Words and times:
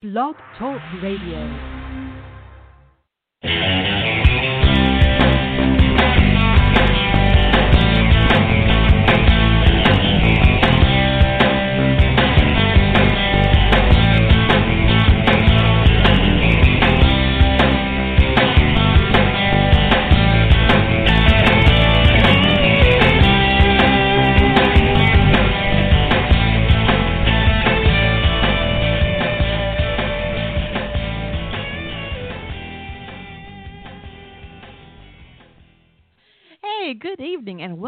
Blog 0.00 0.36
Talk 0.56 0.80
Radio. 1.02 1.77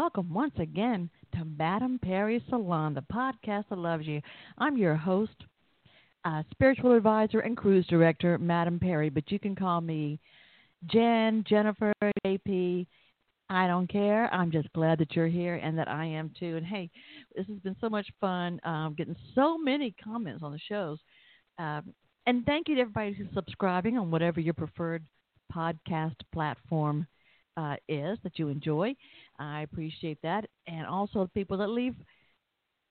Welcome 0.01 0.33
once 0.33 0.55
again 0.57 1.11
to 1.35 1.45
Madame 1.45 1.99
Perry 1.99 2.43
Salon, 2.49 2.95
the 2.95 3.05
podcast 3.13 3.65
that 3.69 3.77
loves 3.77 4.07
you. 4.07 4.19
I'm 4.57 4.75
your 4.75 4.95
host, 4.95 5.43
uh, 6.25 6.41
spiritual 6.49 6.97
advisor, 6.97 7.41
and 7.41 7.55
cruise 7.55 7.85
director, 7.85 8.39
Madame 8.39 8.79
Perry, 8.79 9.09
but 9.09 9.31
you 9.31 9.37
can 9.37 9.55
call 9.55 9.79
me 9.79 10.19
Jen, 10.87 11.45
Jennifer, 11.47 11.93
JP. 12.25 12.87
I 13.51 13.67
don't 13.67 13.85
care. 13.85 14.27
I'm 14.33 14.51
just 14.51 14.73
glad 14.73 14.97
that 14.97 15.15
you're 15.15 15.27
here 15.27 15.57
and 15.57 15.77
that 15.77 15.87
I 15.87 16.05
am 16.05 16.31
too. 16.37 16.57
And 16.57 16.65
hey, 16.65 16.89
this 17.35 17.45
has 17.45 17.59
been 17.59 17.75
so 17.79 17.87
much 17.87 18.07
fun 18.19 18.59
um, 18.63 18.95
getting 18.97 19.15
so 19.35 19.55
many 19.55 19.93
comments 20.03 20.41
on 20.41 20.51
the 20.51 20.59
shows. 20.67 20.97
Um, 21.59 21.93
and 22.25 22.43
thank 22.47 22.69
you 22.69 22.73
to 22.73 22.81
everybody 22.81 23.13
who's 23.13 23.27
subscribing 23.35 23.99
on 23.99 24.09
whatever 24.09 24.39
your 24.39 24.55
preferred 24.55 25.05
podcast 25.55 26.15
platform 26.33 27.05
uh, 27.57 27.75
is 27.87 28.17
that 28.23 28.37
you 28.39 28.49
enjoy. 28.49 28.95
I 29.41 29.61
appreciate 29.61 30.19
that. 30.23 30.45
And 30.67 30.85
also 30.85 31.29
people 31.33 31.57
that 31.57 31.67
leave 31.69 31.95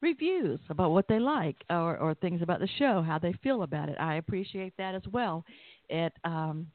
reviews 0.03 0.61
about 0.69 0.91
what 0.91 1.07
they 1.09 1.19
like 1.19 1.57
or, 1.69 1.97
or 1.99 2.15
things 2.15 2.43
about 2.43 2.61
the 2.61 2.69
show, 2.79 3.03
how 3.03 3.19
they 3.19 3.35
feel 3.43 3.63
about 3.63 3.89
it. 3.89 3.97
I 4.01 4.17
appreciate 4.17 4.75
that 4.79 4.95
as 4.95 5.03
well. 5.11 5.45
It 5.89 6.13
um, 6.25 6.67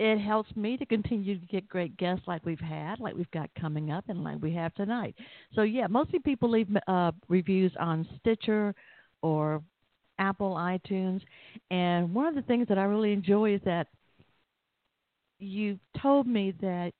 it 0.00 0.18
helps 0.18 0.54
me 0.56 0.76
to 0.76 0.84
continue 0.84 1.38
to 1.38 1.46
get 1.46 1.68
great 1.68 1.96
guests 1.96 2.24
like 2.26 2.44
we've 2.44 2.58
had, 2.58 2.98
like 2.98 3.14
we've 3.14 3.30
got 3.30 3.48
coming 3.58 3.92
up, 3.92 4.04
and 4.08 4.24
like 4.24 4.42
we 4.42 4.52
have 4.52 4.74
tonight. 4.74 5.14
So 5.54 5.62
yeah, 5.62 5.86
mostly 5.86 6.18
people 6.18 6.50
leave 6.50 6.68
uh, 6.88 7.12
reviews 7.28 7.72
on 7.78 8.06
Stitcher 8.18 8.74
or 9.22 9.62
Apple 10.18 10.54
iTunes, 10.54 11.20
and 11.70 12.12
one 12.12 12.26
of 12.26 12.34
the 12.34 12.42
things 12.42 12.66
that 12.68 12.78
I 12.78 12.84
really 12.84 13.12
enjoy 13.12 13.54
is 13.54 13.60
that 13.64 13.86
you 15.38 15.78
told 16.00 16.26
me 16.26 16.54
that 16.60 16.92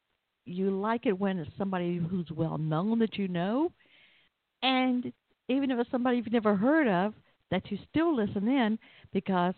you 0.46 0.70
like 0.70 1.06
it 1.06 1.18
when 1.18 1.38
it's 1.38 1.50
somebody 1.56 1.96
who's 1.96 2.30
well 2.30 2.58
known 2.58 2.98
that 2.98 3.16
you 3.16 3.28
know, 3.28 3.72
and 4.62 5.12
even 5.48 5.70
if 5.70 5.78
it's 5.78 5.90
somebody 5.90 6.18
you've 6.18 6.32
never 6.32 6.56
heard 6.56 6.88
of, 6.88 7.14
that 7.50 7.70
you 7.70 7.78
still 7.90 8.14
listen 8.14 8.48
in 8.48 8.78
because 9.12 9.54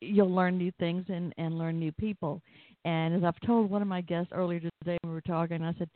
you'll 0.00 0.32
learn 0.32 0.58
new 0.58 0.72
things 0.78 1.04
and, 1.08 1.34
and 1.38 1.58
learn 1.58 1.78
new 1.78 1.92
people. 1.92 2.40
And 2.84 3.14
as 3.14 3.24
I've 3.24 3.40
told 3.46 3.70
one 3.70 3.82
of 3.82 3.88
my 3.88 4.00
guests 4.00 4.32
earlier 4.32 4.60
today 4.60 4.98
when 5.02 5.10
we 5.10 5.14
were 5.14 5.20
talking, 5.20 5.62
I 5.62 5.74
said, 5.78 5.88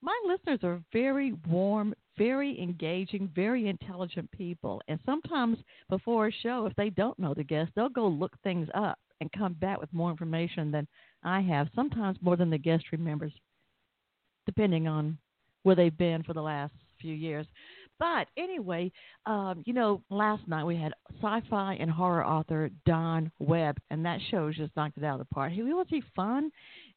my 0.00 0.16
listeners 0.26 0.60
are 0.62 0.80
very 0.92 1.34
warm, 1.48 1.92
very 2.16 2.60
engaging, 2.60 3.30
very 3.34 3.68
intelligent 3.68 4.30
people. 4.30 4.80
And 4.86 5.00
sometimes 5.04 5.58
before 5.88 6.28
a 6.28 6.32
show, 6.32 6.66
if 6.66 6.76
they 6.76 6.90
don't 6.90 7.18
know 7.18 7.34
the 7.34 7.42
guest, 7.42 7.72
they'll 7.74 7.88
go 7.88 8.06
look 8.06 8.32
things 8.42 8.68
up 8.74 8.98
and 9.20 9.30
come 9.32 9.54
back 9.54 9.80
with 9.80 9.92
more 9.92 10.10
information 10.10 10.70
than 10.70 10.86
I 11.22 11.40
have, 11.40 11.68
sometimes 11.74 12.18
more 12.20 12.36
than 12.36 12.50
the 12.50 12.58
guest 12.58 12.84
remembers, 12.92 13.32
depending 14.46 14.86
on 14.86 15.18
where 15.62 15.76
they've 15.76 15.96
been 15.96 16.22
for 16.22 16.32
the 16.32 16.42
last 16.42 16.72
few 17.00 17.14
years. 17.14 17.46
But 17.98 18.28
anyway, 18.36 18.92
um, 19.26 19.62
you 19.66 19.72
know, 19.72 20.02
last 20.08 20.46
night 20.46 20.64
we 20.64 20.76
had 20.76 20.92
sci-fi 21.20 21.74
and 21.74 21.90
horror 21.90 22.24
author 22.24 22.70
Don 22.86 23.30
Webb, 23.40 23.78
and 23.90 24.04
that 24.04 24.20
show 24.30 24.52
just 24.52 24.76
knocked 24.76 24.98
it 24.98 25.04
out 25.04 25.20
of 25.20 25.26
the 25.26 25.34
park. 25.34 25.52
He 25.52 25.62
was 25.62 25.86
he 25.88 26.02
fun, 26.14 26.50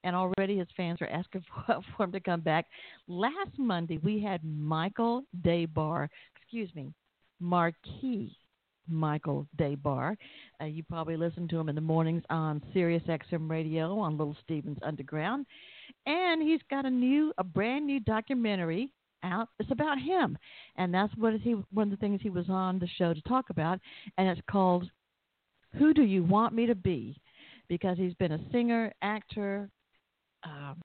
and 0.03 0.16
already 0.16 0.59
his 0.59 0.68
fans 0.78 1.01
are 1.01 1.07
asking 1.07 1.44
for, 1.66 1.81
for 1.97 2.03
him 2.03 2.12
to 2.12 2.19
come 2.19 2.41
back. 2.41 2.68
Last 3.07 3.57
Monday 3.57 3.97
we 4.03 4.22
had 4.22 4.44
Michael 4.44 5.24
Des 5.44 5.66
Barres, 5.66 6.09
excuse 6.35 6.69
me, 6.75 6.94
Marquis 7.40 8.38
Michael 8.88 9.47
Des 9.58 9.75
Barres. 9.75 10.18
Uh, 10.62 10.66
you 10.66 10.84
probably 10.84 11.18
listen 11.18 11.47
to 11.47 11.59
him 11.59 11.69
in 11.69 11.75
the 11.75 11.81
mornings 11.81 12.24
on 12.30 12.62
Sirius 12.74 13.03
XM 13.08 13.50
Radio 13.50 13.97
on 14.00 14.18
Little 14.18 14.36
Stevens 14.44 14.78
Underground, 14.84 15.46
and 16.06 16.42
he's 16.42 16.62
got 16.69 16.86
a 16.86 16.90
new, 16.90 17.34
a 17.38 17.44
brand 17.44 17.86
new 17.86 18.00
documentary 18.00 18.92
out. 19.24 19.50
It's 19.59 19.72
about 19.72 20.00
him, 20.00 20.38
and 20.78 20.94
that's 20.94 21.14
what 21.18 21.34
he 21.36 21.56
one 21.74 21.88
of 21.88 21.92
the 21.92 21.97
things 21.97 22.22
he 22.22 22.30
was 22.30 22.50
on 22.50 22.80
the 22.80 22.88
show 22.97 23.14
to 23.14 23.22
talk 23.22 23.50
about, 23.50 23.80
and 24.18 24.28
it's 24.28 24.42
called 24.50 24.90
"Who 25.78 25.94
Do 25.94 26.03
You 26.03 26.24
Want 26.24 26.53
Me 26.53 26.66
to 26.66 26.75
Be," 26.75 27.18
because 27.68 27.98
he's 27.98 28.13
been 28.16 28.34
a 28.34 28.52
singer, 28.52 28.92
actor, 29.02 29.69
um, 30.44 30.81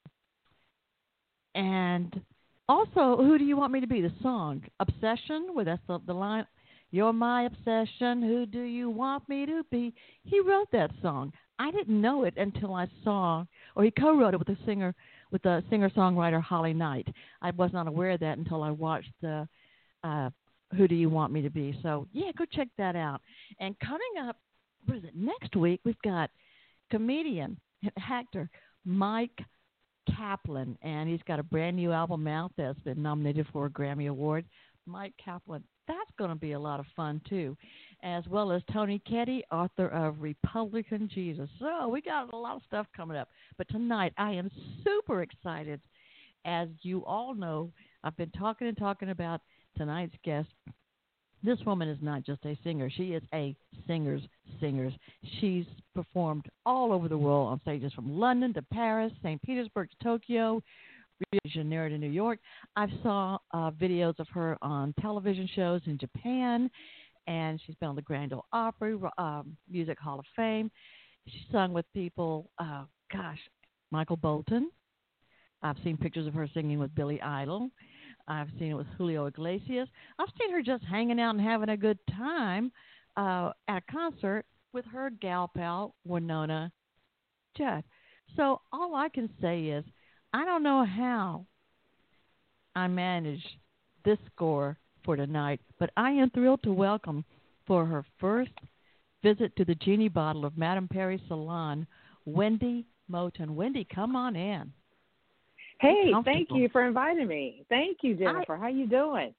and 1.55 2.21
also 2.69 3.17
"Who 3.17 3.39
Do 3.39 3.45
You 3.45 3.57
Want 3.57 3.73
Me 3.73 3.81
to 3.81 3.87
Be?" 3.87 4.03
The 4.03 4.13
song 4.23 4.63
"Obsession," 4.81 5.49
where 5.55 5.65
that's 5.65 5.83
the, 5.87 6.01
the 6.07 6.15
line. 6.15 6.47
You're 6.91 7.13
my 7.13 7.45
obsession. 7.45 8.23
Who 8.23 8.47
do 8.47 8.63
you 8.63 8.91
want 8.91 9.29
me 9.29 9.47
to 9.47 9.63
be? 9.71 9.93
He 10.25 10.41
wrote 10.41 10.69
that 10.73 10.91
song. 11.03 11.33
I 11.59 11.71
didn't 11.71 12.01
know 12.01 12.25
it 12.25 12.35
until 12.37 12.75
I 12.75 12.87
saw, 13.03 13.45
or 13.75 13.85
he 13.85 13.91
co-wrote 13.91 14.35
it 14.35 14.39
with 14.39 14.49
a 14.51 14.59
singer 14.67 14.95
with 15.33 15.43
the 15.43 15.65
singer-songwriter 15.71 16.41
Holly 16.41 16.73
Knight. 16.73 17.09
I 17.43 17.51
was 17.51 17.73
not 17.73 17.89
aware 17.89 18.11
of 18.13 18.21
that 18.21 18.39
until 18.39 18.63
I 18.63 18.71
watched 18.71 19.13
the 19.21 19.49
uh, 20.05 20.31
"Who 20.77 20.87
Do 20.87 20.95
You 20.95 21.09
Want 21.09 21.33
Me 21.33 21.43
to 21.43 21.51
Be." 21.51 21.79
So 21.83 22.07
yeah, 22.13 22.31
go 22.37 22.45
check 22.45 22.69
that 22.79 22.95
out. 22.95 23.21
And 23.59 23.79
coming 23.81 24.29
up, 24.29 24.37
what 24.85 24.99
is 24.99 25.05
it? 25.05 25.17
Next 25.17 25.57
week 25.57 25.81
we've 25.85 26.01
got 26.03 26.31
comedian 26.91 27.59
actor 28.09 28.49
Mike 28.85 29.39
Kaplan, 30.15 30.79
and 30.83 31.09
he's 31.09 31.23
got 31.27 31.41
a 31.41 31.43
brand 31.43 31.77
new 31.77 31.91
album 31.91 32.29
out 32.29 32.53
that's 32.57 32.79
been 32.81 33.03
nominated 33.03 33.47
for 33.53 33.67
a 33.67 33.71
Grammy 33.71 34.09
Award. 34.09 34.45
Mike 34.87 35.15
Kaplan, 35.23 35.65
that's 35.87 36.11
going 36.19 36.31
to 36.31 36.37
be 36.37 36.53
a 36.53 36.59
lot 36.59 36.81
of 36.81 36.87
fun 36.95 37.21
too, 37.29 37.57
as 38.03 38.27
well 38.29 38.53
as 38.53 38.63
Tony 38.73 39.01
Keddie, 39.09 39.45
author 39.51 39.89
of 39.89 40.21
Republican 40.21 41.09
Jesus. 41.13 41.49
So 41.59 41.89
we 41.89 42.01
got 42.01 42.33
a 42.33 42.37
lot 42.37 42.57
of 42.57 42.63
stuff 42.67 42.87
coming 42.97 43.17
up. 43.17 43.29
But 43.59 43.69
tonight 43.69 44.13
I 44.19 44.33
am 44.33 44.51
super 44.85 45.23
excited. 45.23 45.81
As 46.45 46.69
you 46.83 47.05
all 47.05 47.35
know, 47.35 47.71
I've 48.05 48.17
been 48.17 48.31
talking 48.31 48.69
and 48.69 48.77
talking 48.77 49.11
about 49.11 49.41
tonight's 49.77 50.15
guest. 50.25 50.49
This 51.43 51.59
woman 51.67 51.89
is 51.89 51.99
not 52.01 52.25
just 52.25 52.45
a 52.45 52.59
singer, 52.65 52.91
she 52.91 53.13
is 53.13 53.23
a 53.35 53.55
singer's 53.87 54.23
singer. 54.61 54.91
She's 55.41 55.67
performed 55.95 56.47
all 56.65 56.93
over 56.93 57.09
the 57.09 57.19
world 57.19 57.49
on 57.49 57.61
stages 57.61 57.93
from 57.93 58.19
London 58.19 58.55
to 58.55 58.63
Paris, 58.63 59.13
St. 59.23 59.41
Petersburg 59.43 59.91
to 59.91 60.05
Tokyo, 60.05 60.63
Rio 61.33 61.41
de 61.45 61.89
to 61.89 61.99
New 61.99 62.11
York. 62.11 62.39
I 62.77 62.87
saw 63.03 63.39
uh, 63.53 63.71
videos 63.71 64.19
of 64.19 64.29
her 64.29 64.57
on 64.63 64.95
television 65.01 65.49
shows 65.55 65.81
in 65.87 65.99
Japan, 65.99 66.71
and 67.27 67.61
she's 67.65 67.75
been 67.77 67.89
on 67.89 67.97
the 67.97 68.03
Grand 68.03 68.33
Ole 68.33 68.45
Opry, 68.53 68.99
um, 69.19 69.57
Music 69.71 69.99
Hall 69.99 70.19
of 70.19 70.27
Fame. 70.35 70.71
She 71.29 71.47
sung 71.51 71.73
with 71.73 71.87
people, 71.95 72.51
uh, 72.59 72.85
gosh, 73.13 73.39
Michael 73.91 74.17
Bolton. 74.17 74.71
I've 75.63 75.77
seen 75.83 75.97
pictures 75.97 76.27
of 76.27 76.35
her 76.35 76.49
singing 76.53 76.79
with 76.79 76.95
Billy 76.95 77.21
Idol. 77.23 77.71
I've 78.29 78.49
seen 78.59 78.73
it 78.73 78.75
with 78.75 78.87
Julio 78.99 79.27
Iglesias. 79.27 79.89
I've 80.19 80.29
seen 80.39 80.53
her 80.53 80.63
just 80.63 80.85
hanging 80.85 81.21
out 81.21 81.35
and 81.35 81.41
having 81.41 81.71
a 81.71 81.77
good 81.77 81.99
time 82.17 82.71
uh, 83.17 83.53
at 83.69 83.83
a 83.89 83.93
concert 83.93 84.45
with 84.73 84.85
her 84.87 85.11
gal 85.21 85.51
pal, 85.57 85.95
Wynonna 86.07 86.71
Judd. 87.57 87.83
So 88.37 88.61
all 88.73 88.95
I 88.95 89.09
can 89.09 89.31
say 89.41 89.65
is 89.65 89.85
I 90.37 90.45
don't 90.45 90.63
know 90.63 90.85
how 90.85 91.47
I 92.75 92.89
managed 92.89 93.57
this 94.05 94.19
score 94.35 94.77
for 95.03 95.17
tonight, 95.17 95.63
but 95.79 95.89
I 95.97 96.11
am 96.11 96.29
thrilled 96.29 96.63
to 96.65 96.75
welcome 96.75 97.25
for 97.67 97.87
her 97.87 98.05
first 98.21 98.51
visit 99.23 99.57
to 99.57 99.65
the 99.65 99.77
Genie 99.77 100.11
Bottle 100.11 100.45
of 100.45 100.59
Madame 100.59 100.89
Perry 100.89 101.23
Salon, 101.27 101.87
Wendy 102.27 102.85
Moten. 103.11 103.55
Wendy, 103.55 103.87
come 103.95 104.15
on 104.15 104.37
in. 104.37 104.71
Hey, 105.81 106.13
thank 106.27 106.49
you 106.51 106.69
for 106.69 106.87
inviting 106.87 107.29
me. 107.29 107.65
Thank 107.71 108.01
you, 108.03 108.15
Jennifer. 108.15 108.57
I, 108.57 108.59
How 108.59 108.69
you 108.69 108.87
doing? 108.87 109.33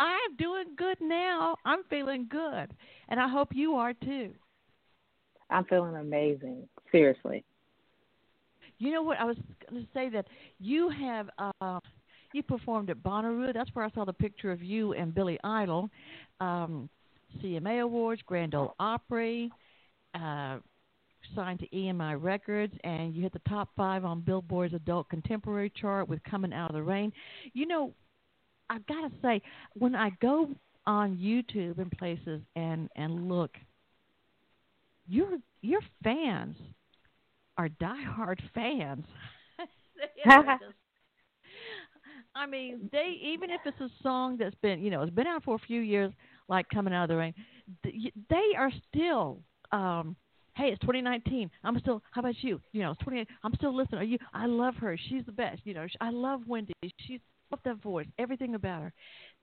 I'm 0.00 0.34
doing 0.38 0.68
good 0.78 0.96
now. 1.02 1.56
I'm 1.66 1.84
feeling 1.90 2.26
good, 2.30 2.70
and 3.10 3.20
I 3.20 3.28
hope 3.28 3.50
you 3.52 3.74
are 3.74 3.92
too. 3.92 4.30
I'm 5.50 5.66
feeling 5.66 5.96
amazing. 5.96 6.66
Seriously. 6.90 7.44
You 8.78 8.92
know 8.92 9.02
what? 9.02 9.18
I 9.18 9.24
was 9.24 9.36
going 9.68 9.82
to 9.82 9.88
say 9.92 10.08
that 10.10 10.26
you 10.60 10.88
have 10.88 11.28
uh, 11.38 11.80
you 12.32 12.42
performed 12.42 12.90
at 12.90 12.98
Bonnaroo. 12.98 13.52
That's 13.52 13.70
where 13.74 13.84
I 13.84 13.90
saw 13.90 14.04
the 14.04 14.12
picture 14.12 14.52
of 14.52 14.62
you 14.62 14.92
and 14.92 15.14
Billy 15.14 15.38
Idol. 15.42 15.90
Um, 16.40 16.88
CMA 17.42 17.82
Awards, 17.82 18.22
Grand 18.24 18.54
Ole 18.54 18.74
Opry, 18.78 19.50
uh, 20.14 20.58
signed 21.34 21.60
to 21.60 21.68
EMI 21.68 22.22
Records, 22.22 22.72
and 22.84 23.14
you 23.14 23.22
hit 23.22 23.32
the 23.32 23.40
top 23.48 23.68
five 23.76 24.04
on 24.04 24.20
Billboard's 24.20 24.74
Adult 24.74 25.08
Contemporary 25.08 25.70
chart 25.70 26.08
with 26.08 26.22
"Come 26.24 26.44
in 26.44 26.52
Out 26.52 26.70
of 26.70 26.76
the 26.76 26.82
Rain." 26.82 27.12
You 27.52 27.66
know, 27.66 27.92
I've 28.70 28.86
got 28.86 29.08
to 29.08 29.10
say, 29.22 29.42
when 29.74 29.94
I 29.94 30.10
go 30.20 30.50
on 30.86 31.16
YouTube 31.16 31.78
and 31.78 31.90
places 31.92 32.40
and 32.56 32.88
and 32.96 33.28
look, 33.28 33.50
your 35.06 35.38
your 35.62 35.80
fans 36.04 36.56
are 37.58 37.68
diehard 37.68 38.38
fans. 38.54 39.04
I 42.34 42.46
mean, 42.46 42.88
they 42.92 43.18
even 43.22 43.50
if 43.50 43.60
it's 43.64 43.80
a 43.80 43.90
song 44.02 44.36
that's 44.38 44.54
been 44.62 44.80
you 44.80 44.90
know 44.90 45.02
it's 45.02 45.14
been 45.14 45.26
out 45.26 45.44
for 45.44 45.56
a 45.56 45.66
few 45.66 45.80
years, 45.80 46.12
like 46.48 46.66
"Come 46.72 46.86
in 46.86 46.92
Out 46.92 47.04
of 47.04 47.08
the 47.10 47.16
Rain," 47.16 47.34
they 47.84 48.54
are 48.56 48.70
still. 48.88 49.40
um 49.72 50.16
hey, 50.56 50.70
it's 50.70 50.80
2019. 50.80 51.50
I'm 51.64 51.78
still. 51.80 52.02
How 52.10 52.20
about 52.20 52.34
you? 52.42 52.60
You 52.72 52.82
know, 52.82 52.90
it's 52.92 53.02
20. 53.02 53.26
I'm 53.44 53.54
still 53.54 53.74
listening. 53.74 54.00
Are 54.00 54.04
you? 54.04 54.18
I 54.34 54.46
love 54.46 54.74
her. 54.76 54.98
She's 55.08 55.24
the 55.26 55.32
best. 55.32 55.60
You 55.64 55.74
know, 55.74 55.86
I 56.00 56.10
love 56.10 56.42
Wendy. 56.46 56.72
She's 57.06 57.20
love 57.50 57.60
that 57.64 57.82
voice. 57.82 58.06
Everything 58.18 58.54
about 58.54 58.82
her. 58.82 58.92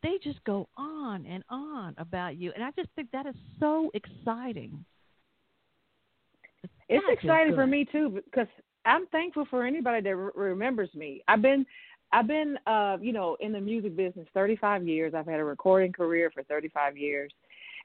They 0.04 0.20
just 0.24 0.44
go 0.44 0.70
on 0.78 1.26
and 1.26 1.44
on 1.50 1.96
about 1.98 2.38
you, 2.38 2.52
and 2.54 2.64
I 2.64 2.72
just 2.72 2.90
think 2.96 3.10
that 3.12 3.26
is 3.26 3.36
so 3.60 3.92
exciting. 3.94 4.86
It's 6.90 7.06
exciting 7.10 7.56
for 7.56 7.66
me 7.66 7.86
too 7.92 8.22
because 8.26 8.48
I'm 8.86 9.08
thankful 9.08 9.46
for 9.50 9.66
anybody 9.66 10.02
that 10.02 10.16
re- 10.16 10.32
remembers 10.36 10.90
me. 10.94 11.24
I've 11.28 11.42
been 11.42 11.66
I've 12.12 12.28
been, 12.28 12.58
uh, 12.68 12.98
you 13.02 13.12
know, 13.12 13.36
in 13.40 13.52
the 13.52 13.60
music 13.60 13.96
business 13.96 14.28
35 14.34 14.88
years. 14.88 15.14
I've 15.14 15.26
had 15.26 15.40
a 15.40 15.44
recording 15.44 15.92
career 15.92 16.32
for 16.32 16.44
35 16.44 16.98
years, 16.98 17.32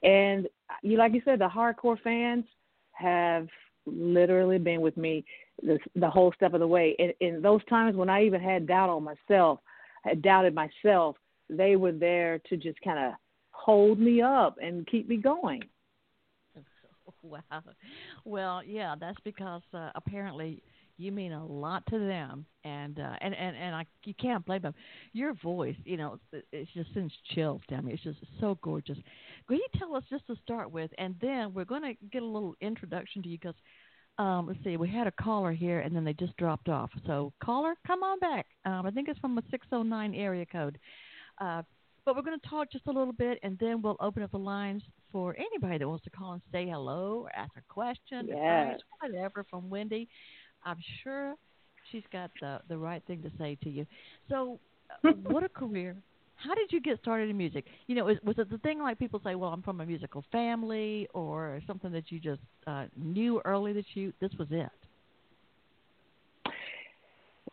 and 0.02 0.46
you, 0.82 0.98
like 0.98 1.14
you 1.14 1.22
said, 1.24 1.38
the 1.38 1.48
hardcore 1.48 2.00
fans 2.00 2.44
have 2.92 3.48
literally 3.86 4.58
been 4.58 4.80
with 4.80 4.96
me 4.96 5.24
the, 5.62 5.78
the 5.96 6.08
whole 6.08 6.32
step 6.32 6.54
of 6.54 6.60
the 6.60 6.66
way. 6.66 6.94
In, 6.98 7.12
in 7.20 7.42
those 7.42 7.64
times 7.64 7.96
when 7.96 8.08
I 8.10 8.24
even 8.24 8.40
had 8.40 8.66
doubt 8.66 8.90
on 8.90 9.04
myself, 9.04 9.60
had 10.04 10.22
doubted 10.22 10.54
myself, 10.54 11.16
they 11.48 11.76
were 11.76 11.92
there 11.92 12.40
to 12.50 12.56
just 12.56 12.80
kind 12.82 12.98
of 12.98 13.14
hold 13.50 13.98
me 13.98 14.22
up 14.22 14.56
and 14.62 14.86
keep 14.86 15.08
me 15.08 15.16
going. 15.16 15.62
Wow. 17.50 17.62
Well, 18.24 18.62
yeah, 18.64 18.94
that's 18.98 19.18
because 19.24 19.62
uh, 19.74 19.90
apparently 19.94 20.62
you 20.96 21.12
mean 21.12 21.32
a 21.32 21.46
lot 21.46 21.84
to 21.86 21.98
them, 21.98 22.44
and 22.64 22.98
uh, 22.98 23.14
and 23.20 23.34
and 23.34 23.56
and 23.56 23.74
I 23.74 23.86
you 24.04 24.14
can't 24.14 24.44
blame 24.44 24.62
them. 24.62 24.74
Your 25.12 25.34
voice, 25.34 25.76
you 25.84 25.96
know, 25.96 26.18
it, 26.32 26.68
just 26.74 26.92
sends 26.92 27.12
chills 27.34 27.62
down 27.68 27.86
me. 27.86 27.94
It's 27.94 28.02
just 28.02 28.18
so 28.40 28.58
gorgeous. 28.62 28.98
Will 29.48 29.56
you 29.56 29.66
tell 29.78 29.96
us 29.96 30.04
just 30.10 30.26
to 30.26 30.36
start 30.42 30.70
with, 30.70 30.90
and 30.98 31.14
then 31.20 31.54
we're 31.54 31.64
going 31.64 31.82
to 31.82 31.94
get 32.12 32.22
a 32.22 32.26
little 32.26 32.54
introduction 32.60 33.22
to 33.22 33.28
you 33.28 33.38
because. 33.38 33.56
Um, 34.18 34.48
let's 34.48 34.62
see, 34.62 34.76
we 34.76 34.90
had 34.90 35.06
a 35.06 35.12
caller 35.12 35.52
here 35.52 35.80
and 35.80 35.96
then 35.96 36.04
they 36.04 36.12
just 36.12 36.36
dropped 36.36 36.68
off. 36.68 36.90
So, 37.06 37.32
caller, 37.42 37.74
come 37.86 38.02
on 38.02 38.18
back. 38.18 38.44
Um, 38.66 38.84
I 38.84 38.90
think 38.90 39.08
it's 39.08 39.18
from 39.18 39.38
a 39.38 39.42
609 39.50 40.14
area 40.14 40.44
code. 40.44 40.78
Uh, 41.40 41.62
but 42.04 42.14
we're 42.14 42.22
going 42.22 42.38
to 42.38 42.46
talk 42.46 42.70
just 42.70 42.86
a 42.86 42.92
little 42.92 43.14
bit 43.14 43.38
and 43.42 43.56
then 43.58 43.80
we'll 43.80 43.96
open 43.98 44.22
up 44.22 44.32
the 44.32 44.38
lines 44.38 44.82
for 45.12 45.36
anybody 45.36 45.78
that 45.78 45.88
wants 45.88 46.04
to 46.04 46.10
call 46.10 46.32
and 46.32 46.42
say 46.52 46.68
hello 46.68 47.22
or 47.24 47.36
ask 47.36 47.52
a 47.56 47.72
question, 47.72 48.26
yes. 48.28 48.36
advice, 48.36 48.80
whatever 49.00 49.44
from 49.48 49.68
Wendy. 49.70 50.08
I'm 50.64 50.78
sure 51.02 51.34
she's 51.90 52.02
got 52.12 52.30
the 52.40 52.60
the 52.68 52.76
right 52.76 53.02
thing 53.06 53.22
to 53.22 53.30
say 53.38 53.56
to 53.62 53.70
you. 53.70 53.86
So, 54.28 54.58
uh, 55.04 55.10
what 55.24 55.42
a 55.42 55.48
career! 55.48 55.96
How 56.36 56.54
did 56.54 56.72
you 56.72 56.80
get 56.80 56.98
started 57.00 57.28
in 57.28 57.36
music? 57.36 57.66
You 57.86 57.94
know, 57.96 58.04
was, 58.04 58.16
was 58.24 58.38
it 58.38 58.50
the 58.50 58.58
thing 58.58 58.80
like 58.80 58.98
people 58.98 59.20
say, 59.24 59.34
"Well, 59.34 59.50
I'm 59.50 59.62
from 59.62 59.80
a 59.80 59.86
musical 59.86 60.24
family," 60.32 61.08
or 61.14 61.60
something 61.66 61.92
that 61.92 62.10
you 62.10 62.18
just 62.20 62.40
uh, 62.66 62.86
knew 62.96 63.40
early 63.44 63.72
that 63.74 63.84
you 63.94 64.12
this 64.20 64.30
was 64.38 64.48
it? 64.50 64.70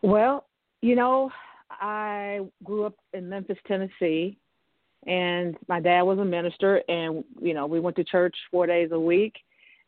Well, 0.01 0.45
you 0.81 0.95
know, 0.95 1.31
I 1.71 2.41
grew 2.63 2.85
up 2.85 2.95
in 3.13 3.27
Memphis, 3.27 3.57
Tennessee, 3.67 4.37
and 5.07 5.57
my 5.67 5.79
dad 5.79 6.03
was 6.03 6.19
a 6.19 6.25
minister, 6.25 6.83
and 6.87 7.23
you 7.41 7.53
know, 7.53 7.65
we 7.65 7.79
went 7.79 7.95
to 7.95 8.03
church 8.03 8.35
four 8.51 8.67
days 8.67 8.89
a 8.91 8.99
week. 8.99 9.35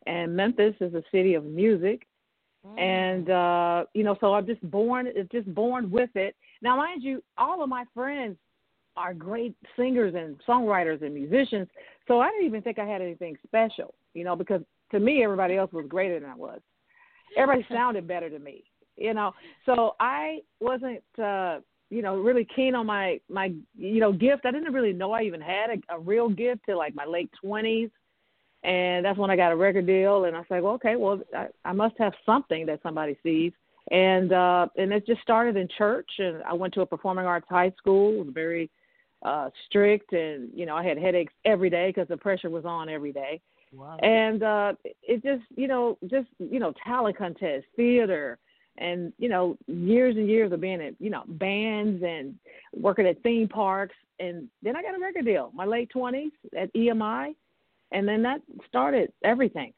And 0.07 0.35
Memphis 0.35 0.73
is 0.79 0.93
a 0.93 1.03
city 1.11 1.33
of 1.35 1.43
music, 1.43 2.07
Mm. 2.65 2.79
And 2.79 3.29
uh, 3.29 3.85
you 3.93 4.03
know, 4.03 4.17
so 4.19 4.33
I'm 4.33 4.45
just 4.45 4.61
born 4.69 5.07
just 5.31 5.53
born 5.53 5.89
with 5.89 6.09
it. 6.15 6.35
Now 6.61 6.75
mind 6.77 7.03
you, 7.03 7.23
all 7.37 7.63
of 7.63 7.69
my 7.69 7.85
friends 7.93 8.37
are 8.97 9.13
great 9.13 9.55
singers 9.77 10.13
and 10.15 10.35
songwriters 10.47 11.01
and 11.01 11.13
musicians. 11.13 11.67
So 12.07 12.19
I 12.19 12.29
didn't 12.31 12.47
even 12.47 12.61
think 12.61 12.79
I 12.79 12.85
had 12.85 13.01
anything 13.01 13.37
special, 13.45 13.93
you 14.13 14.23
know, 14.23 14.35
because 14.35 14.61
to 14.91 14.99
me 14.99 15.23
everybody 15.23 15.55
else 15.55 15.71
was 15.71 15.85
greater 15.87 16.19
than 16.19 16.29
I 16.29 16.35
was. 16.35 16.59
Everybody 17.37 17.65
sounded 17.73 18.07
better 18.07 18.29
to 18.29 18.39
me, 18.39 18.63
you 18.97 19.13
know. 19.13 19.33
So 19.65 19.95
I 19.99 20.39
wasn't 20.59 21.03
uh 21.17 21.59
you 21.89 22.01
know 22.01 22.17
really 22.17 22.47
keen 22.55 22.75
on 22.75 22.85
my 22.85 23.19
my 23.29 23.53
you 23.77 23.99
know 23.99 24.11
gift 24.11 24.45
i 24.45 24.51
didn't 24.51 24.73
really 24.73 24.93
know 24.93 25.11
i 25.11 25.21
even 25.21 25.41
had 25.41 25.69
a, 25.69 25.95
a 25.95 25.99
real 25.99 26.29
gift 26.29 26.61
till 26.65 26.77
like 26.77 26.93
my 26.95 27.05
late 27.05 27.31
twenties 27.41 27.89
and 28.63 29.05
that's 29.05 29.17
when 29.17 29.31
I 29.31 29.35
got 29.35 29.51
a 29.51 29.55
record 29.55 29.87
deal. 29.87 30.25
And 30.25 30.35
I 30.35 30.43
said, 30.49 30.61
well, 30.61 30.73
okay, 30.73 30.95
well, 30.95 31.21
I, 31.35 31.47
I 31.63 31.71
must 31.71 31.95
have 31.97 32.13
something 32.25 32.65
that 32.65 32.81
somebody 32.83 33.17
sees. 33.23 33.53
And 33.91 34.33
uh, 34.33 34.67
and 34.77 34.91
it 34.91 35.07
just 35.07 35.21
started 35.21 35.55
in 35.55 35.67
church. 35.77 36.09
And 36.19 36.43
I 36.43 36.53
went 36.53 36.73
to 36.75 36.81
a 36.81 36.85
performing 36.85 37.25
arts 37.25 37.47
high 37.49 37.73
school. 37.77 38.13
It 38.13 38.25
was 38.25 38.33
very 38.33 38.69
uh, 39.23 39.49
strict, 39.67 40.13
and 40.13 40.49
you 40.53 40.65
know, 40.65 40.75
I 40.75 40.83
had 40.83 40.97
headaches 40.97 41.33
every 41.43 41.69
day 41.69 41.87
because 41.89 42.07
the 42.07 42.17
pressure 42.17 42.49
was 42.49 42.65
on 42.65 42.87
every 42.87 43.11
day. 43.11 43.41
Wow. 43.73 43.97
And 43.97 44.43
uh, 44.43 44.73
it 44.83 45.23
just, 45.23 45.43
you 45.55 45.67
know, 45.67 45.97
just 46.07 46.27
you 46.37 46.59
know, 46.59 46.73
talent 46.85 47.17
contest, 47.17 47.65
theater, 47.75 48.37
and 48.79 49.13
you 49.17 49.29
know, 49.29 49.57
years 49.67 50.15
and 50.17 50.27
years 50.27 50.51
of 50.51 50.61
being 50.61 50.81
in, 50.81 50.95
you 50.99 51.09
know, 51.09 51.23
bands 51.27 52.03
and 52.03 52.35
working 52.73 53.05
at 53.05 53.21
theme 53.21 53.47
parks. 53.47 53.95
And 54.19 54.49
then 54.63 54.75
I 54.75 54.81
got 54.81 54.95
a 54.95 54.99
record 54.99 55.25
deal, 55.25 55.51
my 55.53 55.65
late 55.65 55.89
twenties 55.91 56.31
at 56.57 56.73
EMI 56.73 57.35
and 57.91 58.07
then 58.07 58.21
that 58.23 58.41
started 58.67 59.11
everything. 59.23 59.73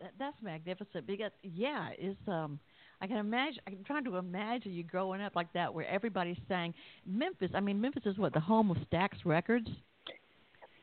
That, 0.00 0.12
that's 0.18 0.36
magnificent 0.42 1.06
because 1.06 1.32
yeah, 1.42 1.88
it's 1.98 2.20
um. 2.28 2.58
I 3.02 3.06
can 3.06 3.16
imagine. 3.16 3.60
I'm 3.66 3.82
trying 3.86 4.04
to 4.04 4.16
imagine 4.16 4.72
you 4.72 4.82
growing 4.82 5.22
up 5.22 5.34
like 5.34 5.50
that, 5.54 5.72
where 5.72 5.88
everybody's 5.88 6.36
saying 6.48 6.74
Memphis. 7.06 7.50
I 7.54 7.60
mean, 7.60 7.80
Memphis 7.80 8.02
is 8.04 8.18
what 8.18 8.34
the 8.34 8.40
home 8.40 8.70
of 8.70 8.76
Stax 8.92 9.10
Records. 9.24 9.68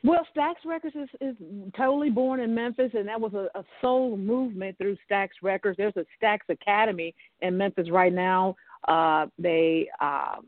Well, 0.04 0.26
Stax 0.36 0.56
Records 0.66 0.96
is, 0.96 1.10
is 1.22 1.36
totally 1.76 2.10
born 2.10 2.40
in 2.40 2.54
Memphis, 2.54 2.92
and 2.94 3.08
that 3.08 3.20
was 3.20 3.34
a, 3.34 3.50
a 3.58 3.64
soul 3.82 4.16
movement 4.16 4.78
through 4.78 4.98
Stax 5.10 5.30
Records. 5.42 5.78
There's 5.78 5.96
a 5.98 6.06
Stax 6.22 6.40
Academy 6.50 7.16
in 7.42 7.58
Memphis 7.58 7.90
right 7.90 8.14
now. 8.14 8.56
Uh, 8.88 9.26
they 9.40 9.90
um, 10.00 10.46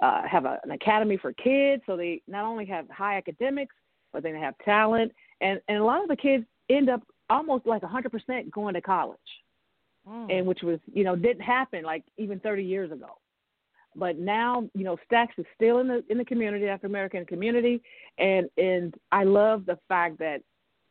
uh, 0.00 0.22
have 0.28 0.44
a, 0.44 0.58
an 0.62 0.70
academy 0.70 1.16
for 1.16 1.32
kids, 1.32 1.82
so 1.86 1.96
they 1.96 2.22
not 2.28 2.44
only 2.44 2.66
have 2.66 2.88
high 2.88 3.16
academics, 3.16 3.74
but 4.12 4.22
they 4.22 4.30
have 4.30 4.54
talent, 4.64 5.12
and 5.40 5.60
and 5.68 5.78
a 5.78 5.84
lot 5.84 6.02
of 6.02 6.08
the 6.08 6.16
kids 6.16 6.44
end 6.70 6.88
up 6.88 7.02
almost 7.30 7.66
like 7.66 7.82
100% 7.82 8.50
going 8.50 8.74
to 8.74 8.80
college, 8.80 9.18
mm. 10.08 10.32
and 10.32 10.46
which 10.46 10.62
was 10.62 10.78
you 10.92 11.04
know 11.04 11.16
didn't 11.16 11.42
happen 11.42 11.84
like 11.84 12.04
even 12.16 12.38
30 12.40 12.64
years 12.64 12.92
ago. 12.92 13.18
But 13.98 14.18
now 14.18 14.68
you 14.74 14.84
know 14.84 14.96
Stax 15.10 15.28
is 15.38 15.46
still 15.54 15.80
in 15.80 15.88
the 15.88 16.04
in 16.08 16.18
the 16.18 16.24
community, 16.24 16.66
African 16.66 16.90
American 16.90 17.26
community, 17.26 17.82
and 18.18 18.48
and 18.56 18.94
I 19.12 19.24
love 19.24 19.66
the 19.66 19.78
fact 19.88 20.18
that 20.20 20.42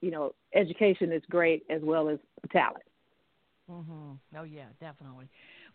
you 0.01 0.11
know 0.11 0.33
education 0.53 1.11
is 1.11 1.21
great 1.29 1.63
as 1.69 1.81
well 1.83 2.09
as 2.09 2.19
talent. 2.51 2.83
Mhm. 3.69 4.17
Oh 4.37 4.43
yeah, 4.43 4.67
definitely. 4.79 5.27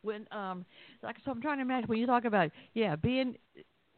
When 0.02 0.26
um 0.30 0.64
like 1.02 1.16
so 1.24 1.30
I'm 1.30 1.40
trying 1.40 1.58
to 1.58 1.62
imagine 1.62 1.88
when 1.88 1.98
you 1.98 2.06
talk 2.06 2.24
about 2.24 2.50
yeah 2.74 2.96
being 2.96 3.36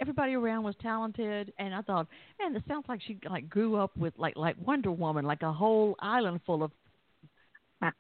everybody 0.00 0.34
around 0.34 0.62
was 0.64 0.74
talented. 0.80 1.52
And 1.58 1.74
I 1.74 1.82
thought 1.82 2.06
man 2.38 2.54
it 2.54 2.62
sounds 2.68 2.84
like 2.88 3.00
she 3.02 3.18
like 3.28 3.48
grew 3.48 3.76
up 3.76 3.96
with 3.96 4.14
like 4.16 4.36
like 4.36 4.56
Wonder 4.64 4.92
Woman 4.92 5.24
like 5.24 5.42
a 5.42 5.52
whole 5.52 5.96
island 6.00 6.40
full 6.46 6.62
of 6.62 6.70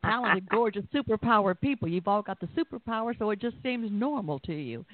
talented 0.02 0.48
gorgeous 0.48 0.84
superpower 0.94 1.58
people. 1.60 1.88
You've 1.88 2.08
all 2.08 2.22
got 2.22 2.40
the 2.40 2.48
superpower 2.48 3.16
so 3.18 3.30
it 3.30 3.40
just 3.40 3.56
seems 3.62 3.90
normal 3.90 4.38
to 4.40 4.54
you 4.54 4.84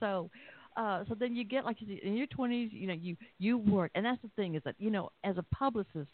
so 0.00 0.30
uh 0.76 1.04
so 1.08 1.14
then 1.14 1.34
you 1.36 1.44
get 1.44 1.64
like 1.64 1.76
in 1.82 2.16
your 2.16 2.26
20s 2.26 2.70
you 2.72 2.86
know 2.86 2.94
you 2.94 3.16
you 3.38 3.58
work 3.58 3.90
and 3.94 4.04
that's 4.04 4.20
the 4.22 4.30
thing 4.36 4.54
is 4.54 4.62
that 4.64 4.74
you 4.78 4.90
know 4.90 5.10
as 5.24 5.36
a 5.38 5.44
publicist 5.54 6.10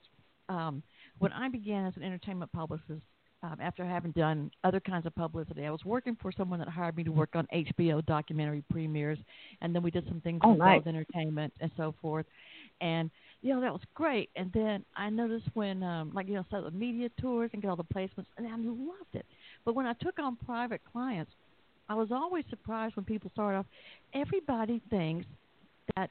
um 0.48 0.82
when 1.18 1.32
I 1.32 1.48
began 1.48 1.86
as 1.86 1.96
an 1.96 2.02
entertainment 2.02 2.52
publicist 2.52 3.04
um, 3.42 3.56
after 3.60 3.84
having 3.84 4.12
done 4.12 4.50
other 4.64 4.80
kinds 4.80 5.06
of 5.06 5.14
publicity. 5.14 5.64
I 5.64 5.70
was 5.70 5.84
working 5.84 6.16
for 6.20 6.30
someone 6.32 6.58
that 6.58 6.68
hired 6.68 6.96
me 6.96 7.04
to 7.04 7.12
work 7.12 7.30
on 7.34 7.46
HBO 7.54 8.04
documentary 8.04 8.62
premieres, 8.70 9.18
and 9.62 9.74
then 9.74 9.82
we 9.82 9.90
did 9.90 10.06
some 10.08 10.20
things 10.20 10.40
oh, 10.44 10.50
with 10.50 10.58
nice. 10.58 10.82
entertainment 10.86 11.52
and 11.60 11.70
so 11.76 11.94
forth. 12.02 12.26
And 12.80 13.10
you 13.42 13.54
know 13.54 13.60
that 13.60 13.72
was 13.72 13.82
great. 13.94 14.28
And 14.36 14.52
then 14.52 14.84
I 14.96 15.08
noticed 15.08 15.46
when, 15.54 15.82
um, 15.82 16.12
like 16.14 16.28
you 16.28 16.34
know, 16.34 16.44
start 16.48 16.64
the 16.64 16.70
media 16.70 17.08
tours 17.20 17.50
and 17.52 17.62
get 17.62 17.68
all 17.68 17.76
the 17.76 17.84
placements, 17.84 18.26
and 18.36 18.46
I 18.46 18.56
loved 18.56 19.14
it. 19.14 19.26
But 19.64 19.74
when 19.74 19.86
I 19.86 19.94
took 19.94 20.18
on 20.18 20.36
private 20.36 20.82
clients, 20.92 21.32
I 21.90 21.94
was 21.94 22.12
always 22.12 22.44
surprised 22.48 22.94
when 22.94 23.04
people 23.04 23.30
start 23.34 23.56
off. 23.56 23.66
Everybody 24.14 24.80
thinks 24.90 25.26
that 25.96 26.08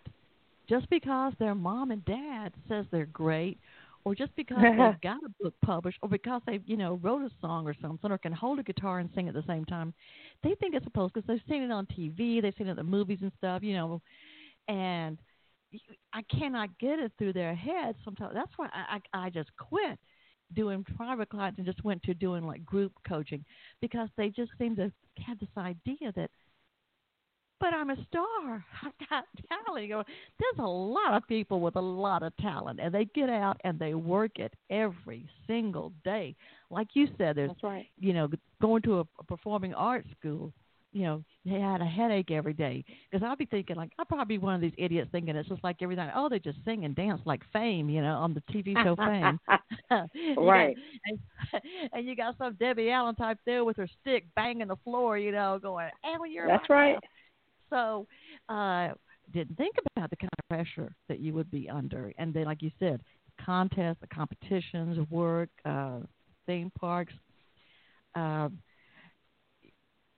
just 0.68 0.90
because 0.90 1.32
their 1.40 1.56
mom 1.56 1.92
and 1.92 2.04
dad 2.04 2.52
says 2.68 2.86
they're 2.92 3.06
great, 3.06 3.58
or 4.04 4.14
just 4.14 4.36
because 4.36 4.58
they've 4.62 5.02
got 5.02 5.24
a 5.26 5.30
book 5.42 5.54
published, 5.64 5.98
or 6.02 6.10
because 6.10 6.42
they 6.46 6.60
you 6.66 6.76
know 6.76 7.00
wrote 7.02 7.22
a 7.22 7.32
song 7.40 7.66
or 7.66 7.74
something, 7.82 8.12
or 8.12 8.18
can 8.18 8.34
hold 8.34 8.60
a 8.60 8.64
guitar 8.64 9.00
and 9.00 9.10
sing 9.16 9.30
at 9.30 9.34
the 9.34 9.44
same 9.48 9.64
time, 9.64 9.94
they 10.44 10.54
think 10.56 10.76
it's 10.76 10.84
supposed 10.84 11.14
because 11.14 11.26
they've 11.28 11.42
seen 11.50 11.64
it 11.64 11.72
on 11.72 11.86
TV, 11.88 12.42
they've 12.42 12.54
seen 12.58 12.68
it 12.68 12.72
in 12.72 12.76
the 12.76 12.84
movies 12.84 13.20
and 13.22 13.32
stuff, 13.38 13.64
you 13.64 13.74
know, 13.74 14.02
and 14.68 15.18
I 16.14 16.24
cannot 16.24 16.78
get 16.78 17.00
it 17.00 17.14
through 17.18 17.34
their 17.34 17.56
head 17.56 17.96
sometimes. 18.04 18.34
That's 18.34 18.52
why 18.58 18.68
I 18.74 19.00
I, 19.14 19.28
I 19.28 19.30
just 19.30 19.50
quit 19.58 19.98
doing 20.56 20.84
private 20.96 21.30
clients 21.30 21.58
and 21.58 21.66
just 21.66 21.84
went 21.84 22.02
to 22.04 22.14
doing 22.14 22.46
like 22.46 22.66
group 22.66 22.92
coaching 23.08 23.44
because 23.82 24.10
they 24.18 24.30
just 24.30 24.52
seem 24.58 24.76
to 24.76 24.92
have 25.26 25.40
this 25.40 25.50
idea 25.58 26.12
that 26.16 26.30
but 27.60 27.74
I'm 27.74 27.90
a 27.90 27.98
star. 28.08 28.66
I've 28.84 29.10
got 29.10 29.26
talent. 29.50 29.90
There's 29.90 30.60
a 30.60 30.68
lot 30.68 31.14
of 31.14 31.28
people 31.28 31.60
with 31.60 31.76
a 31.76 31.82
lot 31.82 32.24
of 32.24 32.36
talent, 32.38 32.80
and 32.82 32.94
they 32.94 33.06
get 33.14 33.30
out 33.30 33.60
and 33.64 33.78
they 33.78 33.94
work 33.94 34.40
it 34.40 34.54
every 34.70 35.28
single 35.48 35.92
day. 36.04 36.36
Like 36.70 36.88
you 36.94 37.08
said, 37.18 37.36
there's, 37.36 37.50
That's 37.50 37.64
right. 37.64 37.88
you 38.00 38.14
know, 38.14 38.30
going 38.62 38.82
to 38.84 39.00
a, 39.00 39.08
a 39.20 39.24
performing 39.28 39.74
arts 39.74 40.08
school. 40.18 40.54
You 40.92 41.04
know, 41.04 41.24
they 41.46 41.60
had 41.60 41.82
a 41.82 41.86
headache 41.86 42.32
every 42.32 42.54
day 42.54 42.84
because 43.12 43.24
I'll 43.24 43.36
be 43.36 43.46
thinking 43.46 43.76
like 43.76 43.92
I'll 44.00 44.06
probably 44.06 44.38
be 44.38 44.44
one 44.44 44.56
of 44.56 44.62
these 44.62 44.74
idiots 44.78 45.10
thinking 45.12 45.36
it's 45.36 45.48
just 45.48 45.64
like 45.64 45.78
every 45.82 45.96
night. 45.96 46.12
Oh, 46.16 46.30
they 46.30 46.40
just 46.40 46.58
sing 46.66 46.84
and 46.84 46.96
dance 46.96 47.22
like 47.26 47.42
Fame, 47.54 47.90
you 47.90 48.02
know, 48.02 48.16
on 48.16 48.34
the 48.34 48.42
TV 48.52 48.74
show 48.84 48.96
Fame. 48.96 49.40
right. 50.38 50.76
and, 51.06 51.20
and 51.94 52.08
you 52.08 52.16
got 52.16 52.38
some 52.38 52.56
Debbie 52.56 52.90
Allen 52.90 53.16
type 53.16 53.38
there 53.46 53.64
with 53.64 53.78
her 53.78 53.88
stick 54.02 54.26
banging 54.36 54.68
the 54.68 54.78
floor, 54.78 55.18
you 55.18 55.32
know, 55.32 55.60
going, 55.62 55.90
"Hey, 56.04 56.16
when 56.18 56.32
you're 56.32 56.48
That's 56.48 56.70
right." 56.70 56.98
So, 57.70 58.08
uh, 58.48 58.90
didn't 59.32 59.58
think 59.58 59.76
about 59.96 60.10
the 60.10 60.16
kind 60.16 60.30
of 60.40 60.50
pressure 60.50 60.96
that 61.08 61.20
you 61.20 61.34
would 61.34 61.52
be 61.52 61.70
under. 61.70 62.12
And 62.18 62.34
then, 62.34 62.46
like 62.46 62.64
you 62.64 62.72
said, 62.80 63.02
contests, 63.44 63.98
the 64.02 64.08
competitions, 64.08 65.08
work, 65.10 65.50
uh, 65.66 66.00
theme 66.48 66.72
parks. 66.80 67.14
Uh, 68.16 68.50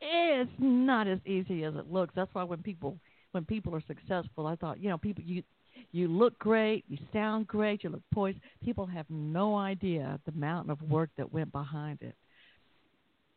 it's 0.02 0.52
not 0.60 1.08
as 1.08 1.20
easy 1.26 1.64
as 1.64 1.76
it 1.76 1.92
looks. 1.92 2.14
That's 2.16 2.34
why 2.34 2.44
when 2.44 2.62
people 2.62 2.98
when 3.32 3.46
people 3.46 3.74
are 3.76 3.84
successful, 3.88 4.48
I 4.48 4.56
thought, 4.56 4.80
you 4.80 4.90
know, 4.90 4.98
people 4.98 5.24
you 5.24 5.44
you 5.92 6.08
look 6.08 6.38
great, 6.40 6.84
you 6.88 6.98
sound 7.14 7.48
great, 7.48 7.84
you 7.84 7.90
look 7.90 8.02
poised. 8.14 8.40
People 8.64 8.86
have 8.86 9.06
no 9.10 9.56
idea 9.56 10.20
the 10.26 10.32
mountain 10.34 10.72
of 10.72 10.82
work 10.84 11.10
that 11.18 11.32
went 11.32 11.52
behind 11.52 12.00
it. 12.02 12.16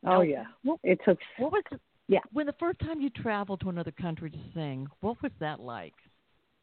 Oh 0.07 0.21
yeah, 0.21 0.45
what, 0.63 0.79
it 0.83 0.99
took. 1.05 1.19
What 1.39 1.53
was 1.53 1.63
the, 1.71 1.79
yeah. 2.09 2.21
When 2.33 2.47
the 2.47 2.55
first 2.59 2.79
time 2.81 3.01
you 3.01 3.11
traveled 3.11 3.61
to 3.61 3.71
another 3.71 3.93
country 3.93 4.31
to 4.31 4.39
sing, 4.55 4.87
what 5.01 5.23
was 5.23 5.33
that 5.41 5.61
like? 5.61 5.95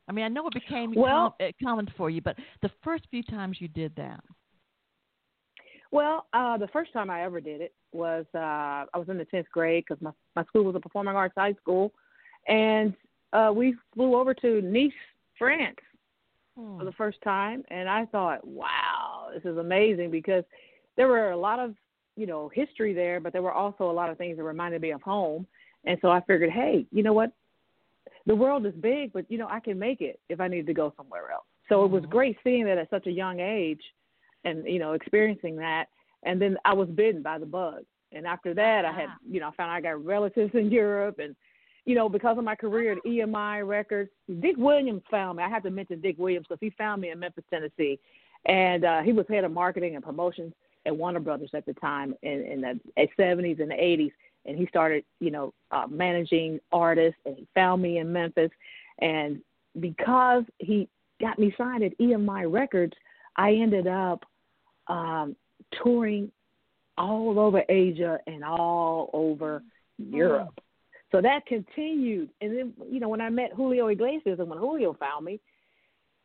I 0.08 0.12
mean, 0.12 0.26
I 0.26 0.28
know 0.28 0.48
it 0.48 0.54
became 0.54 0.94
well, 0.96 1.36
com- 1.40 1.48
uh, 1.48 1.52
common 1.64 1.88
for 1.98 2.10
you, 2.10 2.22
but 2.22 2.36
the 2.62 2.72
first 2.84 3.06
few 3.10 3.24
times 3.24 3.58
you 3.60 3.68
did 3.68 3.96
that. 3.96 4.24
Well, 5.92 6.28
uh, 6.34 6.58
the 6.58 6.70
first 6.70 6.94
time 6.94 7.10
I 7.10 7.24
ever 7.24 7.42
did 7.42 7.60
it 7.60 7.74
was 7.92 8.26
uh, 8.34 8.38
I 8.94 8.98
was 8.98 9.10
in 9.10 9.18
the 9.18 9.26
tenth 9.26 9.48
grade 9.52 9.84
because 9.88 10.02
my 10.02 10.12
my 10.36 10.44
school 10.46 10.64
was 10.64 10.76
a 10.76 10.80
performing 10.80 11.16
arts 11.16 11.34
high 11.38 11.54
school, 11.54 11.92
and 12.48 12.94
uh, 13.34 13.52
we 13.54 13.76
flew 13.94 14.16
over 14.16 14.34
to 14.34 14.62
Nice, 14.62 14.92
France, 15.38 15.76
hmm. 16.58 16.80
for 16.80 16.86
the 16.86 16.94
first 16.94 17.18
time, 17.24 17.64
and 17.70 17.90
I 17.90 18.06
thought, 18.06 18.46
wow, 18.48 19.30
this 19.34 19.44
is 19.44 19.58
amazing 19.58 20.12
because 20.12 20.46
there 20.96 21.10
were 21.10 21.32
a 21.32 21.38
lot 21.38 21.60
of 21.60 21.76
you 22.16 22.26
know 22.26 22.50
history 22.54 22.94
there, 22.94 23.20
but 23.20 23.34
there 23.34 23.42
were 23.42 23.52
also 23.52 23.90
a 23.90 23.92
lot 23.92 24.10
of 24.10 24.18
things 24.18 24.38
that 24.38 24.44
reminded 24.44 24.82
me 24.82 24.92
of 24.92 25.02
home. 25.02 25.46
And 25.84 25.98
so 26.02 26.10
I 26.10 26.22
figured, 26.22 26.52
hey, 26.52 26.86
you 26.92 27.04
know 27.04 27.14
what? 27.14 27.32
The 28.28 28.36
world 28.36 28.66
is 28.68 28.74
big, 28.76 29.12
but 29.12 29.30
you 29.30 29.38
know 29.38 29.48
I 29.50 29.60
can 29.60 29.78
make 29.78 30.00
it 30.00 30.22
if 30.30 30.40
I 30.40 30.48
need 30.48 30.68
to 30.68 30.74
go 30.74 30.94
somewhere 30.96 31.32
else. 31.32 31.44
So 31.68 31.78
mm-hmm. 31.78 31.86
it 31.86 31.96
was 31.96 32.04
mm-hmm. 32.04 32.12
great 32.12 32.38
seeing 32.46 32.66
that 32.66 32.78
at 32.78 32.90
such 32.90 33.08
a 33.08 33.12
young 33.12 33.42
age, 33.42 33.82
and 34.44 34.66
you 34.66 34.80
know 34.80 34.94
experiencing 34.94 35.56
that. 35.58 35.86
And 36.24 36.42
then 36.42 36.58
I 36.66 36.74
was 36.74 36.88
bitten 36.90 37.22
by 37.22 37.40
the 37.40 37.46
bug. 37.46 37.84
And 38.12 38.28
after 38.28 38.54
that, 38.54 38.86
I 38.86 38.92
had 38.92 39.10
you 39.30 39.40
know 39.40 39.50
I 39.50 39.56
found 39.56 39.72
I 39.72 39.82
got 39.82 40.04
relatives 40.04 40.54
in 40.54 40.72
Europe 40.72 41.20
and 41.20 41.36
you 41.86 41.96
know, 41.96 42.08
because 42.08 42.38
of 42.38 42.44
my 42.44 42.56
career 42.56 42.94
at 42.94 43.04
EMI 43.06 43.68
Records, 43.68 44.12
Dick 44.40 44.56
Williams 44.58 45.02
found 45.10 45.38
me. 45.38 45.44
I 45.44 45.50
have 45.50 45.64
to 45.64 45.72
mention 45.72 46.00
Dick 46.00 46.16
Williams 46.18 46.46
because 46.48 46.60
he 46.62 46.70
found 46.78 47.02
me 47.02 47.10
in 47.10 47.20
Memphis, 47.20 47.44
Tennessee, 47.50 48.00
and 48.46 48.86
uh, 48.86 49.02
he 49.02 49.14
was 49.14 49.26
head 49.28 49.44
of 49.44 49.52
marketing 49.52 49.96
and 49.96 50.04
promotions 50.04 50.54
at 50.86 50.96
Warner 50.96 51.20
Brothers 51.20 51.52
at 51.54 51.66
the 51.66 51.74
time 51.74 52.14
in, 52.22 52.42
in 52.46 52.62
the 52.62 52.80
70s 53.20 53.60
and 53.60 53.72
the 53.72 53.76
80s. 53.76 54.12
And 54.46 54.58
he 54.58 54.66
started, 54.68 55.04
you 55.20 55.32
know, 55.32 55.54
uh, 55.72 55.86
managing 55.90 56.60
artists, 56.72 57.20
and 57.26 57.36
he 57.38 57.48
found 57.54 57.82
me 57.82 58.00
in 58.00 58.12
Memphis. 58.12 58.52
And 59.00 59.42
because 59.80 60.44
he 60.58 60.88
got 61.20 61.38
me 61.38 61.54
signed 61.58 61.84
at 61.84 61.98
EMI 62.00 62.52
Records, 62.52 62.94
I 63.36 63.54
ended 63.54 63.88
up 63.88 64.24
um, 64.88 65.36
touring 65.84 66.32
all 66.98 67.40
over 67.40 67.64
Asia 67.70 68.20
and 68.28 68.44
all 68.44 69.10
over 69.14 69.64
Europe. 69.98 70.60
So 71.12 71.22
that 71.22 71.46
continued. 71.46 72.30
And 72.40 72.58
then, 72.58 72.74
you 72.90 73.00
know, 73.00 73.10
when 73.10 73.22
I 73.22 73.30
met 73.30 73.52
Julio 73.56 73.88
Iglesias 73.88 74.40
and 74.40 74.50
when 74.50 74.60
Julio 74.60 74.94
found 74.94 75.26
me, 75.26 75.40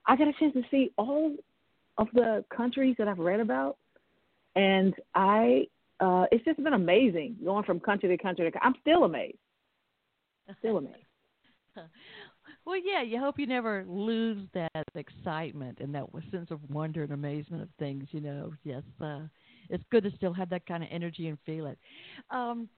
I 0.07 0.17
got 0.17 0.29
a 0.29 0.33
chance 0.39 0.55
to 0.55 0.63
see 0.71 0.93
all 0.97 1.35
of 1.99 2.09
the 2.15 2.45
countries 2.55 2.95
that 2.99 3.09
I've 3.09 3.19
read 3.19 3.41
about 3.41 3.77
and 4.57 4.95
I 5.15 5.69
uh, 6.01 6.25
it's 6.33 6.45
just 6.45 6.63
been 6.63 6.73
amazing 6.73 7.37
going 7.45 7.65
from 7.65 7.79
country 7.79 8.09
to 8.09 8.23
country. 8.23 8.51
To, 8.51 8.65
I'm 8.65 8.75
still 8.81 9.05
amazed. 9.05 9.39
I'm 10.49 10.57
still 10.59 10.79
amazed. 10.79 10.97
well, 12.67 12.77
yeah. 12.85 13.03
You 13.03 13.19
hope 13.19 13.39
you 13.39 13.47
never 13.47 13.85
lose 13.89 14.43
that 14.53 14.85
excitement 14.95 15.79
and 15.81 15.95
that 15.95 16.05
sense 16.31 16.51
of 16.51 16.61
wonder 16.69 17.03
and 17.03 17.13
amazement 17.13 17.63
of 17.63 17.69
things. 17.79 18.05
You 18.11 18.21
know, 18.21 18.53
yes. 18.65 18.83
Uh, 19.01 19.21
it's 19.71 19.85
good 19.91 20.05
to 20.05 20.11
still 20.17 20.33
have 20.33 20.51
that 20.51 20.67
kind 20.67 20.83
of 20.83 20.89
energy 20.93 21.29
and 21.29 21.39
feel 21.47 21.67
it. 21.67 21.79
Um, 22.31 22.69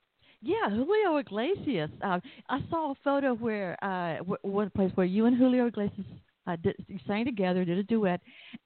yeah, 0.41 0.71
Julio 0.71 1.17
Iglesias. 1.17 1.91
Uh, 2.03 2.21
I 2.49 2.61
saw 2.71 2.93
a 2.93 2.95
photo 3.03 3.35
where 3.35 3.77
uh, 3.83 4.23
one 4.43 4.71
place 4.71 4.93
where 4.95 5.07
you 5.07 5.27
and 5.27 5.37
Julio 5.37 5.67
Iglesias 5.67 6.07
uh, 6.47 6.57
did, 6.63 6.77
sang 7.07 7.25
together, 7.25 7.65
did 7.65 7.79
a 7.79 7.83
duet, 7.83 8.21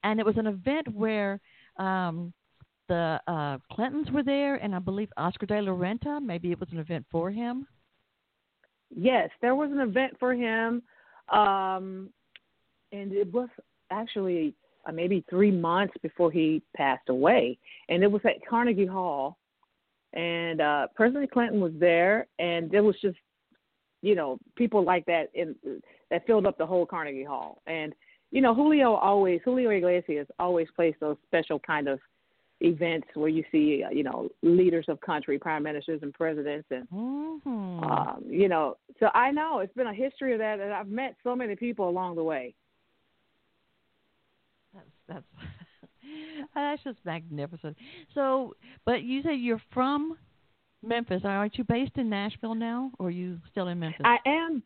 and 0.05 0.21
it 0.21 0.27
was 0.27 0.37
an 0.37 0.47
event 0.47 0.93
where 0.95 1.41
um, 1.79 2.33
the 2.89 3.19
uh, 3.27 3.59
Clintons 3.73 4.11
were 4.11 4.23
there, 4.23 4.57
and 4.57 4.75
I 4.75 4.79
believe 4.81 5.09
Oscar 5.17 5.47
de 5.47 5.63
la 5.63 5.73
Renta. 5.73 6.21
Maybe 6.21 6.51
it 6.51 6.61
was 6.61 6.69
an 6.73 6.79
event 6.79 7.07
for 7.11 7.31
him. 7.31 7.67
Yes, 8.95 9.31
there 9.41 9.55
was 9.55 9.71
an 9.73 9.81
event 9.81 10.15
for 10.21 10.35
him, 10.35 10.83
um, 11.33 12.11
and 12.93 13.13
it 13.13 13.33
was 13.33 13.49
actually 13.91 14.55
uh, 14.87 14.93
maybe 14.93 15.25
three 15.31 15.51
months 15.51 15.95
before 16.03 16.31
he 16.31 16.63
passed 16.77 17.09
away, 17.09 17.59
and 17.89 18.03
it 18.03 18.11
was 18.11 18.23
at 18.25 18.47
Carnegie 18.49 18.87
Hall, 18.87 19.39
and 20.13 20.61
uh, 20.61 20.87
President 20.95 21.31
Clinton 21.31 21.61
was 21.61 21.73
there, 21.79 22.27
and 22.39 22.71
there 22.71 22.83
was 22.83 22.97
just, 23.01 23.17
you 24.03 24.15
know, 24.15 24.39
people 24.57 24.85
like 24.85 25.05
that 25.07 25.31
in 25.35 25.55
that 26.11 26.27
filled 26.27 26.47
up 26.47 26.59
the 26.59 26.67
whole 26.67 26.85
Carnegie 26.85 27.25
Hall, 27.25 27.63
and 27.67 27.95
you 28.31 28.41
know, 28.41 28.55
Julio 28.55 28.95
always 28.95 29.41
Julio 29.45 29.71
Iglesias 29.71 30.27
always 30.39 30.67
plays 30.75 30.95
those 31.01 31.17
special 31.27 31.59
kind 31.59 31.89
of 31.89 32.01
events 32.63 33.09
where 33.15 33.29
you 33.29 33.45
see, 33.51 33.83
uh, 33.85 33.91
you 33.91 34.03
know, 34.03 34.29
leaders 34.43 34.87
of 34.89 35.01
country, 35.01 35.39
prime 35.39 35.63
ministers 35.63 36.01
and 36.03 36.15
presidents, 36.15 36.67
and 36.71 36.89
mm-hmm. 36.89 37.85
um, 37.85 38.25
you 38.27 38.49
know. 38.49 38.77
So 39.01 39.09
I 39.15 39.31
know 39.31 39.59
it's 39.59 39.75
been 39.75 39.89
a 39.89 39.95
history 39.95 40.33
of 40.33 40.39
that, 40.39 40.61
and 40.61 40.73
I've 40.73 40.89
met 40.89 41.17
so 41.25 41.35
many 41.35 41.57
people 41.57 41.89
along 41.89 42.17
the 42.17 42.25
way. 42.25 42.55
That's 44.75 44.87
that's 45.09 45.25
that's 46.55 46.83
just 46.85 46.99
magnificent. 47.05 47.77
So, 48.15 48.55
but 48.87 49.03
you 49.03 49.23
say 49.23 49.35
you're 49.35 49.63
from 49.73 50.17
Memphis. 50.83 51.23
Aren't 51.25 51.59
you 51.59 51.65
based 51.65 51.97
in 51.97 52.09
Nashville 52.09 52.55
now, 52.55 52.93
or 52.99 53.09
are 53.09 53.11
you 53.11 53.39
still 53.51 53.69
in 53.69 53.79
Memphis? 53.79 54.03
I 54.05 54.19
am 54.27 54.63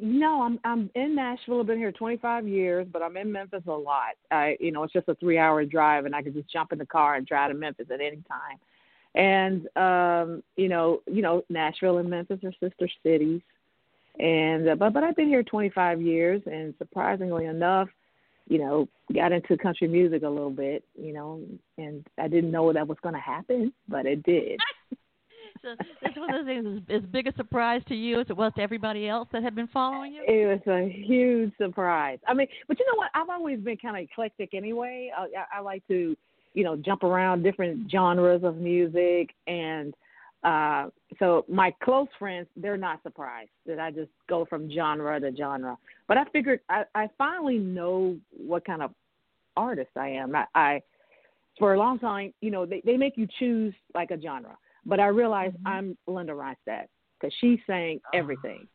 no, 0.00 0.42
I'm 0.42 0.58
I'm 0.64 0.90
in 0.94 1.14
Nashville. 1.14 1.60
I've 1.60 1.66
been 1.66 1.78
here 1.78 1.92
25 1.92 2.48
years, 2.48 2.86
but 2.92 3.02
I'm 3.02 3.16
in 3.16 3.30
Memphis 3.30 3.62
a 3.68 3.72
lot. 3.72 4.14
I, 4.30 4.56
you 4.58 4.72
know, 4.72 4.82
it's 4.82 4.92
just 4.92 5.08
a 5.08 5.14
three-hour 5.14 5.66
drive, 5.66 6.04
and 6.04 6.14
I 6.14 6.22
can 6.22 6.32
just 6.32 6.50
jump 6.50 6.72
in 6.72 6.78
the 6.78 6.86
car 6.86 7.14
and 7.14 7.26
drive 7.26 7.52
to 7.52 7.56
Memphis 7.56 7.86
at 7.92 8.00
any 8.00 8.22
time. 8.28 8.58
And 9.14 9.68
um, 9.76 10.42
you 10.56 10.68
know, 10.68 11.00
you 11.06 11.22
know, 11.22 11.42
Nashville 11.48 11.98
and 11.98 12.10
Memphis 12.10 12.40
are 12.42 12.52
sister 12.60 12.88
cities. 13.04 13.40
And 14.18 14.68
uh, 14.68 14.74
but 14.74 14.92
but 14.92 15.04
I've 15.04 15.16
been 15.16 15.28
here 15.28 15.44
25 15.44 16.02
years, 16.02 16.42
and 16.46 16.74
surprisingly 16.78 17.46
enough, 17.46 17.88
you 18.48 18.58
know, 18.58 18.88
got 19.14 19.32
into 19.32 19.56
country 19.56 19.86
music 19.86 20.24
a 20.24 20.28
little 20.28 20.50
bit. 20.50 20.84
You 20.96 21.12
know, 21.12 21.40
and 21.78 22.04
I 22.18 22.26
didn't 22.26 22.50
know 22.50 22.72
that 22.72 22.88
was 22.88 22.98
going 23.02 23.14
to 23.14 23.20
happen, 23.20 23.72
but 23.88 24.06
it 24.06 24.24
did. 24.24 24.58
so 25.64 25.84
it's 26.02 26.16
one 26.16 26.34
of 26.34 26.46
those 26.46 26.54
things 26.54 26.82
as 26.90 27.02
big 27.10 27.26
a 27.26 27.34
surprise 27.34 27.82
to 27.88 27.94
you 27.94 28.20
as 28.20 28.26
it 28.28 28.36
was 28.36 28.52
to 28.56 28.62
everybody 28.62 29.08
else 29.08 29.28
that 29.32 29.42
had 29.42 29.54
been 29.54 29.68
following 29.68 30.12
you. 30.12 30.22
It 30.26 30.46
was 30.46 30.60
a 30.68 30.88
huge 30.88 31.52
surprise. 31.58 32.18
I 32.28 32.34
mean, 32.34 32.46
but 32.68 32.78
you 32.78 32.86
know 32.86 32.96
what? 32.96 33.10
I've 33.14 33.30
always 33.30 33.58
been 33.58 33.78
kind 33.78 33.96
of 33.96 34.02
eclectic 34.02 34.54
anyway. 34.54 35.10
I, 35.16 35.58
I 35.58 35.60
like 35.60 35.82
to, 35.88 36.16
you 36.52 36.64
know, 36.64 36.76
jump 36.76 37.02
around 37.02 37.42
different 37.42 37.90
genres 37.90 38.44
of 38.44 38.58
music, 38.58 39.30
and 39.46 39.94
Uh, 40.44 40.90
so 41.18 41.46
my 41.48 41.72
close 41.82 42.08
friends, 42.18 42.46
they're 42.54 42.76
not 42.76 43.02
surprised 43.02 43.54
that 43.64 43.80
I 43.80 43.90
just 43.90 44.10
go 44.28 44.44
from 44.44 44.70
genre 44.70 45.18
to 45.18 45.34
genre. 45.34 45.78
But 46.06 46.18
I 46.18 46.24
figured 46.34 46.60
I, 46.68 46.84
I 46.94 47.08
finally 47.16 47.56
know 47.56 48.18
what 48.36 48.62
kind 48.66 48.82
of 48.82 48.90
artist 49.56 49.92
I 49.96 50.08
am. 50.08 50.36
I, 50.36 50.44
I 50.54 50.82
for 51.58 51.72
a 51.72 51.78
long 51.78 51.98
time, 51.98 52.34
you 52.42 52.50
know, 52.50 52.66
they, 52.66 52.82
they 52.84 52.98
make 52.98 53.16
you 53.16 53.26
choose 53.38 53.72
like 53.94 54.10
a 54.10 54.20
genre. 54.20 54.58
But 54.86 55.00
I 55.00 55.06
realized 55.06 55.56
mm-hmm. 55.56 55.68
I'm 55.68 55.98
Linda 56.06 56.32
Ronstadt 56.32 56.86
because 57.20 57.34
she 57.40 57.62
sang 57.66 58.00
oh. 58.06 58.18
everything. 58.18 58.66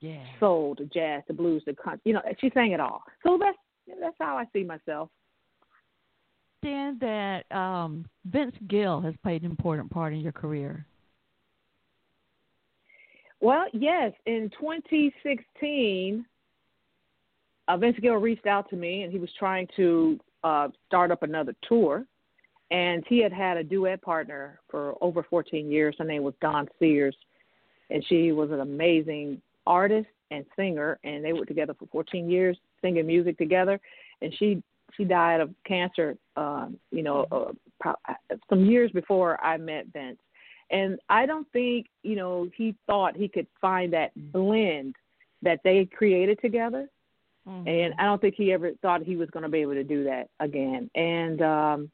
Yeah. 0.00 0.24
Soul 0.38 0.74
to 0.76 0.84
jazz 0.86 1.22
to 1.28 1.32
blues 1.32 1.62
to 1.64 1.74
country. 1.74 2.00
You 2.04 2.14
know, 2.14 2.22
she 2.40 2.50
sang 2.52 2.72
it 2.72 2.80
all. 2.80 3.02
So 3.22 3.38
that's 3.40 3.56
that's 4.00 4.16
how 4.20 4.36
I 4.36 4.44
see 4.52 4.64
myself. 4.64 5.08
Understand 6.62 7.00
that 7.00 7.56
um, 7.56 8.06
Vince 8.24 8.54
Gill 8.68 9.00
has 9.02 9.14
played 9.22 9.42
an 9.42 9.50
important 9.50 9.90
part 9.90 10.14
in 10.14 10.20
your 10.20 10.32
career. 10.32 10.86
Well, 13.40 13.66
yes. 13.74 14.12
In 14.24 14.50
2016, 14.58 16.24
uh, 17.68 17.76
Vince 17.76 17.96
Gill 18.00 18.14
reached 18.14 18.46
out 18.46 18.70
to 18.70 18.76
me, 18.76 19.02
and 19.02 19.12
he 19.12 19.18
was 19.18 19.28
trying 19.38 19.68
to 19.76 20.18
uh, 20.42 20.68
start 20.86 21.10
up 21.10 21.22
another 21.22 21.54
tour. 21.68 22.06
And 22.70 23.04
he 23.08 23.22
had 23.22 23.32
had 23.32 23.56
a 23.56 23.64
duet 23.64 24.02
partner 24.02 24.60
for 24.70 24.94
over 25.00 25.22
14 25.22 25.70
years. 25.70 25.94
Her 25.98 26.04
name 26.04 26.22
was 26.22 26.34
Dawn 26.40 26.68
Sears, 26.78 27.16
and 27.90 28.04
she 28.08 28.32
was 28.32 28.50
an 28.50 28.60
amazing 28.60 29.40
artist 29.66 30.08
and 30.30 30.44
singer. 30.56 30.98
And 31.04 31.24
they 31.24 31.32
were 31.32 31.44
together 31.44 31.74
for 31.78 31.86
14 31.86 32.28
years, 32.28 32.56
singing 32.80 33.06
music 33.06 33.38
together. 33.38 33.78
And 34.22 34.34
she 34.38 34.62
she 34.96 35.04
died 35.04 35.40
of 35.40 35.50
cancer, 35.66 36.16
um, 36.36 36.78
you 36.90 37.02
know, 37.02 37.26
uh, 37.84 37.92
some 38.48 38.64
years 38.64 38.90
before 38.92 39.42
I 39.44 39.56
met 39.56 39.86
Vince. 39.92 40.18
And 40.70 40.98
I 41.08 41.26
don't 41.26 41.50
think, 41.52 41.86
you 42.02 42.16
know, 42.16 42.48
he 42.56 42.74
thought 42.86 43.16
he 43.16 43.28
could 43.28 43.46
find 43.60 43.92
that 43.92 44.12
blend 44.32 44.96
that 45.42 45.60
they 45.64 45.84
created 45.84 46.38
together. 46.40 46.88
Mm-hmm. 47.46 47.68
And 47.68 47.94
I 47.98 48.04
don't 48.04 48.20
think 48.20 48.34
he 48.36 48.52
ever 48.52 48.72
thought 48.80 49.02
he 49.02 49.16
was 49.16 49.28
going 49.30 49.42
to 49.42 49.48
be 49.48 49.58
able 49.58 49.74
to 49.74 49.84
do 49.84 50.04
that 50.04 50.28
again. 50.40 50.90
And 50.94 51.42
um, 51.42 51.90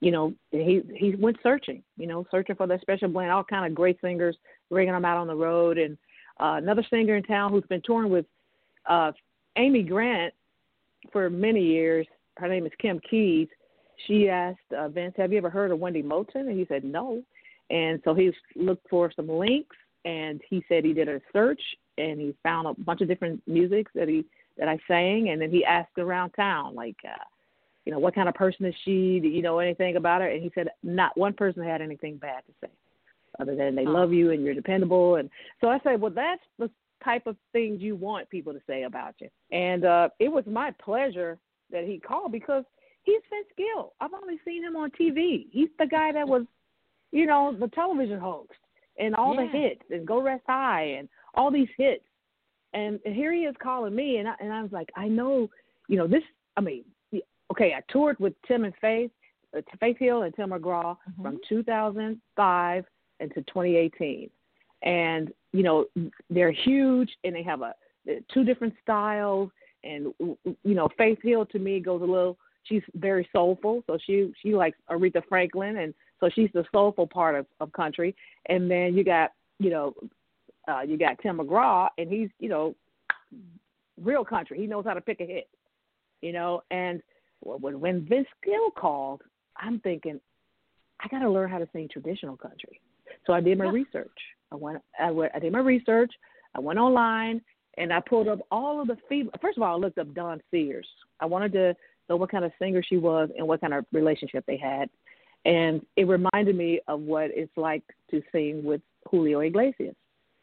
you 0.00 0.10
know, 0.10 0.32
he 0.50 0.82
he 0.94 1.14
went 1.16 1.38
searching, 1.42 1.82
you 1.96 2.06
know, 2.06 2.24
searching 2.30 2.56
for 2.56 2.66
that 2.66 2.80
special 2.80 3.08
blend. 3.08 3.30
All 3.30 3.44
kind 3.44 3.66
of 3.66 3.74
great 3.74 4.00
singers, 4.00 4.36
bringing 4.70 4.94
them 4.94 5.04
out 5.04 5.16
on 5.16 5.26
the 5.26 5.34
road. 5.34 5.78
And 5.78 5.98
uh, 6.40 6.54
another 6.62 6.84
singer 6.88 7.16
in 7.16 7.22
town 7.24 7.50
who's 7.50 7.64
been 7.68 7.82
touring 7.84 8.10
with 8.10 8.26
uh, 8.88 9.12
Amy 9.56 9.82
Grant 9.82 10.32
for 11.12 11.28
many 11.28 11.62
years. 11.62 12.06
Her 12.36 12.48
name 12.48 12.66
is 12.66 12.72
Kim 12.80 13.00
Keys. 13.10 13.48
She 14.06 14.28
asked 14.28 14.58
uh, 14.76 14.88
Vince, 14.88 15.14
"Have 15.16 15.32
you 15.32 15.38
ever 15.38 15.50
heard 15.50 15.72
of 15.72 15.80
Wendy 15.80 16.02
Moten?" 16.02 16.48
And 16.48 16.58
he 16.58 16.66
said 16.66 16.84
no. 16.84 17.22
And 17.70 18.00
so 18.04 18.14
he 18.14 18.32
looked 18.54 18.88
for 18.88 19.12
some 19.14 19.28
links, 19.28 19.76
and 20.04 20.40
he 20.48 20.64
said 20.68 20.84
he 20.84 20.94
did 20.94 21.08
a 21.08 21.20
search, 21.32 21.60
and 21.98 22.20
he 22.20 22.34
found 22.42 22.66
a 22.66 22.80
bunch 22.82 23.00
of 23.00 23.08
different 23.08 23.42
music 23.46 23.88
that 23.94 24.08
he 24.08 24.24
that 24.58 24.68
I 24.68 24.78
sang, 24.88 25.30
and 25.30 25.40
then 25.40 25.50
he 25.50 25.64
asked 25.64 25.98
around 25.98 26.30
town, 26.30 26.74
like, 26.74 26.96
uh, 27.04 27.24
you 27.88 27.94
know, 27.94 28.00
what 28.00 28.14
kind 28.14 28.28
of 28.28 28.34
person 28.34 28.66
is 28.66 28.74
she? 28.84 29.18
Do 29.18 29.28
you 29.28 29.40
know 29.40 29.60
anything 29.60 29.96
about 29.96 30.20
her? 30.20 30.28
And 30.28 30.42
he 30.42 30.52
said 30.54 30.68
not 30.82 31.16
one 31.16 31.32
person 31.32 31.64
had 31.64 31.80
anything 31.80 32.18
bad 32.18 32.42
to 32.46 32.52
say, 32.60 32.70
other 33.40 33.56
than 33.56 33.74
they 33.74 33.86
oh. 33.86 33.90
love 33.90 34.12
you 34.12 34.30
and 34.30 34.44
you're 34.44 34.52
dependable. 34.52 35.14
And 35.14 35.30
so 35.58 35.68
I 35.68 35.78
said, 35.82 35.98
well, 35.98 36.12
that's 36.14 36.42
the 36.58 36.68
type 37.02 37.26
of 37.26 37.34
things 37.54 37.80
you 37.80 37.96
want 37.96 38.28
people 38.28 38.52
to 38.52 38.60
say 38.66 38.82
about 38.82 39.14
you. 39.22 39.30
And 39.52 39.86
uh, 39.86 40.10
it 40.18 40.28
was 40.28 40.44
my 40.46 40.70
pleasure 40.72 41.38
that 41.72 41.84
he 41.84 41.98
called 41.98 42.30
because 42.30 42.62
he's 43.04 43.22
Vince 43.30 43.48
Gill. 43.56 43.94
I've 44.02 44.12
only 44.12 44.38
seen 44.44 44.62
him 44.62 44.76
on 44.76 44.90
TV. 44.90 45.46
He's 45.50 45.70
the 45.78 45.86
guy 45.86 46.12
that 46.12 46.28
was, 46.28 46.42
you 47.10 47.24
know, 47.24 47.56
the 47.58 47.68
television 47.68 48.20
host 48.20 48.52
and 48.98 49.14
all 49.14 49.34
yeah. 49.34 49.46
the 49.46 49.58
hits 49.58 49.82
and 49.90 50.06
Go 50.06 50.20
Rest 50.20 50.44
High 50.46 50.96
and 50.98 51.08
all 51.34 51.50
these 51.50 51.68
hits. 51.78 52.04
And 52.74 53.00
here 53.02 53.32
he 53.32 53.44
is 53.44 53.56
calling 53.62 53.94
me, 53.94 54.18
and 54.18 54.28
I, 54.28 54.34
and 54.40 54.52
I 54.52 54.60
was 54.60 54.72
like, 54.72 54.90
I 54.94 55.08
know, 55.08 55.48
you 55.88 55.96
know, 55.96 56.06
this. 56.06 56.22
I 56.54 56.60
mean, 56.60 56.84
okay, 57.50 57.74
I 57.76 57.82
toured 57.90 58.18
with 58.18 58.34
Tim 58.46 58.64
and 58.64 58.74
Faith, 58.80 59.10
uh, 59.56 59.60
Faith 59.80 59.98
Hill 59.98 60.22
and 60.22 60.34
Tim 60.34 60.50
McGraw 60.50 60.96
mm-hmm. 60.96 61.22
from 61.22 61.38
2005 61.48 62.84
into 63.20 63.34
2018, 63.34 64.30
and 64.82 65.32
you 65.52 65.62
know 65.62 65.86
they're 66.30 66.52
huge, 66.52 67.10
and 67.24 67.34
they 67.34 67.42
have 67.42 67.62
a 67.62 67.74
two 68.32 68.44
different 68.44 68.74
styles, 68.82 69.50
and 69.84 70.12
you 70.18 70.74
know 70.74 70.88
Faith 70.96 71.18
Hill 71.22 71.46
to 71.46 71.58
me 71.58 71.80
goes 71.80 72.02
a 72.02 72.04
little. 72.04 72.38
She's 72.64 72.82
very 72.94 73.28
soulful, 73.32 73.82
so 73.86 73.98
she 74.04 74.32
she 74.42 74.54
likes 74.54 74.76
Aretha 74.90 75.22
Franklin, 75.28 75.78
and 75.78 75.94
so 76.20 76.28
she's 76.34 76.50
the 76.52 76.64
soulful 76.72 77.06
part 77.06 77.34
of, 77.34 77.46
of 77.60 77.72
country. 77.72 78.14
And 78.46 78.70
then 78.70 78.94
you 78.94 79.04
got 79.04 79.32
you 79.58 79.70
know 79.70 79.94
uh, 80.68 80.82
you 80.82 80.98
got 80.98 81.18
Tim 81.20 81.38
McGraw, 81.38 81.88
and 81.96 82.10
he's 82.10 82.28
you 82.38 82.48
know 82.48 82.74
real 84.00 84.24
country. 84.24 84.58
He 84.58 84.66
knows 84.66 84.84
how 84.84 84.94
to 84.94 85.00
pick 85.00 85.20
a 85.20 85.26
hit, 85.26 85.48
you 86.20 86.32
know. 86.32 86.62
And 86.70 87.02
when 87.40 87.80
when 87.80 88.06
Vince 88.06 88.28
Gill 88.44 88.70
called, 88.76 89.22
I'm 89.56 89.80
thinking 89.80 90.20
I 91.00 91.08
got 91.08 91.20
to 91.20 91.30
learn 91.30 91.50
how 91.50 91.58
to 91.58 91.68
sing 91.72 91.88
traditional 91.90 92.36
country. 92.36 92.80
So 93.26 93.32
I 93.32 93.40
did 93.40 93.58
my 93.58 93.66
yeah. 93.66 93.70
research. 93.70 94.18
I 94.52 94.56
went, 94.56 94.82
I 94.98 95.10
went, 95.10 95.32
I 95.34 95.38
did 95.38 95.52
my 95.52 95.60
research. 95.60 96.12
I 96.54 96.60
went 96.60 96.78
online 96.78 97.40
and 97.76 97.92
I 97.92 98.00
pulled 98.00 98.28
up 98.28 98.40
all 98.50 98.80
of 98.80 98.88
the 98.88 98.96
female. 99.08 99.32
First 99.40 99.58
of 99.58 99.62
all, 99.62 99.76
I 99.76 99.78
looked 99.78 99.98
up 99.98 100.12
Dawn 100.14 100.40
Sears. 100.50 100.86
I 101.20 101.26
wanted 101.26 101.52
to 101.52 101.76
know 102.08 102.16
what 102.16 102.30
kind 102.30 102.44
of 102.44 102.52
singer 102.58 102.82
she 102.82 102.96
was 102.96 103.28
and 103.36 103.46
what 103.46 103.60
kind 103.60 103.74
of 103.74 103.84
relationship 103.92 104.44
they 104.46 104.56
had, 104.56 104.88
and 105.44 105.84
it 105.96 106.08
reminded 106.08 106.56
me 106.56 106.80
of 106.88 107.00
what 107.00 107.30
it's 107.32 107.56
like 107.56 107.82
to 108.10 108.22
sing 108.32 108.64
with 108.64 108.80
Julio 109.10 109.40
Iglesias. 109.40 109.94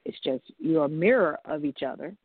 It's 0.05 0.17
just 0.23 0.43
you're 0.59 0.85
a 0.85 0.89
mirror 0.89 1.39
of 1.45 1.65
each 1.65 1.81
other, 1.85 2.15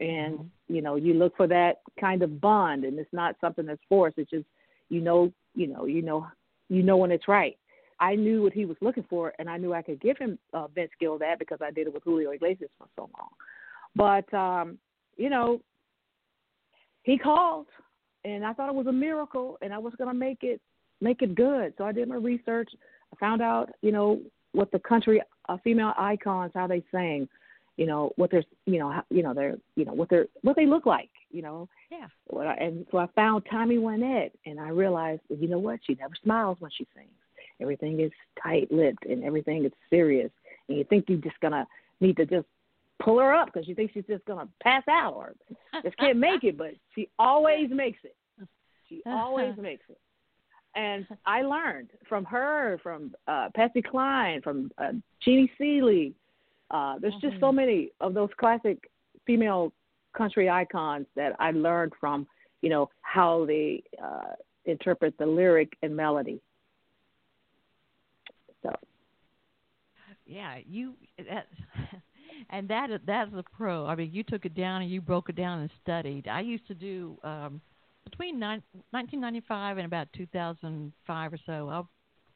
and 0.00 0.38
mm-hmm. 0.38 0.74
you 0.74 0.82
know 0.82 0.96
you 0.96 1.14
look 1.14 1.36
for 1.36 1.46
that 1.46 1.80
kind 2.00 2.22
of 2.22 2.40
bond, 2.40 2.84
and 2.84 2.98
it's 2.98 3.12
not 3.12 3.36
something 3.40 3.66
that's 3.66 3.80
forced. 3.88 4.18
It's 4.18 4.30
just 4.30 4.46
you 4.88 5.00
know, 5.00 5.32
you 5.54 5.66
know, 5.66 5.86
you 5.86 6.02
know, 6.02 6.26
you 6.68 6.82
know 6.82 6.96
when 6.96 7.12
it's 7.12 7.28
right. 7.28 7.56
I 8.00 8.14
knew 8.14 8.42
what 8.42 8.52
he 8.52 8.64
was 8.64 8.76
looking 8.80 9.04
for, 9.10 9.32
and 9.38 9.50
I 9.50 9.56
knew 9.56 9.74
I 9.74 9.82
could 9.82 10.00
give 10.00 10.16
him 10.18 10.38
uh, 10.54 10.68
Vince 10.68 10.92
Gill 11.00 11.18
that 11.18 11.38
because 11.38 11.58
I 11.60 11.70
did 11.70 11.88
it 11.88 11.94
with 11.94 12.04
Julio 12.04 12.30
Iglesias 12.30 12.70
for 12.78 12.86
so 12.94 13.10
long. 13.18 13.30
But 13.96 14.32
um, 14.36 14.78
you 15.16 15.30
know, 15.30 15.60
he 17.02 17.18
called, 17.18 17.66
and 18.24 18.44
I 18.44 18.52
thought 18.52 18.68
it 18.68 18.74
was 18.74 18.86
a 18.86 18.92
miracle, 18.92 19.58
and 19.62 19.72
I 19.72 19.78
was 19.78 19.94
going 19.98 20.08
to 20.08 20.14
make 20.14 20.38
it 20.42 20.60
make 21.00 21.22
it 21.22 21.34
good. 21.34 21.74
So 21.78 21.84
I 21.84 21.92
did 21.92 22.08
my 22.08 22.16
research. 22.16 22.70
I 23.12 23.16
found 23.16 23.42
out, 23.42 23.70
you 23.82 23.92
know, 23.92 24.20
what 24.52 24.70
the 24.70 24.78
country 24.78 25.20
uh, 25.48 25.56
female 25.64 25.92
icons 25.98 26.52
how 26.54 26.66
they 26.66 26.84
sang, 26.92 27.28
you 27.78 27.86
know 27.86 28.12
what 28.16 28.30
they're 28.30 28.44
you 28.66 28.78
know 28.78 28.90
how, 28.90 29.04
you 29.08 29.22
know 29.22 29.32
they're 29.32 29.56
you 29.76 29.86
know 29.86 29.94
what 29.94 30.10
they're 30.10 30.26
what 30.42 30.56
they 30.56 30.66
look 30.66 30.84
like, 30.84 31.10
you 31.30 31.40
know. 31.40 31.68
Yeah. 31.90 32.08
What 32.26 32.46
I, 32.46 32.54
and 32.54 32.84
so 32.90 32.98
I 32.98 33.06
found 33.14 33.44
Tammy 33.46 33.76
Wynette, 33.76 34.32
and 34.44 34.60
I 34.60 34.68
realized, 34.68 35.22
well, 35.28 35.38
you 35.38 35.48
know 35.48 35.60
what? 35.60 35.80
She 35.86 35.94
never 35.94 36.14
smiles 36.22 36.56
when 36.58 36.70
she 36.76 36.86
sings. 36.94 37.08
Everything 37.60 38.00
is 38.00 38.12
tight-lipped 38.42 39.06
and 39.06 39.24
everything 39.24 39.64
is 39.64 39.72
serious, 39.88 40.30
and 40.68 40.76
you 40.76 40.84
think 40.84 41.06
you're 41.08 41.18
just 41.18 41.40
gonna 41.40 41.66
need 42.00 42.16
to 42.16 42.26
just 42.26 42.46
pull 43.02 43.18
her 43.20 43.32
up 43.32 43.46
because 43.46 43.68
you 43.68 43.74
think 43.74 43.92
she's 43.94 44.04
just 44.08 44.24
gonna 44.26 44.48
pass 44.60 44.82
out 44.90 45.14
or 45.14 45.34
just 45.82 45.96
can't 45.98 46.18
make 46.18 46.42
it, 46.42 46.58
but 46.58 46.72
she 46.94 47.08
always 47.18 47.70
makes 47.70 48.00
it. 48.02 48.16
She 48.88 49.02
always 49.06 49.56
makes 49.56 49.84
it 49.88 49.98
and 50.74 51.06
I 51.26 51.42
learned 51.42 51.88
from 52.08 52.24
her, 52.26 52.78
from 52.82 53.14
uh, 53.26 53.48
Patsy 53.54 53.82
Cline, 53.82 54.40
from 54.42 54.70
uh, 54.78 54.92
Jeannie 55.20 55.50
Seely. 55.58 56.14
Uh, 56.70 56.98
there's 56.98 57.14
mm-hmm. 57.14 57.28
just 57.28 57.40
so 57.40 57.46
mm-hmm. 57.46 57.56
many 57.56 57.90
of 58.00 58.14
those 58.14 58.30
classic 58.38 58.90
female 59.26 59.72
country 60.16 60.48
icons 60.48 61.06
that 61.16 61.34
I 61.38 61.50
learned 61.52 61.92
from, 62.00 62.26
you 62.62 62.70
know, 62.70 62.90
how 63.02 63.44
they 63.46 63.82
uh, 64.02 64.32
interpret 64.64 65.16
the 65.18 65.26
lyric 65.26 65.72
and 65.82 65.94
melody. 65.94 66.40
So. 68.62 68.74
Yeah, 70.26 70.58
you 70.68 70.94
that, 71.16 71.46
and 72.50 72.68
that 72.68 72.90
that's 73.06 73.32
a 73.34 73.44
pro. 73.56 73.86
I 73.86 73.94
mean, 73.94 74.10
you 74.12 74.22
took 74.22 74.44
it 74.44 74.54
down 74.54 74.82
and 74.82 74.90
you 74.90 75.00
broke 75.00 75.28
it 75.28 75.36
down 75.36 75.60
and 75.60 75.70
studied. 75.82 76.28
I 76.28 76.40
used 76.40 76.66
to 76.68 76.74
do 76.74 77.16
um, 77.22 77.60
between 78.04 78.40
1995 78.40 79.78
and 79.78 79.86
about 79.86 80.08
2005 80.14 81.32
or 81.32 81.38
so, 81.46 81.68
I 81.68 81.82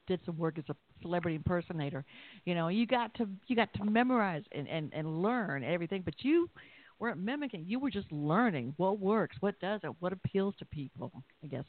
did 0.07 0.19
some 0.25 0.37
work 0.37 0.57
as 0.57 0.65
a 0.69 0.75
celebrity 1.03 1.35
impersonator. 1.35 2.03
You 2.45 2.55
know, 2.55 2.69
you 2.69 2.87
got 2.87 3.13
to 3.15 3.29
you 3.45 3.55
got 3.55 3.71
to 3.75 3.83
memorize 3.85 4.43
and 4.51 4.67
and 4.67 4.91
and 4.93 5.21
learn 5.21 5.63
everything, 5.63 6.01
but 6.03 6.15
you 6.19 6.49
weren't 6.99 7.19
mimicking. 7.19 7.65
You 7.67 7.79
were 7.79 7.91
just 7.91 8.11
learning 8.11 8.73
what 8.77 8.99
works, 8.99 9.35
what 9.39 9.59
doesn't, 9.59 9.95
what 9.99 10.13
appeals 10.13 10.55
to 10.59 10.65
people. 10.65 11.11
I 11.43 11.47
guess. 11.47 11.65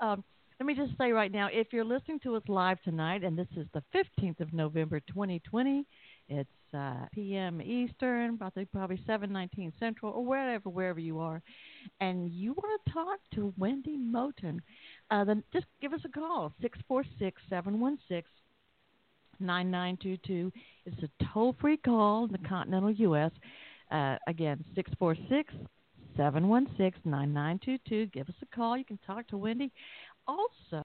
Um, 0.00 0.24
let 0.58 0.66
me 0.66 0.74
just 0.74 0.96
say 0.96 1.12
right 1.12 1.30
now, 1.30 1.48
if 1.52 1.72
you're 1.72 1.84
listening 1.84 2.18
to 2.20 2.34
us 2.36 2.42
live 2.48 2.80
tonight, 2.82 3.22
and 3.22 3.38
this 3.38 3.48
is 3.56 3.66
the 3.74 3.82
15th 3.94 4.40
of 4.40 4.54
November, 4.54 5.00
2020, 5.00 5.84
it's 6.28 6.48
uh, 6.74 7.06
p.m. 7.12 7.60
Eastern, 7.60 8.34
about 8.34 8.54
think 8.54 8.72
probably 8.72 9.00
7:19 9.06 9.72
Central, 9.78 10.12
or 10.12 10.24
wherever 10.24 10.68
wherever 10.70 10.98
you 10.98 11.20
are, 11.20 11.42
and 12.00 12.30
you 12.30 12.54
want 12.54 12.80
to 12.84 12.92
talk 12.92 13.18
to 13.34 13.52
Wendy 13.58 13.96
Moten, 13.98 14.58
uh, 15.10 15.24
then 15.24 15.42
just 15.52 15.66
give 15.80 15.92
us 15.92 16.00
a 16.04 16.08
call 16.08 16.52
646 16.60 17.40
716 17.48 18.24
9922. 19.40 20.52
It's 20.86 21.02
a 21.02 21.24
toll 21.32 21.56
free 21.60 21.76
call 21.76 22.24
in 22.24 22.32
the 22.32 22.48
continental 22.48 22.90
U.S. 22.90 23.30
Uh, 23.90 24.16
again, 24.26 24.64
646 24.74 25.54
716 26.16 27.00
9922. 27.04 28.06
Give 28.06 28.28
us 28.28 28.34
a 28.42 28.56
call. 28.56 28.76
You 28.76 28.84
can 28.84 28.98
talk 29.06 29.26
to 29.28 29.36
Wendy. 29.36 29.70
Also, 30.26 30.82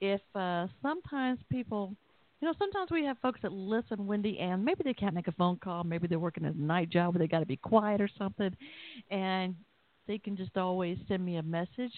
if 0.00 0.20
uh, 0.34 0.66
sometimes 0.82 1.40
people, 1.50 1.94
you 2.40 2.46
know, 2.46 2.54
sometimes 2.58 2.90
we 2.90 3.04
have 3.04 3.18
folks 3.18 3.40
that 3.42 3.52
listen, 3.52 4.06
Wendy, 4.06 4.38
and 4.38 4.64
maybe 4.64 4.82
they 4.84 4.94
can't 4.94 5.14
make 5.14 5.28
a 5.28 5.32
phone 5.32 5.56
call. 5.56 5.82
Maybe 5.82 6.06
they're 6.06 6.18
working 6.18 6.44
a 6.44 6.52
night 6.52 6.90
job 6.90 7.14
where 7.14 7.18
they 7.18 7.28
got 7.28 7.40
to 7.40 7.46
be 7.46 7.56
quiet 7.56 8.00
or 8.00 8.08
something. 8.18 8.54
And 9.10 9.56
they 10.06 10.18
can 10.18 10.36
just 10.36 10.56
always 10.56 10.98
send 11.08 11.24
me 11.24 11.36
a 11.36 11.42
message 11.42 11.92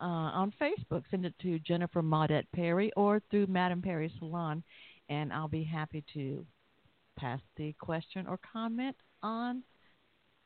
uh, 0.00 0.04
on 0.04 0.52
Facebook. 0.60 1.02
Send 1.10 1.24
it 1.24 1.34
to 1.42 1.58
Jennifer 1.60 2.02
Maudette 2.02 2.46
Perry 2.54 2.92
or 2.96 3.20
through 3.30 3.46
Madame 3.48 3.82
Perry 3.82 4.12
Salon, 4.18 4.62
and 5.08 5.32
I'll 5.32 5.48
be 5.48 5.64
happy 5.64 6.04
to 6.14 6.44
pass 7.18 7.40
the 7.56 7.74
question 7.80 8.26
or 8.26 8.38
comment 8.52 8.96
on 9.22 9.62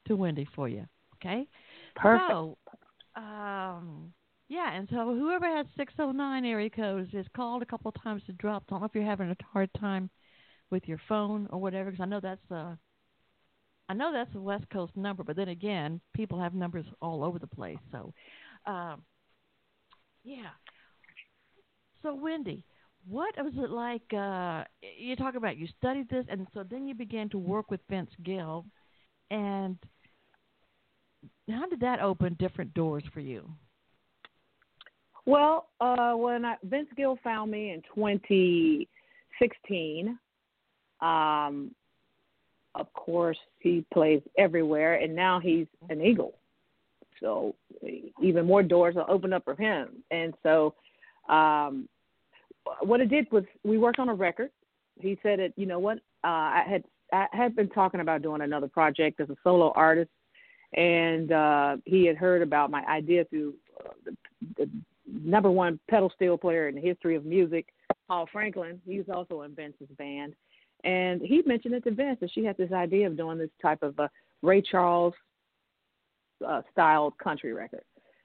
to 0.06 0.16
Wendy 0.16 0.46
for 0.54 0.68
you. 0.68 0.86
Okay? 1.16 1.46
Perfect. 1.94 2.30
So, 2.30 2.58
um, 3.16 4.12
yeah, 4.48 4.72
and 4.72 4.88
so 4.90 5.14
whoever 5.14 5.46
has 5.46 5.66
609 5.76 6.44
area 6.44 6.70
codes 6.70 7.10
is 7.12 7.26
called 7.34 7.62
a 7.62 7.66
couple 7.66 7.92
of 7.94 8.02
times 8.02 8.22
to 8.26 8.32
drop. 8.32 8.64
I 8.68 8.72
Don't 8.72 8.80
know 8.80 8.86
if 8.86 8.94
you're 8.94 9.04
having 9.04 9.30
a 9.30 9.36
hard 9.52 9.70
time 9.78 10.10
with 10.70 10.82
your 10.86 11.00
phone 11.08 11.48
or 11.50 11.60
whatever, 11.60 11.90
because 11.90 12.02
I 12.02 12.06
know 12.06 12.20
that's 12.20 12.40
the 12.48 12.76
I 13.88 13.94
know 13.94 14.12
that's 14.12 14.34
a 14.34 14.40
West 14.40 14.64
Coast 14.72 14.96
number, 14.96 15.22
but 15.22 15.36
then 15.36 15.48
again, 15.48 16.00
people 16.14 16.40
have 16.40 16.54
numbers 16.54 16.86
all 17.02 17.22
over 17.22 17.38
the 17.38 17.46
place. 17.46 17.78
So, 17.90 18.14
um, 18.66 19.02
yeah. 20.24 20.50
So, 22.02 22.14
Wendy, 22.14 22.64
what 23.08 23.34
was 23.36 23.52
it 23.56 23.70
like? 23.70 24.02
Uh, 24.12 24.64
you 24.98 25.16
talk 25.16 25.34
about 25.34 25.56
you 25.56 25.66
studied 25.78 26.08
this, 26.08 26.24
and 26.28 26.46
so 26.54 26.64
then 26.68 26.86
you 26.86 26.94
began 26.94 27.28
to 27.30 27.38
work 27.38 27.70
with 27.70 27.80
Vince 27.88 28.10
Gill, 28.22 28.64
and 29.30 29.78
how 31.50 31.66
did 31.68 31.80
that 31.80 32.00
open 32.00 32.36
different 32.38 32.72
doors 32.74 33.02
for 33.12 33.20
you? 33.20 33.50
Well, 35.24 35.68
uh, 35.80 36.14
when 36.14 36.44
I, 36.44 36.56
Vince 36.64 36.88
Gill 36.96 37.16
found 37.22 37.50
me 37.50 37.72
in 37.72 37.82
2016, 37.94 40.18
um, 41.00 41.70
of 42.74 42.92
course, 42.94 43.38
he 43.60 43.84
plays 43.92 44.20
everywhere, 44.38 44.94
and 44.94 45.14
now 45.14 45.38
he's 45.38 45.66
an 45.90 46.02
Eagle. 46.02 46.34
So 47.20 47.54
even 48.20 48.46
more 48.46 48.64
doors 48.64 48.96
will 48.96 49.06
open 49.08 49.32
up 49.32 49.44
for 49.44 49.54
him. 49.54 50.02
And 50.10 50.34
so, 50.42 50.74
um, 51.28 51.88
what 52.80 53.00
it 53.00 53.08
did 53.08 53.30
was 53.30 53.44
we 53.64 53.78
worked 53.78 53.98
on 53.98 54.08
a 54.08 54.14
record. 54.14 54.50
He 55.00 55.18
said 55.22 55.38
that 55.38 55.52
you 55.56 55.66
know 55.66 55.78
what 55.78 55.98
uh, 56.24 56.28
I 56.28 56.64
had 56.68 56.84
I 57.12 57.26
had 57.32 57.56
been 57.56 57.68
talking 57.68 58.00
about 58.00 58.22
doing 58.22 58.42
another 58.42 58.68
project 58.68 59.20
as 59.20 59.30
a 59.30 59.36
solo 59.42 59.72
artist, 59.74 60.10
and 60.74 61.32
uh, 61.32 61.76
he 61.84 62.06
had 62.06 62.16
heard 62.16 62.42
about 62.42 62.70
my 62.70 62.84
idea 62.86 63.24
through 63.24 63.54
uh, 63.84 63.90
the, 64.04 64.16
the 64.56 64.70
number 65.06 65.50
one 65.50 65.78
pedal 65.90 66.10
steel 66.14 66.38
player 66.38 66.68
in 66.68 66.74
the 66.74 66.80
history 66.80 67.16
of 67.16 67.24
music, 67.24 67.66
Paul 68.08 68.28
Franklin. 68.32 68.80
He's 68.86 69.04
also 69.12 69.42
in 69.42 69.54
Vince's 69.54 69.88
band, 69.98 70.34
and 70.84 71.20
he 71.20 71.42
mentioned 71.46 71.74
it 71.74 71.84
to 71.84 71.90
Vince 71.90 72.18
that 72.20 72.30
she 72.32 72.44
had 72.44 72.56
this 72.56 72.72
idea 72.72 73.06
of 73.06 73.16
doing 73.16 73.38
this 73.38 73.50
type 73.60 73.82
of 73.82 73.98
a 73.98 74.10
Ray 74.42 74.62
Charles 74.62 75.14
uh, 76.46 76.62
styled 76.72 77.16
country 77.18 77.52
record. 77.52 77.84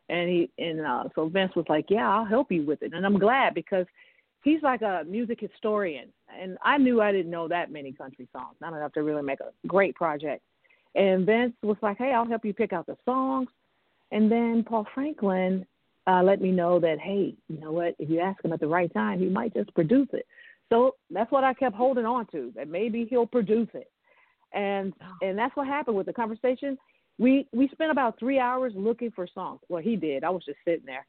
And 0.09 0.29
he 0.29 0.49
and 0.57 0.81
uh, 0.81 1.03
so 1.15 1.27
Vince 1.27 1.53
was 1.55 1.65
like, 1.67 1.85
"Yeah, 1.89 2.09
I'll 2.09 2.25
help 2.25 2.51
you 2.51 2.65
with 2.65 2.81
it." 2.81 2.93
And 2.93 3.05
I'm 3.05 3.19
glad 3.19 3.53
because 3.53 3.85
he's 4.47 4.63
like 4.63 4.81
a 4.81 5.03
music 5.07 5.39
historian, 5.39 6.09
and 6.39 6.57
I 6.63 6.77
knew 6.77 7.01
I 7.01 7.11
didn't 7.11 7.31
know 7.31 7.47
that 7.47 7.71
many 7.71 7.91
country 7.91 8.27
songs, 8.31 8.55
not 8.61 8.73
enough 8.73 8.93
to 8.93 9.03
really 9.03 9.23
make 9.23 9.39
a 9.41 9.51
great 9.67 9.95
project. 9.95 10.43
And 10.95 11.25
Vince 11.25 11.53
was 11.61 11.77
like, 11.81 11.97
"Hey, 11.97 12.13
I'll 12.13 12.27
help 12.27 12.45
you 12.45 12.53
pick 12.53 12.73
out 12.73 12.85
the 12.85 12.97
songs." 13.05 13.49
And 14.11 14.31
then 14.31 14.63
Paul 14.63 14.87
Franklin 14.93 15.65
uh, 16.07 16.23
let 16.23 16.41
me 16.41 16.51
know 16.51 16.79
that, 16.79 16.99
hey, 16.99 17.35
you 17.49 17.59
know 17.59 17.73
what? 17.73 17.95
If 17.99 18.09
you 18.09 18.21
ask 18.21 18.43
him 18.43 18.53
at 18.53 18.61
the 18.61 18.67
right 18.67 18.91
time, 18.93 19.19
he 19.19 19.27
might 19.27 19.53
just 19.53 19.73
produce 19.75 20.07
it. 20.13 20.25
So 20.69 20.95
that's 21.09 21.31
what 21.31 21.43
I 21.43 21.53
kept 21.53 21.75
holding 21.75 22.05
on 22.05 22.25
to. 22.27 22.51
That 22.55 22.69
maybe 22.69 23.05
he'll 23.09 23.27
produce 23.27 23.69
it, 23.73 23.91
and 24.53 24.93
and 25.21 25.37
that's 25.37 25.55
what 25.55 25.67
happened 25.67 25.97
with 25.97 26.05
the 26.05 26.13
conversation. 26.13 26.77
We 27.17 27.47
we 27.53 27.67
spent 27.69 27.91
about 27.91 28.19
three 28.19 28.39
hours 28.39 28.73
looking 28.75 29.11
for 29.11 29.27
songs. 29.33 29.59
Well, 29.69 29.81
he 29.81 29.95
did. 29.95 30.23
I 30.23 30.29
was 30.29 30.43
just 30.45 30.59
sitting 30.65 30.85
there, 30.85 31.05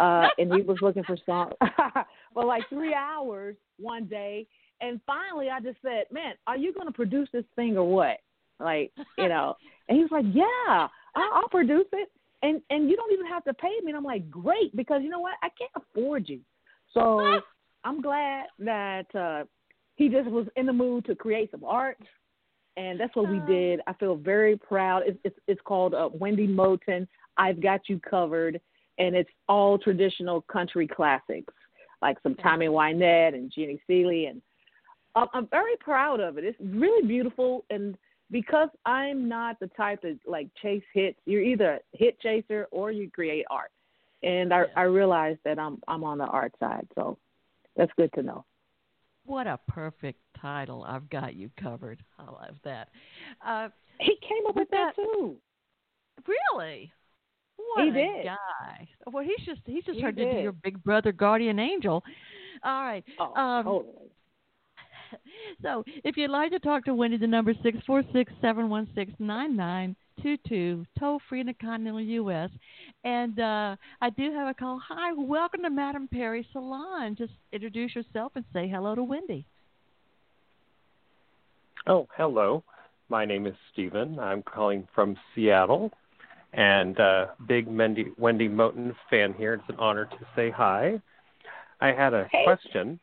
uh, 0.00 0.28
and 0.38 0.52
he 0.52 0.62
was 0.62 0.78
looking 0.80 1.04
for 1.04 1.16
songs 1.26 1.52
for 2.34 2.44
like 2.44 2.68
three 2.68 2.94
hours 2.94 3.56
one 3.78 4.06
day. 4.06 4.46
And 4.80 4.98
finally, 5.06 5.50
I 5.50 5.60
just 5.60 5.78
said, 5.82 6.04
"Man, 6.10 6.34
are 6.46 6.56
you 6.56 6.72
going 6.72 6.86
to 6.86 6.92
produce 6.92 7.28
this 7.32 7.44
thing 7.54 7.76
or 7.76 7.84
what?" 7.84 8.16
Like, 8.58 8.92
you 9.16 9.28
know. 9.28 9.56
And 9.88 9.96
he 9.96 10.04
was 10.04 10.12
like, 10.12 10.26
"Yeah, 10.32 10.86
I'll, 11.16 11.32
I'll 11.34 11.48
produce 11.48 11.86
it." 11.92 12.08
And 12.42 12.62
and 12.70 12.88
you 12.88 12.94
don't 12.94 13.12
even 13.12 13.26
have 13.26 13.42
to 13.42 13.54
pay 13.54 13.76
me. 13.82 13.88
And 13.88 13.96
I'm 13.96 14.04
like, 14.04 14.30
"Great," 14.30 14.74
because 14.76 15.00
you 15.02 15.08
know 15.08 15.18
what? 15.18 15.34
I 15.42 15.48
can't 15.58 15.70
afford 15.74 16.28
you. 16.28 16.38
So 16.94 17.40
I'm 17.82 18.00
glad 18.00 18.46
that 18.60 19.12
uh, 19.14 19.44
he 19.96 20.08
just 20.08 20.30
was 20.30 20.46
in 20.54 20.66
the 20.66 20.72
mood 20.72 21.06
to 21.06 21.16
create 21.16 21.50
some 21.50 21.64
art, 21.64 21.98
and 22.76 23.00
that's 23.00 23.14
what 23.16 23.28
we 23.28 23.40
did. 23.52 23.80
I 23.88 23.94
feel 23.94 24.14
very 24.14 24.56
proud. 24.56 25.02
It's 25.06 25.18
it's, 25.24 25.36
it's 25.48 25.60
called 25.64 25.92
uh, 25.92 26.08
Wendy 26.12 26.46
Moten. 26.46 27.08
I've 27.36 27.60
got 27.60 27.88
you 27.88 27.98
covered, 27.98 28.60
and 29.00 29.16
it's 29.16 29.30
all 29.48 29.78
traditional 29.78 30.42
country 30.42 30.86
classics 30.86 31.52
like 32.02 32.18
some 32.22 32.34
Tammy 32.36 32.66
Wynette 32.66 33.34
and 33.34 33.50
Jeannie 33.50 33.80
Seely, 33.86 34.26
and 34.26 34.40
uh, 35.16 35.26
I'm 35.34 35.48
very 35.48 35.76
proud 35.80 36.20
of 36.20 36.38
it. 36.38 36.44
It's 36.44 36.58
really 36.60 37.06
beautiful, 37.06 37.64
and 37.70 37.96
because 38.30 38.68
I'm 38.86 39.28
not 39.28 39.58
the 39.58 39.66
type 39.68 40.02
to 40.02 40.18
like 40.26 40.48
chase 40.62 40.82
hits, 40.94 41.18
you're 41.26 41.42
either 41.42 41.72
a 41.72 41.80
hit 41.92 42.20
chaser 42.20 42.68
or 42.70 42.90
you 42.92 43.10
create 43.10 43.44
art, 43.50 43.70
and 44.22 44.54
I 44.54 44.64
I 44.76 44.82
realize 44.82 45.36
that 45.44 45.58
I'm 45.58 45.80
I'm 45.88 46.04
on 46.04 46.18
the 46.18 46.24
art 46.24 46.52
side, 46.60 46.86
so 46.94 47.18
that's 47.76 47.92
good 47.96 48.12
to 48.14 48.22
know. 48.22 48.44
What 49.26 49.46
a 49.46 49.58
perfect 49.68 50.20
title! 50.40 50.84
I've 50.86 51.10
got 51.10 51.34
you 51.34 51.50
covered. 51.60 52.02
I 52.18 52.24
love 52.24 52.56
that. 52.64 52.88
Uh, 53.44 53.68
he 53.98 54.16
came 54.22 54.46
up 54.48 54.56
with 54.56 54.70
that, 54.70 54.94
that 54.96 55.02
too. 55.02 55.36
Really? 56.26 56.92
What 57.74 57.84
he 57.84 57.90
a 57.90 57.92
did. 57.92 58.24
guy. 58.26 58.88
Well, 59.12 59.24
he's 59.24 59.44
just 59.46 59.60
he's 59.66 59.84
just 59.84 59.96
he 59.96 60.02
turned 60.02 60.16
did. 60.16 60.28
into 60.28 60.42
your 60.42 60.52
big 60.52 60.82
brother, 60.82 61.12
guardian 61.12 61.58
angel. 61.58 62.02
All 62.62 62.82
right. 62.82 63.04
Oh, 63.18 63.34
um, 63.34 63.64
totally. 63.64 63.94
So, 65.62 65.82
if 66.04 66.16
you'd 66.16 66.30
like 66.30 66.52
to 66.52 66.60
talk 66.60 66.84
to 66.84 66.94
Wendy, 66.94 67.16
the 67.16 67.26
number 67.26 67.52
six 67.64 67.76
four 67.84 68.04
six 68.12 68.32
seven 68.40 68.70
one 68.70 68.88
six 68.94 69.10
nine 69.18 69.56
nine 69.56 69.96
two 70.22 70.36
two, 70.48 70.86
toll 70.98 71.20
free 71.28 71.40
in 71.40 71.46
the 71.48 71.54
continental 71.54 72.00
U.S. 72.00 72.50
And 73.02 73.38
uh, 73.40 73.76
I 74.00 74.10
do 74.10 74.32
have 74.32 74.48
a 74.48 74.54
call. 74.54 74.80
Hi, 74.88 75.12
welcome 75.12 75.62
to 75.62 75.70
Madame 75.70 76.08
Perry 76.08 76.46
Salon. 76.52 77.16
Just 77.16 77.32
introduce 77.52 77.94
yourself 77.96 78.32
and 78.36 78.44
say 78.52 78.68
hello 78.68 78.94
to 78.94 79.02
Wendy. 79.02 79.44
Oh, 81.86 82.06
hello. 82.16 82.62
My 83.08 83.24
name 83.24 83.46
is 83.46 83.54
Stephen. 83.72 84.18
I'm 84.18 84.42
calling 84.42 84.86
from 84.94 85.16
Seattle, 85.34 85.90
and 86.52 86.98
uh, 86.98 87.26
big 87.46 87.66
Wendy, 87.66 88.06
Wendy 88.18 88.48
Moten 88.48 88.94
fan 89.08 89.34
here. 89.34 89.54
It's 89.54 89.68
an 89.68 89.76
honor 89.78 90.06
to 90.06 90.26
say 90.34 90.50
hi. 90.50 91.00
I 91.80 91.92
had 91.92 92.14
a 92.14 92.28
hey. 92.30 92.44
question. 92.44 93.00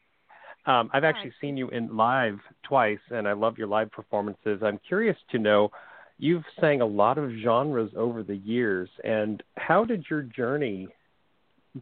Um, 0.65 0.89
I've 0.93 1.05
actually 1.05 1.31
seen 1.39 1.55
you 1.55 1.69
in 1.69 1.95
live 1.95 2.39
twice, 2.63 2.99
and 3.09 3.27
I 3.27 3.33
love 3.33 3.57
your 3.57 3.67
live 3.67 3.89
performances. 3.91 4.61
I'm 4.61 4.79
curious 4.85 5.15
to 5.31 5.39
know 5.39 5.71
you've 6.19 6.43
sang 6.59 6.81
a 6.81 6.85
lot 6.85 7.17
of 7.17 7.31
genres 7.41 7.91
over 7.95 8.21
the 8.21 8.35
years, 8.35 8.89
and 9.03 9.41
how 9.55 9.85
did 9.85 10.05
your 10.09 10.23
journey 10.23 10.89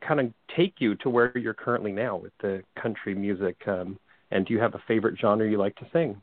kind 0.01 0.19
of 0.19 0.31
take 0.55 0.75
you 0.77 0.95
to 0.95 1.09
where 1.09 1.35
you're 1.35 1.53
currently 1.55 1.91
now 1.91 2.17
with 2.17 2.33
the 2.41 2.61
country 2.79 3.15
music? 3.15 3.57
Um, 3.67 3.97
and 4.31 4.45
do 4.45 4.53
you 4.53 4.59
have 4.59 4.75
a 4.75 4.83
favorite 4.87 5.17
genre 5.19 5.49
you 5.49 5.57
like 5.57 5.75
to 5.77 5.87
sing? 5.91 6.21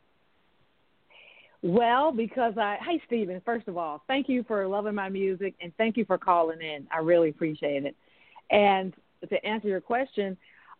Well, 1.62 2.11
because 2.11 2.55
I, 2.59 2.77
hey, 2.85 3.01
Stephen, 3.07 3.40
first 3.44 3.68
of 3.68 3.77
all, 3.77 4.03
thank 4.09 4.29
you 4.29 4.44
for 4.48 4.66
loving 4.66 4.96
my 4.96 5.09
music 5.09 5.55
and 5.61 5.72
thank 5.77 5.96
you 5.96 6.05
for 6.05 6.18
calling 6.18 6.61
in. 6.61 6.87
I 6.92 6.98
really 6.98 7.29
appreciate 7.29 7.85
it. 7.85 7.96
And 8.51 8.92
to 9.29 9.46
answer 9.46 9.68
your 9.68 9.81
question, 9.81 10.37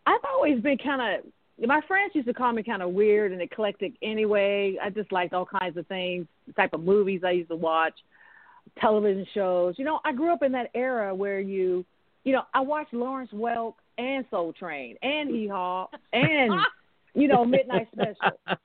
I've 0.07 0.25
always 0.29 0.61
been 0.61 0.79
kind 0.79 1.21
of 1.21 1.33
my 1.67 1.81
friends 1.87 2.13
used 2.15 2.27
to 2.27 2.35
call 2.35 2.53
me 2.53 2.63
kind 2.63 2.83
of 2.83 2.91
weird 2.91 3.33
and 3.33 3.41
eclectic 3.41 3.93
anyway. 4.03 4.77
I 4.83 4.91
just 4.91 5.13
liked 5.13 5.33
all 5.33 5.47
kinds 5.47 5.77
of 5.77 5.87
things, 5.87 6.27
the 6.47 6.53
type 6.55 6.73
of 6.73 6.83
movies 6.83 7.23
I 7.25 7.33
used 7.33 7.51
to 7.51 7.57
watch, 7.57 7.95
television 8.81 9.27
shows. 9.35 9.75
You 9.79 9.85
know, 9.85 10.01
I 10.05 10.13
grew 10.13 10.33
up 10.33 10.43
in 10.43 10.53
that 10.53 10.71
era 10.75 11.15
where 11.15 11.41
you, 11.41 11.85
you 12.25 12.33
know, 12.33 12.43
I 12.55 12.61
watched 12.61 12.93
Lawrence 12.93 13.31
Welk 13.33 13.75
and 13.99 14.25
Soul 14.31 14.53
Train 14.55 14.97
and 15.03 15.31
Hee 15.31 15.47
Haw 15.47 15.89
and, 16.13 16.53
you 17.15 17.29
know, 17.29 17.45
Midnight 17.45 17.89
Special. 17.93 18.39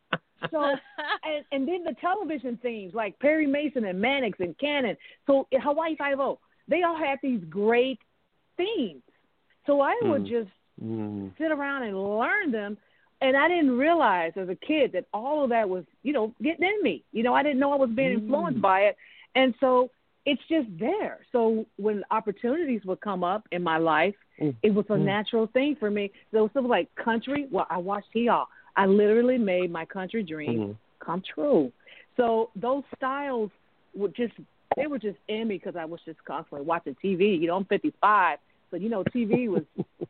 So, 0.51 0.63
and, 1.23 1.45
and 1.51 1.67
then 1.67 1.83
the 1.83 1.95
television 1.99 2.57
themes 2.61 2.93
like 2.93 3.17
Perry 3.19 3.47
Mason 3.47 3.85
and 3.85 3.99
Mannix 3.99 4.39
and 4.39 4.57
Cannon. 4.57 4.97
So 5.25 5.47
Hawaii 5.53 5.95
Five 5.95 6.19
O, 6.19 6.39
they 6.67 6.83
all 6.83 6.97
had 6.97 7.19
these 7.21 7.41
great 7.49 7.99
themes. 8.57 9.03
So 9.65 9.81
I 9.81 9.95
would 10.03 10.23
mm. 10.23 10.29
just 10.29 10.49
mm. 10.81 11.31
sit 11.37 11.51
around 11.51 11.83
and 11.83 11.97
learn 11.97 12.51
them 12.51 12.77
and 13.21 13.35
I 13.35 13.47
didn't 13.47 13.77
realize 13.77 14.33
as 14.35 14.49
a 14.49 14.55
kid 14.55 14.91
that 14.93 15.05
all 15.13 15.43
of 15.43 15.49
that 15.49 15.67
was, 15.67 15.83
you 16.03 16.13
know, 16.13 16.33
getting 16.41 16.67
in 16.67 16.83
me. 16.83 17.03
You 17.11 17.23
know, 17.23 17.33
I 17.33 17.41
didn't 17.41 17.59
know 17.59 17.73
I 17.73 17.77
was 17.77 17.89
being 17.89 18.13
influenced 18.13 18.59
Mm. 18.59 18.61
by 18.61 18.81
it. 18.81 18.97
And 19.35 19.55
so 19.59 19.89
it's 20.25 20.41
just 20.47 20.67
there. 20.77 21.25
So 21.31 21.65
when 21.77 22.03
opportunities 22.11 22.85
would 22.85 23.01
come 23.01 23.23
up 23.23 23.47
in 23.51 23.63
my 23.63 23.77
life, 23.77 24.15
Mm. 24.39 24.55
it 24.61 24.73
was 24.73 24.85
a 24.89 24.93
Mm. 24.93 25.05
natural 25.05 25.47
thing 25.47 25.75
for 25.75 25.89
me. 25.89 26.11
So 26.31 26.45
it 26.45 26.53
was 26.53 26.65
like 26.65 26.93
country. 26.95 27.47
Well, 27.49 27.65
I 27.69 27.77
watched 27.77 28.09
Hee 28.13 28.27
Haw. 28.27 28.45
I 28.77 28.85
literally 28.85 29.37
made 29.37 29.71
my 29.71 29.85
country 29.85 30.23
dream 30.23 30.59
Mhm. 30.59 30.77
come 30.99 31.21
true. 31.21 31.71
So 32.15 32.51
those 32.55 32.83
styles 32.95 33.51
would 33.95 34.15
just 34.15 34.33
they 34.75 34.85
were 34.85 34.99
just 34.99 35.17
in 35.27 35.47
me 35.47 35.55
because 35.57 35.75
I 35.75 35.85
was 35.85 35.99
just 36.05 36.23
constantly 36.25 36.65
watching 36.65 36.95
TV. 37.03 37.35
You 37.39 37.47
know, 37.47 37.55
I'm 37.55 37.65
55, 37.65 38.37
so 38.69 38.77
you 38.77 38.89
know 38.89 39.03
TV 39.05 39.49
was 39.49 39.63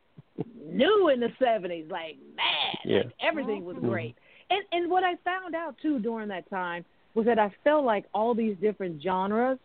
new 0.66 1.08
in 1.08 1.20
the 1.20 1.30
70s. 1.40 1.90
Like 1.90 2.16
man, 2.36 2.76
Yeah. 2.84 2.98
like, 2.98 3.14
everything 3.20 3.64
was 3.64 3.76
Mhm. 3.78 3.88
great. 3.88 4.16
And 4.50 4.62
and 4.72 4.90
what 4.90 5.04
I 5.04 5.16
found 5.16 5.54
out 5.54 5.76
too 5.78 5.98
during 5.98 6.28
that 6.28 6.48
time 6.50 6.84
was 7.14 7.24
that 7.26 7.38
I 7.38 7.48
felt 7.64 7.84
like 7.84 8.04
all 8.12 8.34
these 8.34 8.56
different 8.58 9.02
genres, 9.02 9.58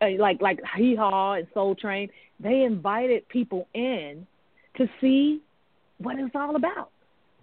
uh, 0.00 0.10
like 0.18 0.40
like 0.40 0.60
hee 0.76 0.94
haw 0.94 1.34
and 1.34 1.48
Soul 1.52 1.74
Train, 1.74 2.08
they 2.38 2.62
invited 2.62 3.28
people 3.28 3.66
in 3.74 4.26
to 4.76 4.88
see 5.00 5.40
what 5.98 6.18
it's 6.18 6.34
all 6.36 6.54
about. 6.56 6.90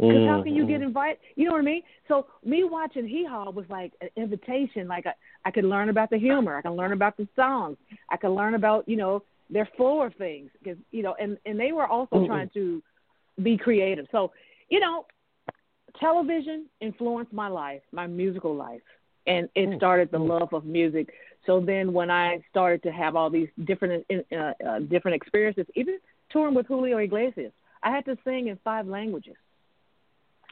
Because 0.06 0.24
how 0.26 0.42
can 0.42 0.54
you 0.56 0.66
get 0.66 0.82
Mhm. 0.82 0.86
invited? 0.86 1.18
You 1.36 1.46
know 1.46 1.52
what 1.54 1.62
I 1.62 1.66
mean? 1.66 1.84
So 2.08 2.28
me 2.44 2.64
watching 2.64 3.08
Hee 3.08 3.26
Haw 3.26 3.50
was 3.52 3.66
like 3.70 3.94
an 4.02 4.10
invitation. 4.16 4.88
Like 4.88 5.06
I, 5.06 5.14
I 5.46 5.52
could 5.52 5.66
learn 5.66 5.90
about 5.90 6.10
the 6.10 6.18
humor. 6.18 6.58
I 6.58 6.62
can 6.62 6.76
learn 6.76 6.92
about 6.94 7.18
the 7.18 7.28
songs. 7.36 7.78
I 8.10 8.18
could 8.18 8.32
learn 8.32 8.54
about 8.56 8.88
you 8.88 8.96
know 8.98 9.24
their 9.50 9.68
flow 9.78 10.02
of 10.04 10.14
things. 10.16 10.52
Because 10.60 10.78
you 10.92 11.04
know, 11.04 11.16
and 11.20 11.38
and 11.46 11.60
they 11.60 11.72
were 11.72 11.88
also 11.88 12.18
Mhm. 12.18 12.26
trying 12.26 12.50
to 12.50 12.82
be 13.42 13.58
creative. 13.58 14.08
So 14.12 14.32
you 14.70 14.80
know, 14.80 15.06
television 16.00 16.66
influenced 16.82 17.34
my 17.34 17.48
life, 17.48 17.82
my 17.92 18.08
musical 18.08 18.56
life, 18.56 18.82
and 19.26 19.50
it 19.56 19.70
Mm. 19.70 19.78
started 19.78 20.12
the 20.12 20.20
Mm. 20.20 20.28
love 20.30 20.54
of 20.54 20.66
music. 20.66 21.14
So 21.46 21.60
then 21.60 21.94
when 21.94 22.10
I 22.12 22.40
started 22.50 22.84
to 22.84 22.92
have 22.92 23.16
all 23.16 23.30
these 23.30 23.50
different 23.66 24.06
uh, 24.12 24.54
uh, 24.66 24.80
different 24.80 25.16
experiences, 25.16 25.66
even 25.76 26.00
touring 26.30 26.54
with 26.56 26.68
Julio 26.68 26.98
Iglesias, 26.98 27.54
I 27.84 27.90
had 27.92 28.06
to 28.06 28.18
sing 28.24 28.48
in 28.48 28.58
five 28.58 28.88
languages. 28.88 29.36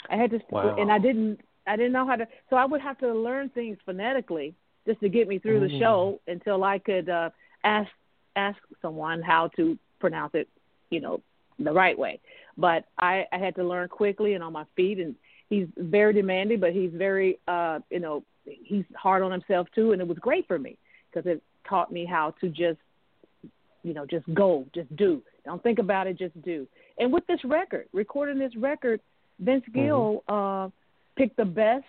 I 0.10 0.16
had 0.16 0.32
to, 0.32 0.40
Wow. 0.50 0.76
and 0.78 0.92
I 0.92 1.00
didn't, 1.00 1.40
I 1.68 1.76
didn't 1.76 1.94
know 1.94 2.06
how 2.06 2.16
to. 2.16 2.28
So 2.50 2.56
I 2.56 2.66
would 2.66 2.82
have 2.82 2.98
to 3.00 3.14
learn 3.14 3.50
things 3.50 3.78
phonetically 3.86 4.54
just 4.86 5.00
to 5.02 5.10
get 5.10 5.28
me 5.28 5.40
through 5.40 5.62
the 5.62 5.68
Mm. 5.68 5.80
show 5.80 6.20
until 6.28 6.64
I 6.64 6.80
could 6.80 7.10
uh, 7.10 7.30
ask 7.64 7.90
ask 8.36 8.58
someone 8.82 9.22
how 9.22 9.48
to 9.56 9.78
pronounce 10.00 10.36
it, 10.36 10.48
you 10.90 11.00
know, 11.00 11.22
the 11.58 11.72
right 11.72 11.98
way. 11.98 12.20
But 12.58 12.86
I, 13.00 13.26
I 13.32 13.38
had 13.38 13.56
to 13.56 13.64
learn 13.64 13.88
quickly 13.88 14.34
and 14.34 14.44
on 14.44 14.52
my 14.54 14.66
feet. 14.76 15.00
And 15.00 15.16
he's 15.50 15.68
very 15.78 16.14
demanding, 16.14 16.60
but 16.60 16.74
he's 16.74 16.92
very, 16.94 17.40
uh, 17.48 17.80
you 17.90 18.00
know, 18.00 18.24
he's 18.44 18.84
hard 18.96 19.24
on 19.24 19.32
himself 19.32 19.68
too. 19.74 19.94
And 19.94 20.02
it 20.02 20.08
was 20.08 20.18
great 20.20 20.48
for 20.48 20.60
me 20.60 20.78
because 21.10 21.26
it 21.30 21.42
taught 21.68 21.92
me 21.92 22.06
how 22.06 22.36
to 22.42 22.50
just, 22.50 22.80
you 23.84 23.94
know, 23.94 24.06
just 24.06 24.26
go, 24.34 24.66
just 24.76 24.94
do. 24.96 25.22
Don't 25.46 25.64
think 25.64 25.80
about 25.80 26.08
it, 26.08 26.18
just 26.18 26.40
do. 26.44 26.68
And 26.98 27.12
with 27.12 27.26
this 27.28 27.44
record, 27.46 27.88
recording 27.94 28.38
this 28.38 28.56
record, 28.58 29.00
Vince 29.40 29.66
Gill 29.74 30.24
uh, 30.28 30.70
picked 31.18 31.38
the 31.38 31.46
best, 31.46 31.86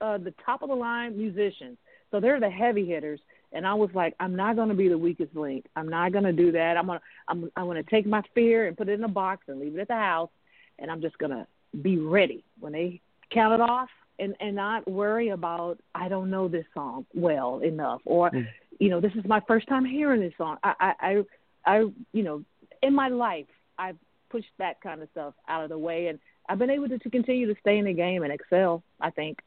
uh, 0.00 0.18
the 0.18 0.34
top 0.44 0.62
of 0.62 0.68
the 0.68 0.74
line 0.74 1.16
musicians. 1.16 1.76
So 2.10 2.20
they're 2.20 2.40
the 2.40 2.50
heavy 2.50 2.86
hitters, 2.86 3.20
and 3.52 3.66
I 3.66 3.74
was 3.74 3.90
like, 3.94 4.14
I'm 4.20 4.36
not 4.36 4.56
going 4.56 4.68
to 4.68 4.74
be 4.74 4.88
the 4.88 4.98
weakest 4.98 5.34
link. 5.34 5.66
I'm 5.74 5.88
not 5.88 6.12
going 6.12 6.24
to 6.24 6.32
do 6.32 6.52
that. 6.52 6.76
I'm 6.76 6.86
gonna, 6.86 7.00
I'm, 7.28 7.50
I'm 7.56 7.64
going 7.64 7.82
to 7.82 7.90
take 7.90 8.06
my 8.06 8.22
fear 8.34 8.68
and 8.68 8.76
put 8.76 8.88
it 8.88 8.92
in 8.92 9.04
a 9.04 9.08
box 9.08 9.44
and 9.48 9.58
leave 9.58 9.74
it 9.76 9.80
at 9.80 9.88
the 9.88 9.94
house, 9.94 10.30
and 10.78 10.90
I'm 10.90 11.00
just 11.00 11.18
going 11.18 11.32
to 11.32 11.46
be 11.82 11.98
ready 11.98 12.44
when 12.60 12.72
they 12.72 13.00
count 13.30 13.54
it 13.54 13.60
off, 13.60 13.88
and 14.20 14.36
and 14.38 14.54
not 14.54 14.88
worry 14.88 15.30
about 15.30 15.78
I 15.92 16.08
don't 16.08 16.30
know 16.30 16.46
this 16.46 16.66
song 16.72 17.04
well 17.14 17.58
enough, 17.60 18.00
or 18.04 18.30
Mm. 18.30 18.46
you 18.78 18.90
know, 18.90 19.00
this 19.00 19.12
is 19.16 19.24
my 19.24 19.40
first 19.48 19.66
time 19.66 19.84
hearing 19.84 20.20
this 20.20 20.34
song. 20.38 20.58
I, 20.62 20.74
I, 20.80 20.94
I, 21.00 21.24
I, 21.66 21.78
you 22.12 22.22
know, 22.22 22.44
in 22.82 22.94
my 22.94 23.08
life, 23.08 23.46
I've 23.76 23.96
pushed 24.30 24.52
that 24.58 24.80
kind 24.80 25.02
of 25.02 25.08
stuff 25.10 25.34
out 25.48 25.64
of 25.64 25.70
the 25.70 25.78
way, 25.78 26.06
and 26.08 26.18
I've 26.48 26.58
been 26.58 26.70
able 26.70 26.88
to, 26.88 26.98
to 26.98 27.10
continue 27.10 27.52
to 27.52 27.58
stay 27.60 27.78
in 27.78 27.84
the 27.84 27.92
game 27.92 28.22
and 28.22 28.32
excel. 28.32 28.82
I 29.00 29.10
think. 29.10 29.38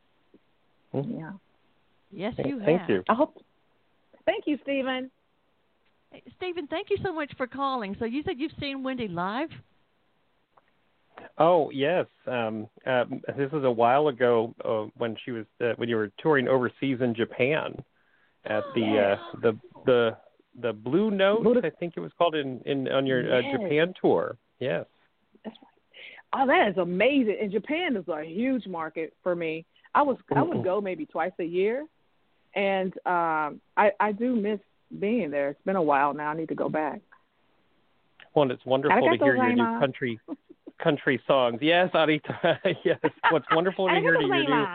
Mhm. 0.94 1.20
Yeah. 1.20 1.32
Yes, 2.12 2.34
Thank- 2.36 2.48
you 2.50 2.58
have. 2.60 2.66
Thank 2.66 2.90
you. 2.90 3.04
I 3.10 3.14
hope. 3.14 3.42
Thank 4.26 4.46
you, 4.48 4.58
Stephen. 4.64 5.10
Hey, 6.12 6.24
Stephen, 6.38 6.68
thank 6.68 6.90
you 6.90 6.98
so 7.04 7.14
much 7.14 7.32
for 7.38 7.48
calling. 7.48 7.96
So 8.00 8.06
you 8.06 8.24
said 8.24 8.40
you've 8.40 8.52
seen 8.60 8.84
Wendy 8.84 9.08
live? 9.08 9.50
Oh 11.40 11.70
yes, 11.72 12.06
um, 12.28 12.68
uh, 12.86 13.06
this 13.36 13.52
was 13.52 13.64
a 13.64 13.72
while 13.72 14.08
ago 14.08 14.54
uh, 14.64 14.90
when 14.98 15.16
she 15.24 15.32
was 15.32 15.46
uh, 15.62 15.74
when 15.78 15.90
you 15.90 15.96
were 15.96 16.12
touring 16.20 16.48
overseas 16.48 17.00
in 17.02 17.14
Japan 17.16 17.76
at 18.46 18.64
the 18.76 19.18
uh, 19.18 19.40
the 19.42 19.58
the 19.86 20.18
the 20.62 20.74
Blue 20.74 21.12
Note, 21.12 21.44
Blue- 21.44 21.62
I 21.64 21.70
think 21.72 21.94
it 21.96 22.00
was 22.00 22.12
called 22.18 22.36
in 22.36 22.62
in 22.66 22.88
on 22.88 23.06
your 23.06 23.34
uh, 23.34 23.40
Yes. 23.40 23.52
Japan 23.52 23.94
tour. 24.00 24.38
Yes. 24.60 24.86
Oh, 26.34 26.46
that 26.46 26.70
is 26.70 26.78
amazing. 26.78 27.38
And 27.42 27.52
Japan 27.52 27.96
is 27.96 28.08
a 28.08 28.24
huge 28.24 28.68
market 28.68 29.14
for 29.24 29.36
me. 29.36 29.66
I 29.96 30.02
was 30.02 30.18
I 30.36 30.44
would 30.44 30.64
go 30.64 30.82
maybe 30.82 31.06
twice 31.06 31.32
a 31.40 31.44
year, 31.44 31.86
and 32.54 32.94
um, 33.06 33.62
I 33.76 33.92
I 34.00 34.12
do 34.12 34.36
miss 34.36 34.60
being 35.00 35.32
there. 35.32 35.50
It's 35.50 35.62
been 35.64 35.76
a 35.76 35.82
while 35.82 36.14
now. 36.14 36.30
I 36.30 36.36
need 36.36 36.50
to 36.50 36.56
go 36.56 36.70
back. 36.70 37.02
Well, 38.36 38.44
and 38.44 38.52
it's 38.52 38.66
wonderful 38.66 39.10
to 39.10 39.18
hear 39.18 39.36
your 39.36 39.54
new 39.54 39.80
country 39.80 40.20
country 40.84 41.20
songs. 41.26 41.60
Yes, 41.62 41.90
Arita. 41.94 42.58
yes. 42.84 43.00
What's 43.32 43.48
wonderful 43.52 43.88
to 43.88 43.96
hear 43.96 44.18
to 44.18 44.26
your 44.26 44.44
new 44.44 44.68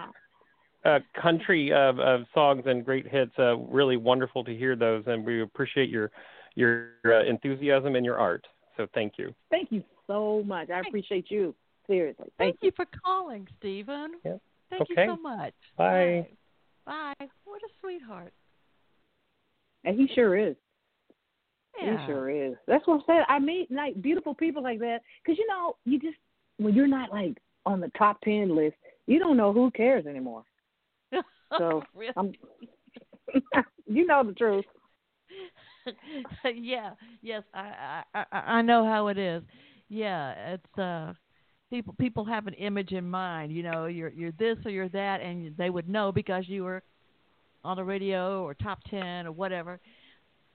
uh, 0.84 0.98
country 1.20 1.72
of, 1.72 2.00
of 2.00 2.22
songs 2.34 2.64
and 2.66 2.84
great 2.84 3.06
hits. 3.06 3.32
Uh, 3.38 3.56
really 3.56 3.96
wonderful 3.96 4.42
to 4.44 4.56
hear 4.56 4.74
those, 4.74 5.04
and 5.06 5.24
we 5.24 5.42
appreciate 5.42 5.90
your 5.90 6.10
your 6.54 6.88
uh, 7.04 7.22
enthusiasm 7.24 7.94
and 7.94 8.04
your 8.04 8.18
art. 8.18 8.46
So 8.76 8.86
thank 8.94 9.14
you. 9.18 9.34
Thank 9.50 9.70
you 9.70 9.84
so 10.12 10.42
much. 10.46 10.70
I 10.70 10.80
appreciate 10.80 11.30
you. 11.30 11.54
Seriously. 11.86 12.26
Thank, 12.38 12.58
Thank 12.60 12.62
you 12.62 12.72
for 12.76 12.86
calling, 13.04 13.48
Stephen. 13.58 14.12
Yeah. 14.24 14.36
Thank 14.70 14.82
Okay. 14.82 15.02
you 15.02 15.08
so 15.08 15.16
much. 15.16 15.54
Bye. 15.76 16.26
Bye. 16.86 17.14
Bye. 17.18 17.26
What 17.44 17.60
a 17.62 17.68
sweetheart. 17.80 18.32
And 19.84 19.98
he 19.98 20.08
sure 20.14 20.36
is. 20.36 20.56
Yeah. 21.80 21.98
He 21.98 22.06
sure 22.06 22.30
is. 22.30 22.54
That's 22.66 22.86
what 22.86 22.94
I'm 22.94 23.02
saying. 23.06 23.24
I 23.28 23.38
meet 23.38 23.70
like 23.70 24.00
beautiful 24.00 24.34
people 24.34 24.62
like 24.62 24.78
that 24.78 25.00
because 25.24 25.38
you 25.38 25.46
know 25.48 25.76
you 25.84 25.98
just 25.98 26.16
when 26.58 26.74
you're 26.74 26.86
not 26.86 27.10
like 27.10 27.38
on 27.66 27.80
the 27.80 27.90
top 27.98 28.20
ten 28.22 28.54
list, 28.54 28.76
you 29.06 29.18
don't 29.18 29.36
know 29.36 29.52
who 29.52 29.70
cares 29.70 30.06
anymore. 30.06 30.44
So 31.58 31.82
Really? 31.94 32.14
I'm, 32.16 32.32
you 33.86 34.06
know 34.06 34.24
the 34.24 34.32
truth. 34.32 34.64
yeah. 36.54 36.92
Yes, 37.20 37.42
I, 37.52 38.02
I 38.14 38.24
I 38.32 38.38
I 38.38 38.62
know 38.62 38.86
how 38.86 39.08
it 39.08 39.18
is. 39.18 39.42
Yeah, 39.92 40.54
it's 40.54 40.78
uh 40.78 41.12
people 41.70 41.94
people 41.98 42.24
have 42.24 42.46
an 42.46 42.54
image 42.54 42.92
in 42.92 43.10
mind. 43.10 43.52
You 43.52 43.62
know, 43.62 43.86
you're 43.86 44.10
you're 44.10 44.32
this 44.32 44.58
or 44.64 44.70
you're 44.70 44.88
that, 44.90 45.20
and 45.20 45.56
they 45.58 45.70
would 45.70 45.88
know 45.88 46.12
because 46.12 46.48
you 46.48 46.64
were 46.64 46.82
on 47.64 47.76
the 47.76 47.84
radio 47.84 48.44
or 48.44 48.54
top 48.54 48.80
ten 48.90 49.26
or 49.26 49.32
whatever. 49.32 49.80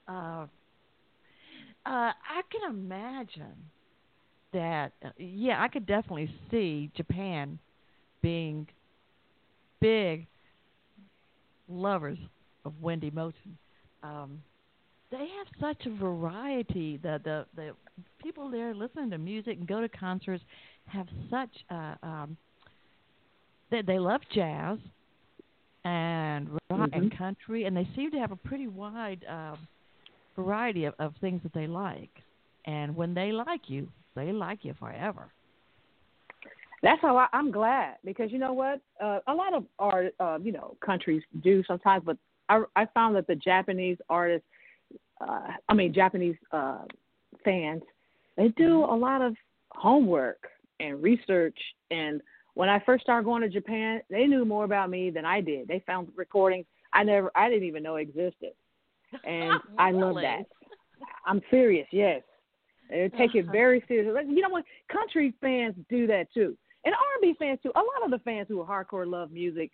Uh, 0.07 0.47
uh, 1.85 2.11
I 2.13 2.41
can 2.51 2.71
imagine 2.71 3.69
that. 4.53 4.93
Uh, 5.03 5.09
yeah, 5.17 5.61
I 5.61 5.67
could 5.67 5.85
definitely 5.85 6.31
see 6.51 6.91
Japan 6.95 7.59
being 8.21 8.67
big 9.79 10.27
lovers 11.67 12.17
of 12.65 12.73
Wendy 12.81 13.11
Moten. 13.11 13.57
Um, 14.03 14.41
they 15.11 15.27
have 15.37 15.47
such 15.59 15.85
a 15.85 15.89
variety. 15.95 16.97
The 16.97 17.19
the 17.23 17.45
the 17.55 17.75
people 18.21 18.49
there 18.49 18.73
listening 18.73 19.09
to 19.11 19.17
music 19.17 19.57
and 19.57 19.67
go 19.67 19.81
to 19.81 19.89
concerts 19.89 20.43
have 20.85 21.07
such 21.29 21.49
uh 21.69 21.95
um 22.03 22.37
they 23.71 23.81
they 23.81 23.99
love 23.99 24.21
jazz 24.33 24.77
and 25.85 26.49
rock 26.71 26.89
and 26.93 27.11
Mhm. 27.11 27.17
country 27.17 27.65
and 27.65 27.75
they 27.75 27.87
seem 27.95 28.11
to 28.11 28.19
have 28.19 28.31
a 28.31 28.35
pretty 28.35 28.67
wide 28.67 29.25
um 29.27 29.57
variety 30.35 30.85
of, 30.85 30.93
of 30.99 31.15
things 31.17 31.41
that 31.43 31.53
they 31.53 31.67
like. 31.67 32.11
And 32.65 32.95
when 32.95 33.13
they 33.13 33.31
like 33.31 33.69
you, 33.69 33.89
they 34.15 34.31
like 34.31 34.63
you 34.65 34.73
forever. 34.73 35.31
That's 36.83 37.01
how 37.01 37.17
I, 37.17 37.27
I'm 37.33 37.49
glad 37.51 37.95
because 38.05 38.31
you 38.31 38.37
know 38.37 38.53
what? 38.53 38.81
Uh, 39.01 39.19
a 39.27 39.33
lot 39.33 39.53
of 39.53 39.65
art, 39.79 40.13
uh, 40.19 40.37
you 40.41 40.51
know, 40.51 40.75
countries 40.85 41.23
do 41.41 41.63
sometimes, 41.67 42.03
but 42.05 42.17
I, 42.49 42.63
I 42.75 42.85
found 42.93 43.15
that 43.15 43.25
the 43.25 43.35
Japanese 43.35 43.97
artists, 44.09 44.47
uh, 45.21 45.51
I 45.67 45.73
mean, 45.73 45.93
Japanese 45.93 46.35
uh, 46.51 46.79
fans, 47.43 47.81
they 48.35 48.49
do 48.49 48.83
a 48.83 48.95
lot 48.95 49.21
of 49.21 49.35
homework 49.71 50.47
and 50.79 51.01
research. 51.01 51.57
And 51.91 52.21
when 52.53 52.69
I 52.69 52.79
first 52.85 53.03
started 53.03 53.25
going 53.25 53.41
to 53.41 53.49
Japan, 53.49 54.01
they 54.09 54.25
knew 54.25 54.45
more 54.45 54.63
about 54.63 54.89
me 54.89 55.09
than 55.09 55.25
I 55.25 55.41
did. 55.41 55.67
They 55.67 55.83
found 55.85 56.09
recordings 56.15 56.65
I 56.93 57.03
never, 57.03 57.31
I 57.35 57.49
didn't 57.49 57.67
even 57.67 57.83
know 57.83 57.97
existed, 57.97 58.53
and 59.25 59.59
I 59.77 59.91
love 59.91 60.15
that. 60.15 60.43
I'm 61.25 61.41
serious, 61.51 61.87
yes. 61.91 62.21
They 62.89 63.11
take 63.17 63.35
it 63.35 63.45
very 63.51 63.83
seriously. 63.87 64.13
Like, 64.13 64.27
You 64.27 64.41
know 64.41 64.49
what? 64.49 64.63
Country 64.89 65.33
fans 65.41 65.75
do 65.89 66.07
that 66.07 66.33
too. 66.33 66.55
and 66.85 66.95
R&B 66.95 67.35
fans 67.37 67.59
too. 67.61 67.71
A 67.75 67.79
lot 67.79 68.05
of 68.05 68.11
the 68.11 68.19
fans 68.19 68.47
who 68.47 68.61
are 68.61 68.85
hardcore 68.85 69.05
love 69.05 69.31
music, 69.31 69.71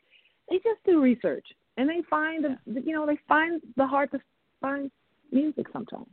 they 0.49 0.57
just 0.57 0.83
do 0.85 0.99
research 0.99 1.45
and 1.77 1.89
they 1.89 2.01
find 2.09 2.43
the 2.43 2.81
you 2.81 2.93
know 2.93 3.05
they 3.05 3.17
find 3.27 3.61
the 3.77 3.85
hard 3.85 4.11
to 4.11 4.19
find 4.61 4.91
music 5.33 5.67
sometimes. 5.73 6.07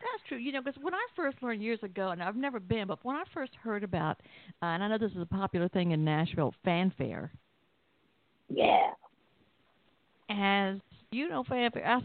That's 0.00 0.28
true. 0.28 0.38
You 0.38 0.52
know, 0.52 0.62
because 0.62 0.80
when 0.82 0.94
I 0.94 1.04
first 1.16 1.42
learned 1.42 1.62
years 1.62 1.78
ago, 1.82 2.10
and 2.10 2.22
I've 2.22 2.36
never 2.36 2.60
been, 2.60 2.86
but 2.86 2.98
when 3.02 3.16
I 3.16 3.24
first 3.32 3.52
heard 3.62 3.82
about, 3.82 4.20
uh, 4.62 4.66
and 4.66 4.82
I 4.82 4.88
know 4.88 4.98
this 4.98 5.12
is 5.12 5.22
a 5.22 5.26
popular 5.26 5.68
thing 5.68 5.92
in 5.92 6.04
Nashville, 6.04 6.54
Fan 6.64 6.92
Fair. 6.96 7.32
Yeah. 8.48 8.90
As 10.28 10.76
you 11.10 11.28
know, 11.28 11.44
Fan 11.44 11.70
Fair. 11.70 11.86
I, 11.86 12.00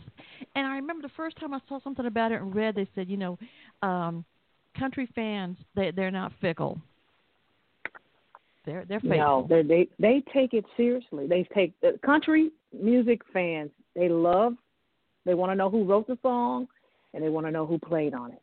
and 0.56 0.66
I 0.66 0.76
remember 0.76 1.02
the 1.08 1.14
first 1.16 1.38
time 1.40 1.54
I 1.54 1.60
saw 1.68 1.80
something 1.84 2.06
about 2.06 2.32
it 2.32 2.42
and 2.42 2.56
read, 2.56 2.76
they 2.76 2.88
said, 2.96 3.10
you 3.10 3.18
know, 3.18 3.38
um, 3.84 4.26
country 4.78 5.10
fans 5.14 5.58
they 5.76 5.92
they're 5.92 6.12
not 6.12 6.32
fickle. 6.40 6.82
They're 8.66 8.86
they're 8.88 9.00
faithful. 9.00 9.18
No, 9.18 9.48
they 9.50 9.64
they 9.64 9.88
they 10.00 10.24
take 10.34 10.54
it 10.54 10.66
seriously. 10.78 11.28
They 11.28 11.48
take 11.54 11.80
the 11.82 12.00
country 12.06 12.52
music 12.72 13.22
fans. 13.34 13.72
They 13.96 14.08
love. 14.08 14.54
They 15.26 15.34
want 15.34 15.52
to 15.52 15.56
know 15.56 15.70
who 15.70 15.84
wrote 15.84 16.08
the 16.08 16.18
song, 16.22 16.68
and 17.14 17.24
they 17.24 17.30
want 17.30 17.46
to 17.48 17.52
know 17.52 17.66
who 17.66 17.78
played 17.78 18.14
on 18.14 18.32
it. 18.32 18.42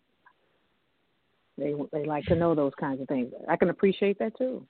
They 1.56 1.74
they 1.92 2.06
like 2.06 2.24
to 2.26 2.36
know 2.36 2.54
those 2.54 2.72
kinds 2.78 3.00
of 3.00 3.08
things. 3.08 3.32
I 3.48 3.56
can 3.56 3.70
appreciate 3.70 4.18
that 4.20 4.36
too. 4.38 4.64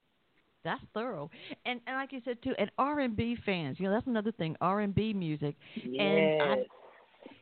That's 0.64 0.80
thorough, 0.94 1.30
and 1.66 1.80
and 1.86 1.96
like 1.96 2.12
you 2.12 2.22
said 2.24 2.38
too, 2.42 2.54
and 2.58 2.70
R 2.78 3.00
and 3.00 3.14
B 3.14 3.36
fans. 3.44 3.78
You 3.78 3.86
know, 3.86 3.92
that's 3.92 4.06
another 4.06 4.32
thing. 4.32 4.56
R 4.60 4.80
and 4.80 4.94
B 4.94 5.12
music, 5.12 5.54
yes. 5.76 6.00
and 6.00 6.42
I, 6.42 6.56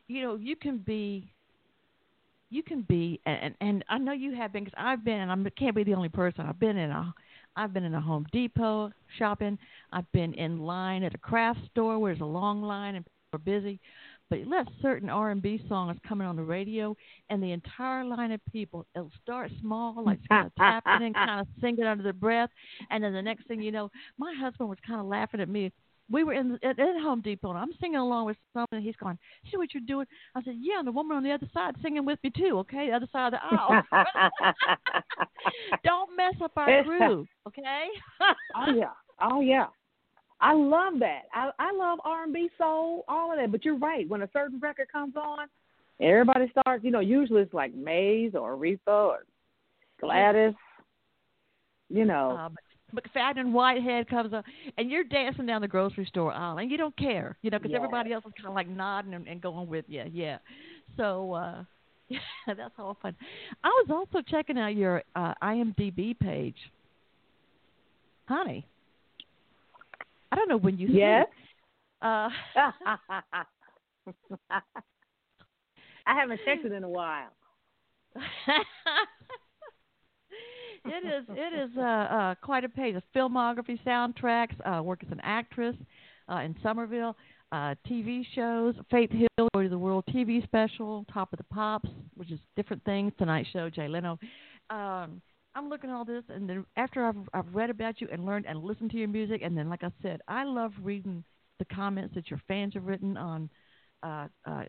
you 0.08 0.22
know, 0.22 0.36
you 0.36 0.56
can 0.56 0.78
be 0.78 1.30
you 2.50 2.62
can 2.62 2.82
be 2.82 3.20
and 3.26 3.54
and 3.60 3.84
I 3.88 3.98
know 3.98 4.12
you 4.12 4.34
have 4.34 4.52
been 4.52 4.64
because 4.64 4.78
I've 4.78 5.04
been 5.04 5.20
and 5.20 5.30
I 5.30 5.50
can't 5.50 5.74
be 5.74 5.84
the 5.84 5.94
only 5.94 6.08
person. 6.08 6.46
I've 6.46 6.60
been 6.60 6.76
in 6.76 6.90
a 6.90 7.14
I've 7.56 7.72
been 7.72 7.84
in 7.84 7.94
a 7.94 8.00
Home 8.00 8.26
Depot 8.32 8.92
shopping. 9.18 9.58
I've 9.92 10.10
been 10.12 10.34
in 10.34 10.58
line 10.60 11.02
at 11.02 11.14
a 11.14 11.18
craft 11.18 11.60
store 11.70 11.98
where 11.98 12.12
there's 12.12 12.20
a 12.20 12.26
long 12.26 12.62
line 12.62 12.96
and 12.96 13.04
people 13.04 13.16
are 13.32 13.38
busy. 13.38 13.80
But 14.28 14.40
you 14.40 14.50
let 14.50 14.66
certain 14.82 15.08
R&B 15.08 15.62
songs 15.68 15.98
coming 16.06 16.26
on 16.26 16.36
the 16.36 16.42
radio, 16.42 16.96
and 17.30 17.42
the 17.42 17.52
entire 17.52 18.04
line 18.04 18.32
of 18.32 18.40
people, 18.50 18.86
it'll 18.94 19.10
start 19.22 19.50
small, 19.60 20.04
like 20.04 20.18
kind 20.28 20.46
of 20.46 20.54
tapping 20.56 21.06
and 21.06 21.14
kind 21.14 21.40
of 21.40 21.46
singing 21.60 21.84
under 21.84 22.02
their 22.02 22.12
breath, 22.12 22.50
and 22.90 23.02
then 23.02 23.12
the 23.12 23.22
next 23.22 23.46
thing 23.46 23.60
you 23.60 23.72
know, 23.72 23.90
my 24.18 24.34
husband 24.38 24.68
was 24.68 24.78
kind 24.86 25.00
of 25.00 25.06
laughing 25.06 25.40
at 25.40 25.48
me 25.48 25.72
we 26.10 26.24
were 26.24 26.32
in 26.32 26.58
at, 26.62 26.78
at 26.78 27.00
Home 27.02 27.20
Depot 27.20 27.50
and 27.50 27.58
I'm 27.58 27.72
singing 27.80 27.96
along 27.96 28.26
with 28.26 28.36
something. 28.52 28.76
And 28.76 28.84
he's 28.84 28.96
going, 28.96 29.18
"See 29.50 29.56
what 29.56 29.74
you're 29.74 29.82
doing?" 29.86 30.06
I 30.34 30.42
said, 30.42 30.54
"Yeah." 30.58 30.78
And 30.78 30.86
the 30.86 30.92
woman 30.92 31.16
on 31.16 31.22
the 31.22 31.32
other 31.32 31.48
side 31.52 31.74
singing 31.82 32.04
with 32.04 32.18
me 32.22 32.30
too. 32.30 32.58
Okay, 32.58 32.88
the 32.88 32.96
other 32.96 33.08
side 33.12 33.32
of 33.32 33.40
the 33.40 33.44
aisle. 33.44 33.82
Don't 35.84 36.16
mess 36.16 36.34
up 36.42 36.52
our 36.56 36.82
groove, 36.84 37.26
okay? 37.48 37.86
oh 38.56 38.74
yeah, 38.74 38.90
oh 39.20 39.40
yeah. 39.40 39.66
I 40.40 40.52
love 40.54 40.98
that. 41.00 41.22
I 41.32 41.50
I 41.58 41.72
love 41.72 41.98
R 42.04 42.24
and 42.24 42.32
B, 42.32 42.50
soul, 42.58 43.04
all 43.08 43.32
of 43.32 43.38
that. 43.38 43.50
But 43.50 43.64
you're 43.64 43.78
right. 43.78 44.08
When 44.08 44.22
a 44.22 44.28
certain 44.32 44.60
record 44.60 44.88
comes 44.92 45.14
on, 45.16 45.48
everybody 46.00 46.50
starts. 46.50 46.84
You 46.84 46.90
know, 46.90 47.00
usually 47.00 47.42
it's 47.42 47.54
like 47.54 47.74
Maze 47.74 48.34
or 48.34 48.56
Aretha 48.56 48.78
or 48.86 49.24
Gladys. 50.00 50.54
You 51.88 52.04
know, 52.04 52.36
uh, 52.38 52.48
McFadden 52.94 53.52
Whitehead 53.52 54.08
comes 54.08 54.32
up, 54.32 54.44
and 54.76 54.90
you're 54.90 55.04
dancing 55.04 55.46
down 55.46 55.60
the 55.60 55.68
grocery 55.68 56.06
store 56.06 56.32
aisle, 56.32 56.58
and 56.58 56.70
you 56.70 56.76
don't 56.76 56.96
care, 56.96 57.36
you 57.42 57.50
know, 57.50 57.58
because 57.58 57.72
yes. 57.72 57.78
everybody 57.78 58.12
else 58.12 58.24
is 58.26 58.32
kind 58.36 58.48
of 58.48 58.54
like 58.54 58.68
nodding 58.68 59.14
and, 59.14 59.26
and 59.26 59.40
going 59.40 59.68
with 59.68 59.84
you. 59.88 60.04
Yeah. 60.12 60.38
So 60.96 61.32
uh, 61.32 61.64
yeah, 62.08 62.18
that's 62.46 62.74
all 62.78 62.96
fun. 63.00 63.16
I 63.64 63.68
was 63.68 63.86
also 63.90 64.22
checking 64.28 64.58
out 64.58 64.74
your 64.74 65.02
uh, 65.14 65.34
IMDb 65.42 66.18
page, 66.18 66.56
honey. 68.26 68.66
I 70.36 70.38
don't 70.38 70.48
know 70.50 70.58
when 70.58 70.76
you 70.76 70.88
yes. 70.88 71.26
Uh, 72.02 72.28
I 76.06 76.14
haven't 76.14 76.40
checked 76.44 76.66
it 76.66 76.72
in 76.72 76.84
a 76.84 76.88
while. 76.88 77.32
it 80.84 81.04
is 81.06 81.24
it 81.30 81.70
is 81.70 81.70
uh, 81.78 81.80
uh, 81.80 82.34
quite 82.42 82.64
a 82.64 82.68
page. 82.68 82.96
A 82.96 83.02
filmography, 83.16 83.78
soundtracks, 83.84 84.54
uh, 84.66 84.82
work 84.82 85.02
as 85.04 85.10
an 85.10 85.20
actress 85.22 85.74
uh, 86.30 86.40
in 86.40 86.54
Somerville, 86.62 87.16
uh, 87.50 87.74
TV 87.88 88.22
shows, 88.34 88.74
Faith 88.90 89.10
Hill, 89.10 89.48
Glory 89.52 89.66
to 89.66 89.70
the 89.70 89.78
World 89.78 90.04
TV 90.14 90.42
special, 90.44 91.06
Top 91.12 91.32
of 91.32 91.38
the 91.38 91.44
Pops, 91.44 91.88
which 92.14 92.30
is 92.30 92.40
different 92.56 92.84
things. 92.84 93.12
Tonight 93.18 93.46
Show, 93.54 93.70
Jay 93.70 93.88
Leno. 93.88 94.18
Um, 94.68 95.22
I'm 95.56 95.70
looking 95.70 95.88
at 95.88 95.96
all 95.96 96.04
this, 96.04 96.22
and 96.28 96.48
then 96.48 96.66
after 96.76 97.06
I've 97.06 97.16
I've 97.32 97.54
read 97.54 97.70
about 97.70 98.00
you 98.00 98.08
and 98.12 98.26
learned 98.26 98.44
and 98.46 98.62
listened 98.62 98.90
to 98.90 98.98
your 98.98 99.08
music, 99.08 99.40
and 99.42 99.56
then 99.56 99.70
like 99.70 99.82
I 99.82 99.90
said, 100.02 100.20
I 100.28 100.44
love 100.44 100.72
reading 100.82 101.24
the 101.58 101.64
comments 101.64 102.14
that 102.14 102.30
your 102.30 102.40
fans 102.46 102.74
have 102.74 102.84
written 102.84 103.16
on 103.16 103.48
uh, 104.02 104.28
uh, 104.44 104.64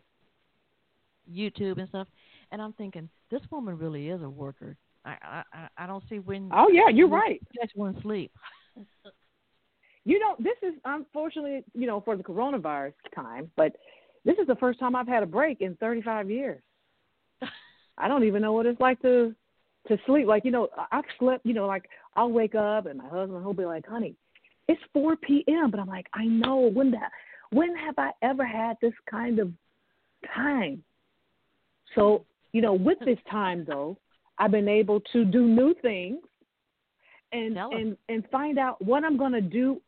YouTube 1.30 1.78
and 1.78 1.88
stuff. 1.90 2.08
And 2.50 2.62
I'm 2.62 2.72
thinking, 2.72 3.10
this 3.30 3.42
woman 3.50 3.76
really 3.76 4.08
is 4.08 4.22
a 4.22 4.30
worker. 4.30 4.78
I 5.04 5.42
I 5.52 5.68
I 5.76 5.86
don't 5.86 6.02
see 6.08 6.20
when. 6.20 6.48
Oh 6.54 6.68
yeah, 6.72 6.88
you're 6.88 7.08
right. 7.08 7.40
Catch 7.60 7.72
one 7.74 8.00
sleep. 8.00 8.32
you 10.06 10.18
know, 10.18 10.36
this 10.38 10.56
is 10.62 10.74
unfortunately, 10.86 11.64
you 11.74 11.86
know, 11.86 12.00
for 12.00 12.16
the 12.16 12.22
coronavirus 12.22 12.94
time, 13.14 13.50
but 13.56 13.76
this 14.24 14.38
is 14.38 14.46
the 14.46 14.56
first 14.56 14.80
time 14.80 14.96
I've 14.96 15.06
had 15.06 15.22
a 15.22 15.26
break 15.26 15.60
in 15.60 15.76
35 15.76 16.30
years. 16.30 16.62
I 17.98 18.08
don't 18.08 18.24
even 18.24 18.40
know 18.40 18.54
what 18.54 18.64
it's 18.64 18.80
like 18.80 19.02
to 19.02 19.34
to 19.88 19.98
sleep. 20.06 20.26
Like 20.26 20.44
you 20.44 20.50
know, 20.50 20.68
I've 20.92 21.04
slept. 21.18 21.44
You 21.44 21.54
know, 21.54 21.66
like 21.66 21.88
I'll 22.16 22.30
wake 22.30 22.54
up 22.54 22.86
and 22.86 22.98
my 22.98 23.08
husband 23.08 23.42
he'll 23.42 23.52
be 23.54 23.64
like, 23.64 23.86
"Honey, 23.86 24.14
it's 24.68 24.80
4 24.92 25.16
p.m." 25.16 25.70
But 25.70 25.80
I'm 25.80 25.88
like, 25.88 26.06
I 26.14 26.24
know 26.24 26.70
when 26.72 26.90
that. 26.92 27.10
When 27.50 27.74
have 27.76 27.94
I 27.98 28.10
ever 28.22 28.44
had 28.44 28.76
this 28.82 28.92
kind 29.10 29.38
of 29.38 29.50
time? 30.34 30.84
So 31.94 32.24
you 32.52 32.62
know, 32.62 32.74
with 32.74 32.98
this 33.00 33.18
time 33.30 33.64
though, 33.66 33.96
I've 34.38 34.50
been 34.50 34.68
able 34.68 35.00
to 35.12 35.24
do 35.24 35.46
new 35.46 35.74
things 35.82 36.18
and 37.32 37.56
and 37.72 37.96
and 38.08 38.24
find 38.30 38.58
out 38.58 38.82
what 38.82 39.04
I'm 39.04 39.16
going 39.16 39.32
to 39.32 39.40
do 39.40 39.80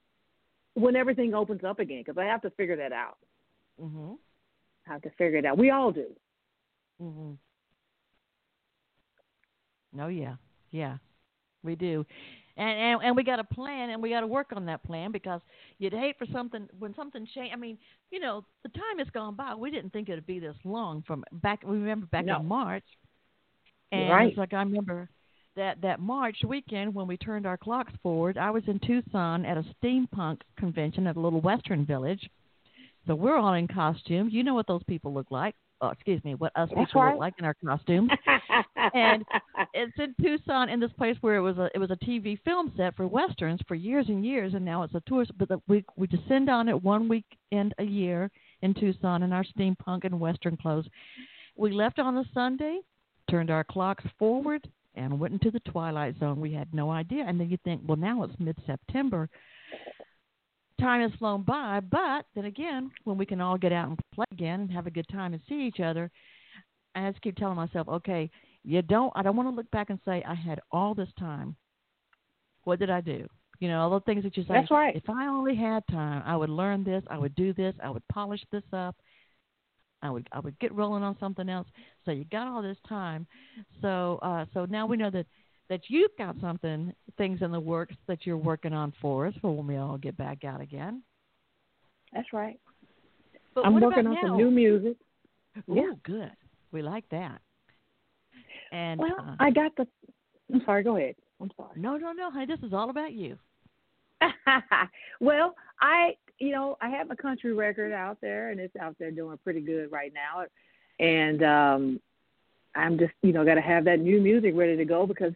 when 0.74 0.96
everything 0.96 1.34
opens 1.34 1.64
up 1.64 1.78
again 1.78 2.02
because 2.04 2.18
I 2.18 2.24
have 2.24 2.42
to 2.42 2.50
figure 2.50 2.76
that 2.76 2.92
out. 2.92 3.18
Mhm. 3.80 4.18
I 4.86 4.92
have 4.92 5.02
to 5.02 5.10
figure 5.10 5.38
it 5.38 5.44
out. 5.44 5.58
We 5.58 5.70
all 5.70 5.92
do. 5.92 6.06
Mhm. 7.00 7.38
No, 9.92 10.08
yeah, 10.08 10.34
yeah, 10.70 10.96
we 11.62 11.74
do, 11.74 12.04
and 12.56 12.78
and 12.78 13.00
and 13.02 13.16
we 13.16 13.24
got 13.24 13.38
a 13.38 13.44
plan, 13.44 13.90
and 13.90 14.02
we 14.02 14.10
got 14.10 14.20
to 14.20 14.26
work 14.26 14.48
on 14.54 14.66
that 14.66 14.84
plan 14.84 15.12
because 15.12 15.40
you'd 15.78 15.92
hate 15.92 16.16
for 16.18 16.26
something 16.32 16.68
when 16.78 16.94
something 16.94 17.26
change. 17.34 17.50
I 17.52 17.56
mean, 17.56 17.78
you 18.10 18.20
know, 18.20 18.44
the 18.62 18.68
time 18.70 18.98
has 18.98 19.08
gone 19.12 19.34
by. 19.34 19.54
We 19.54 19.70
didn't 19.70 19.92
think 19.92 20.08
it'd 20.08 20.26
be 20.26 20.38
this 20.38 20.56
long 20.64 21.02
from 21.06 21.24
back. 21.32 21.62
We 21.64 21.76
remember 21.76 22.06
back 22.06 22.24
no. 22.24 22.40
in 22.40 22.46
March 22.46 22.84
and 23.92 24.10
right. 24.10 24.28
it's 24.28 24.38
like 24.38 24.52
I 24.52 24.62
remember 24.62 25.08
that 25.56 25.80
that 25.82 26.00
March 26.00 26.38
weekend 26.46 26.94
when 26.94 27.06
we 27.06 27.16
turned 27.16 27.46
our 27.46 27.56
clocks 27.56 27.92
forward, 28.02 28.38
I 28.38 28.50
was 28.50 28.62
in 28.66 28.78
Tucson 28.80 29.44
at 29.44 29.56
a 29.56 29.64
steampunk 29.82 30.40
convention 30.56 31.06
at 31.06 31.16
a 31.16 31.20
little 31.20 31.40
western 31.40 31.84
village. 31.84 32.28
So 33.10 33.16
we're 33.16 33.36
all 33.36 33.54
in 33.54 33.66
costumes. 33.66 34.32
You 34.32 34.44
know 34.44 34.54
what 34.54 34.68
those 34.68 34.84
people 34.84 35.12
look 35.12 35.32
like. 35.32 35.56
Oh, 35.80 35.88
excuse 35.88 36.22
me, 36.22 36.36
what 36.36 36.52
us 36.54 36.68
That's 36.72 36.86
people 36.86 37.02
right. 37.02 37.10
look 37.10 37.18
like 37.18 37.34
in 37.40 37.44
our 37.44 37.54
costumes. 37.54 38.08
and 38.94 39.24
it's 39.74 39.92
in 39.98 40.14
Tucson 40.22 40.68
in 40.68 40.78
this 40.78 40.92
place 40.96 41.16
where 41.20 41.34
it 41.34 41.40
was 41.40 41.58
a 41.58 41.68
it 41.74 41.78
was 41.78 41.90
a 41.90 41.96
TV 41.96 42.38
film 42.44 42.72
set 42.76 42.94
for 42.94 43.08
westerns 43.08 43.58
for 43.66 43.74
years 43.74 44.06
and 44.08 44.24
years, 44.24 44.54
and 44.54 44.64
now 44.64 44.84
it's 44.84 44.94
a 44.94 45.02
tourist. 45.08 45.32
But 45.38 45.48
the, 45.48 45.60
we 45.66 45.84
we 45.96 46.06
descend 46.06 46.48
on 46.48 46.68
it 46.68 46.80
one 46.80 47.08
weekend 47.08 47.74
a 47.78 47.82
year 47.82 48.30
in 48.62 48.74
Tucson 48.74 49.24
in 49.24 49.32
our 49.32 49.44
steampunk 49.58 50.04
and 50.04 50.20
western 50.20 50.56
clothes. 50.56 50.86
We 51.56 51.72
left 51.72 51.98
on 51.98 52.16
a 52.16 52.24
Sunday 52.32 52.78
turned 53.28 53.50
our 53.50 53.64
clocks 53.64 54.04
forward 54.20 54.68
and 54.94 55.18
went 55.18 55.32
into 55.32 55.50
the 55.50 55.68
twilight 55.68 56.14
zone. 56.20 56.40
We 56.40 56.52
had 56.52 56.72
no 56.72 56.92
idea. 56.92 57.24
And 57.26 57.40
then 57.40 57.50
you 57.50 57.58
think, 57.64 57.82
well, 57.88 57.96
now 57.96 58.22
it's 58.22 58.38
mid 58.38 58.56
September. 58.66 59.28
Time 60.80 61.02
has 61.02 61.18
flown 61.18 61.42
by, 61.42 61.80
but 61.80 62.24
then 62.34 62.46
again, 62.46 62.90
when 63.04 63.18
we 63.18 63.26
can 63.26 63.40
all 63.40 63.58
get 63.58 63.72
out 63.72 63.88
and 63.88 63.98
play 64.14 64.24
again 64.32 64.60
and 64.60 64.72
have 64.72 64.86
a 64.86 64.90
good 64.90 65.06
time 65.12 65.34
and 65.34 65.42
see 65.48 65.66
each 65.66 65.80
other, 65.80 66.10
I 66.94 67.10
just 67.10 67.22
keep 67.22 67.36
telling 67.36 67.56
myself, 67.56 67.88
okay, 67.88 68.30
you 68.64 68.82
don't. 68.82 69.12
I 69.14 69.22
don't 69.22 69.36
want 69.36 69.48
to 69.48 69.54
look 69.54 69.70
back 69.70 69.90
and 69.90 69.98
say 70.04 70.22
I 70.26 70.34
had 70.34 70.60
all 70.70 70.94
this 70.94 71.08
time. 71.18 71.56
What 72.64 72.78
did 72.78 72.90
I 72.90 73.00
do? 73.00 73.26
You 73.58 73.68
know, 73.68 73.80
all 73.82 73.90
the 73.90 74.00
things 74.00 74.24
that 74.24 74.36
you 74.36 74.42
say. 74.44 74.54
That's 74.54 74.70
right. 74.70 74.96
If 74.96 75.08
I 75.08 75.26
only 75.26 75.54
had 75.54 75.82
time, 75.90 76.22
I 76.26 76.36
would 76.36 76.50
learn 76.50 76.82
this. 76.82 77.02
I 77.08 77.18
would 77.18 77.34
do 77.34 77.52
this. 77.52 77.74
I 77.82 77.90
would 77.90 78.06
polish 78.08 78.40
this 78.50 78.62
up. 78.72 78.96
I 80.02 80.10
would 80.10 80.28
I 80.32 80.40
would 80.40 80.58
get 80.58 80.74
rolling 80.74 81.02
on 81.02 81.16
something 81.20 81.48
else. 81.48 81.68
So 82.04 82.10
you 82.10 82.24
got 82.24 82.46
all 82.46 82.62
this 82.62 82.78
time. 82.88 83.26
So 83.82 84.18
uh, 84.22 84.46
so 84.54 84.64
now 84.64 84.86
we 84.86 84.96
know 84.96 85.10
that 85.10 85.26
that 85.70 85.82
you've 85.88 86.10
got 86.18 86.36
something 86.40 86.92
things 87.16 87.40
in 87.40 87.52
the 87.52 87.60
works 87.60 87.94
that 88.08 88.26
you're 88.26 88.36
working 88.36 88.74
on 88.74 88.92
for 89.00 89.26
us 89.26 89.34
for 89.40 89.56
when 89.56 89.66
we 89.66 89.76
all 89.76 89.96
get 89.96 90.16
back 90.18 90.44
out 90.44 90.60
again. 90.60 91.02
That's 92.12 92.30
right. 92.32 92.58
But 93.54 93.64
I'm 93.64 93.80
working 93.80 94.06
on 94.06 94.14
now? 94.14 94.20
some 94.22 94.36
new 94.36 94.50
music. 94.50 94.96
Ooh, 95.68 95.74
Yeah. 95.74 95.92
good. 96.02 96.32
We 96.72 96.82
like 96.82 97.08
that. 97.10 97.40
And 98.72 99.00
Well, 99.00 99.16
uh, 99.18 99.36
I 99.40 99.50
got 99.50 99.74
the. 99.76 99.86
I'm 100.52 100.62
sorry. 100.64 100.82
Go 100.82 100.96
ahead. 100.96 101.14
I'm 101.40 101.50
sorry. 101.56 101.80
No, 101.80 101.96
no, 101.96 102.12
no, 102.12 102.30
honey. 102.30 102.46
This 102.46 102.60
is 102.62 102.72
all 102.72 102.90
about 102.90 103.12
you. 103.12 103.38
well, 105.20 105.54
I, 105.80 106.16
you 106.38 106.52
know, 106.52 106.76
I 106.80 106.88
have 106.90 107.10
a 107.10 107.16
country 107.16 107.52
record 107.52 107.92
out 107.92 108.18
there, 108.20 108.50
and 108.50 108.60
it's 108.60 108.74
out 108.76 108.96
there 108.98 109.10
doing 109.10 109.38
pretty 109.42 109.60
good 109.60 109.90
right 109.90 110.12
now. 110.12 110.46
And 110.98 111.42
um 111.42 112.00
I'm 112.74 112.98
just, 112.98 113.12
you 113.22 113.32
know, 113.32 113.44
got 113.44 113.54
to 113.54 113.60
have 113.60 113.84
that 113.86 114.00
new 114.00 114.20
music 114.20 114.52
ready 114.54 114.76
to 114.76 114.84
go 114.84 115.06
because 115.06 115.32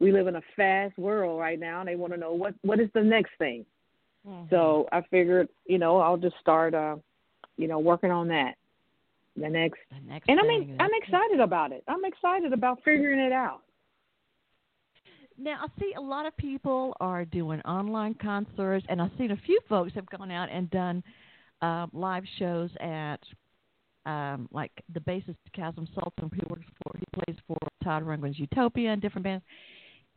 we 0.00 0.12
live 0.12 0.26
in 0.26 0.36
a 0.36 0.42
fast 0.56 0.96
world 0.98 1.38
right 1.38 1.58
now, 1.58 1.80
and 1.80 1.88
they 1.88 1.96
want 1.96 2.12
to 2.12 2.18
know 2.18 2.32
what 2.32 2.54
what 2.62 2.80
is 2.80 2.88
the 2.94 3.02
next 3.02 3.32
thing. 3.38 3.64
Mm-hmm. 4.26 4.46
So 4.50 4.88
I 4.92 5.02
figured, 5.10 5.48
you 5.66 5.78
know, 5.78 5.98
I'll 5.98 6.16
just 6.16 6.36
start, 6.40 6.74
uh, 6.74 6.96
you 7.56 7.68
know, 7.68 7.78
working 7.78 8.10
on 8.10 8.28
that. 8.28 8.54
The 9.36 9.48
next, 9.48 9.80
the 9.90 10.08
next 10.08 10.28
and 10.28 10.38
I 10.38 10.44
mean, 10.44 10.76
I'm 10.78 10.90
excited 11.02 11.40
about 11.40 11.72
it. 11.72 11.82
I'm 11.88 12.04
excited 12.04 12.52
about 12.52 12.78
figuring 12.84 13.18
it 13.18 13.32
out. 13.32 13.62
Now 15.36 15.58
I 15.60 15.80
see 15.80 15.92
a 15.96 16.00
lot 16.00 16.26
of 16.26 16.36
people 16.36 16.96
are 17.00 17.24
doing 17.24 17.60
online 17.62 18.14
concerts, 18.14 18.86
and 18.88 19.02
I've 19.02 19.10
seen 19.18 19.32
a 19.32 19.36
few 19.36 19.58
folks 19.68 19.92
have 19.94 20.06
gone 20.06 20.30
out 20.30 20.48
and 20.50 20.70
done 20.70 21.02
uh, 21.62 21.86
live 21.92 22.22
shows 22.38 22.70
at 22.80 23.18
um, 24.06 24.48
like 24.52 24.70
the 24.92 25.00
bassist 25.00 25.36
Kasim 25.54 25.88
Sulton, 25.96 26.30
who 26.32 26.40
works 26.48 26.66
for 26.82 26.92
he 26.96 27.04
plays 27.12 27.36
for 27.48 27.58
Todd 27.82 28.04
Rundgren's 28.04 28.38
Utopia 28.38 28.92
and 28.92 29.02
different 29.02 29.24
bands. 29.24 29.44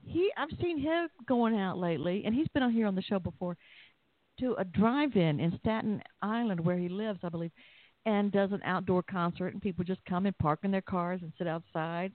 He 0.07 0.31
I've 0.37 0.49
seen 0.61 0.79
him 0.79 1.09
going 1.27 1.57
out 1.59 1.77
lately, 1.77 2.23
and 2.25 2.33
he's 2.33 2.47
been 2.49 2.63
on 2.63 2.71
here 2.71 2.87
on 2.87 2.95
the 2.95 3.01
show 3.01 3.19
before 3.19 3.57
to 4.39 4.55
a 4.57 4.63
drive-in 4.63 5.39
in 5.39 5.57
Staten 5.59 6.01
Island 6.21 6.59
where 6.59 6.77
he 6.77 6.89
lives, 6.89 7.19
I 7.23 7.29
believe, 7.29 7.51
and 8.05 8.31
does 8.31 8.51
an 8.51 8.61
outdoor 8.63 9.03
concert, 9.03 9.53
and 9.53 9.61
people 9.61 9.83
just 9.83 9.99
come 10.07 10.25
and 10.25 10.37
park 10.37 10.59
in 10.63 10.71
their 10.71 10.81
cars 10.81 11.21
and 11.23 11.33
sit 11.37 11.47
outside. 11.47 12.13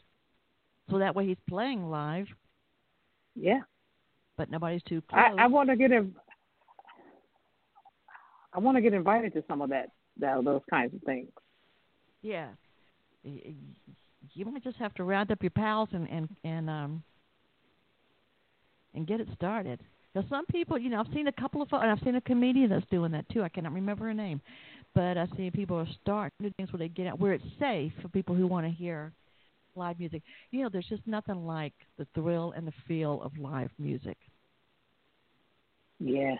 So 0.91 0.99
that 0.99 1.15
way 1.15 1.27
he's 1.27 1.37
playing 1.49 1.91
live. 1.91 2.27
Yeah. 3.35 3.61
But 4.37 4.51
nobody's 4.51 4.83
too 4.85 5.03
close. 5.03 5.23
I, 5.39 5.45
I 5.45 5.47
want 5.47 5.69
to 5.69 5.77
get 5.77 5.91
him. 5.91 6.15
I 8.55 8.59
want 8.59 8.77
to 8.77 8.83
get 8.83 8.95
invited 8.95 9.33
to 9.35 9.45
some 9.49 9.61
of 9.63 9.71
that, 9.71 9.91
that 10.19 10.45
those 10.45 10.63
kinds 10.71 10.95
of 10.95 11.01
things. 11.03 11.29
Yeah. 12.23 12.49
You 13.25 14.45
might 14.45 14.65
just 14.65 14.77
have 14.77 14.95
to 14.95 15.05
round 15.05 15.31
up 15.31 15.43
your 15.43 15.51
pals 15.51 15.89
and 15.93 16.09
and 16.09 16.29
and 16.45 16.71
um 16.71 17.03
and 18.95 19.07
get 19.07 19.21
it 19.21 19.29
started. 19.35 19.81
Now, 20.15 20.25
some 20.29 20.45
people, 20.47 20.79
you 20.79 20.91
know, 20.91 21.01
I've 21.01 21.13
seen 21.15 21.29
a 21.29 21.33
couple 21.33 21.63
of, 21.63 21.69
and 21.73 21.91
I've 21.91 22.01
seen 22.01 22.17
a 22.17 22.21
comedian 22.21 22.71
that's 22.71 22.85
doing 22.91 23.13
that 23.13 23.29
too. 23.31 23.43
I 23.43 23.49
cannot 23.49 23.73
remember 23.73 24.05
her 24.05 24.15
name, 24.15 24.41
but 24.95 25.17
I 25.17 25.27
see 25.37 25.51
people 25.51 25.79
are 25.79 25.89
starting 26.03 26.37
do 26.43 26.51
things 26.57 26.73
where 26.73 26.79
they 26.79 26.89
get 26.89 27.07
out 27.07 27.19
where 27.19 27.33
it's 27.33 27.45
safe 27.59 27.93
for 28.03 28.09
people 28.09 28.35
who 28.35 28.47
want 28.47 28.67
to 28.67 28.73
hear 28.73 29.13
live 29.75 29.99
music. 29.99 30.23
You 30.51 30.63
know, 30.63 30.69
there's 30.69 30.89
just 30.89 31.07
nothing 31.07 31.47
like 31.47 31.73
the 31.99 32.07
thrill 32.15 32.53
and 32.55 32.67
the 32.67 32.73
feel 32.87 33.23
of 33.23 33.33
live 33.39 33.71
music. 33.79 34.17
Yes, 35.99 36.39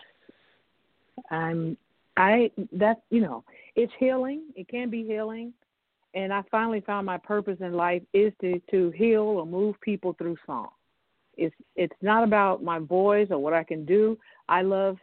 I'm. 1.31 1.77
I 2.15 2.51
that 2.73 3.01
you 3.09 3.21
know, 3.21 3.43
it's 3.75 3.91
healing. 3.97 4.43
It 4.55 4.67
can 4.67 4.91
be 4.91 5.03
healing, 5.03 5.51
and 6.13 6.31
I 6.31 6.43
finally 6.51 6.81
found 6.81 7.07
my 7.07 7.17
purpose 7.17 7.57
in 7.59 7.73
life 7.73 8.03
is 8.13 8.31
to 8.41 8.61
to 8.69 8.91
heal 8.91 9.23
or 9.23 9.47
move 9.47 9.81
people 9.81 10.13
through 10.13 10.37
song. 10.45 10.69
It's 11.37 11.55
it's 11.75 11.95
not 12.01 12.23
about 12.23 12.63
my 12.63 12.79
voice 12.79 13.27
or 13.31 13.39
what 13.39 13.53
I 13.53 13.63
can 13.63 13.85
do. 13.85 14.17
I 14.47 14.61
love 14.61 14.97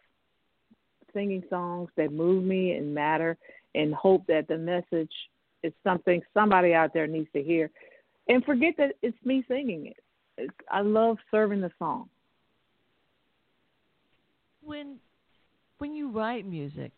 singing 1.12 1.42
songs 1.50 1.90
that 1.96 2.12
move 2.12 2.44
me 2.44 2.72
and 2.72 2.94
matter 2.94 3.36
and 3.74 3.94
hope 3.94 4.26
that 4.26 4.48
the 4.48 4.58
message 4.58 5.12
is 5.62 5.72
something 5.84 6.22
somebody 6.34 6.72
out 6.72 6.92
there 6.94 7.06
needs 7.06 7.28
to 7.32 7.42
hear. 7.42 7.70
And 8.28 8.44
forget 8.44 8.74
that 8.78 8.92
it's 9.02 9.16
me 9.24 9.44
singing 9.48 9.86
it. 9.86 10.50
I 10.70 10.80
love 10.80 11.18
serving 11.30 11.60
the 11.60 11.72
song. 11.78 12.08
When 14.62 14.98
when 15.78 15.94
you 15.94 16.10
write 16.10 16.46
music, 16.46 16.92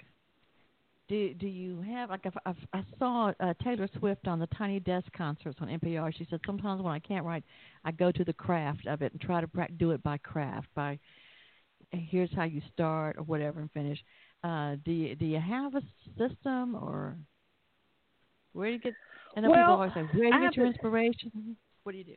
do 1.09 1.35
do 1.35 1.47
you 1.47 1.81
have 1.83 2.11
like 2.11 2.25
if, 2.25 2.35
if 2.47 2.57
I 2.73 2.83
saw 2.99 3.33
uh, 3.41 3.55
Taylor 3.63 3.89
Swift 3.99 4.29
on 4.29 4.39
the 4.39 4.47
Tiny 4.49 4.81
Desk 4.81 5.07
concerts 5.17 5.59
on 5.61 5.69
NPR? 5.69 6.15
She 6.17 6.27
said 6.31 6.41
sometimes 6.47 6.83
when 6.83 6.93
I 6.93 6.99
can't 6.99 7.25
write, 7.25 7.45
I 7.85 7.93
go 7.93 8.13
to 8.13 8.25
the 8.25 8.33
craft 8.33 8.87
of 8.87 9.03
it 9.03 9.13
and 9.13 9.21
try 9.21 9.41
to 9.41 9.49
pra- 9.49 9.71
do 9.77 9.91
it 9.91 10.03
by 10.03 10.19
craft. 10.19 10.69
By 10.75 10.99
here's 11.91 12.33
how 12.35 12.45
you 12.45 12.63
start 12.73 13.17
or 13.19 13.25
whatever 13.25 13.61
and 13.61 13.71
finish. 13.73 13.99
Uh, 14.45 14.77
do 14.85 14.93
you 14.93 15.15
do 15.15 15.27
you 15.27 15.41
have 15.41 15.75
a 15.75 15.83
system 16.19 16.75
or 16.75 17.17
where 18.53 18.69
do 18.69 18.75
you 18.75 18.81
get? 18.81 18.95
And 19.37 19.45
then 19.45 19.51
well, 19.51 19.61
people 19.61 19.75
always 19.75 19.93
say, 19.95 20.19
where 20.19 20.31
do 20.31 20.37
you 20.39 20.43
get 20.43 20.57
your 20.57 20.67
inspiration? 20.67 21.57
What 21.85 21.93
do 21.93 21.99
you 21.99 22.05
do? 22.05 22.17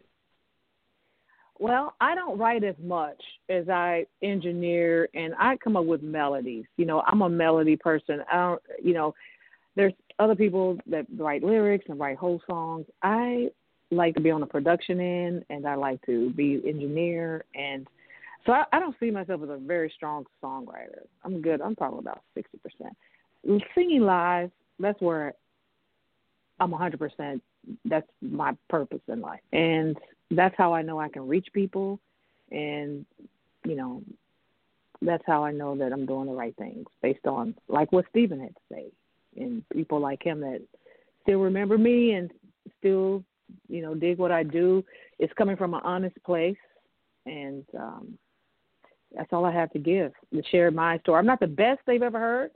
Well, 1.57 1.93
I 2.01 2.15
don't 2.15 2.37
write 2.37 2.63
as 2.63 2.75
much 2.83 3.21
as 3.49 3.69
I 3.69 4.05
engineer 4.21 5.07
and 5.13 5.33
I 5.39 5.55
come 5.57 5.77
up 5.77 5.85
with 5.85 6.03
melodies. 6.03 6.65
You 6.77 6.85
know, 6.85 7.01
I'm 7.07 7.21
a 7.21 7.29
melody 7.29 7.77
person. 7.77 8.21
I 8.31 8.35
don't, 8.35 8.61
you 8.83 8.93
know, 8.93 9.15
there's 9.75 9.93
other 10.19 10.35
people 10.35 10.77
that 10.87 11.05
write 11.17 11.43
lyrics 11.43 11.85
and 11.87 11.99
write 11.99 12.17
whole 12.17 12.41
songs. 12.49 12.85
I 13.03 13.49
like 13.91 14.15
to 14.15 14.21
be 14.21 14.31
on 14.31 14.41
the 14.41 14.47
production 14.47 14.99
end 14.99 15.45
and 15.49 15.65
I 15.65 15.75
like 15.75 16.05
to 16.07 16.31
be 16.31 16.61
engineer 16.65 17.45
and 17.55 17.87
so 18.45 18.51
I, 18.51 18.63
I 18.73 18.79
don't 18.79 18.95
see 18.99 19.09
myself 19.09 19.41
as 19.43 19.49
a 19.49 19.57
very 19.57 19.91
strong 19.95 20.25
songwriter. 20.43 21.05
I'm 21.23 21.41
good. 21.41 21.61
I'm 21.61 21.75
probably 21.75 21.99
about 21.99 22.21
sixty 22.35 22.59
percent. 22.59 22.95
Singing 23.73 24.01
live, 24.01 24.51
that's 24.79 25.01
where 25.01 25.33
I'm 26.59 26.73
a 26.73 26.77
hundred 26.77 26.99
percent. 26.99 27.41
That's 27.85 28.07
my 28.21 28.55
purpose 28.69 29.01
in 29.07 29.21
life, 29.21 29.39
and 29.51 29.97
that's 30.31 30.55
how 30.57 30.73
I 30.73 30.81
know 30.81 30.99
I 30.99 31.09
can 31.09 31.27
reach 31.27 31.47
people, 31.53 31.99
and 32.51 33.05
you 33.65 33.75
know, 33.75 34.01
that's 35.01 35.23
how 35.25 35.43
I 35.43 35.51
know 35.51 35.75
that 35.77 35.91
I'm 35.93 36.05
doing 36.05 36.27
the 36.27 36.33
right 36.33 36.55
things 36.57 36.85
based 37.01 37.25
on 37.25 37.55
like 37.67 37.91
what 37.91 38.05
Stephen 38.09 38.39
had 38.39 38.55
to 38.55 38.61
say, 38.71 38.85
and 39.37 39.67
people 39.69 39.99
like 39.99 40.23
him 40.23 40.39
that 40.41 40.61
still 41.23 41.39
remember 41.39 41.77
me 41.77 42.13
and 42.13 42.31
still, 42.79 43.23
you 43.67 43.81
know, 43.81 43.95
dig 43.95 44.17
what 44.17 44.31
I 44.31 44.43
do. 44.43 44.83
It's 45.19 45.33
coming 45.33 45.57
from 45.57 45.73
an 45.73 45.81
honest 45.83 46.15
place, 46.23 46.57
and 47.25 47.63
um, 47.77 48.17
that's 49.15 49.31
all 49.31 49.45
I 49.45 49.51
have 49.51 49.71
to 49.71 49.79
give 49.79 50.11
to 50.33 50.43
share 50.51 50.71
my 50.71 50.97
story. 50.99 51.19
I'm 51.19 51.25
not 51.25 51.39
the 51.39 51.47
best 51.47 51.79
they've 51.85 52.01
ever 52.01 52.19
heard, 52.19 52.51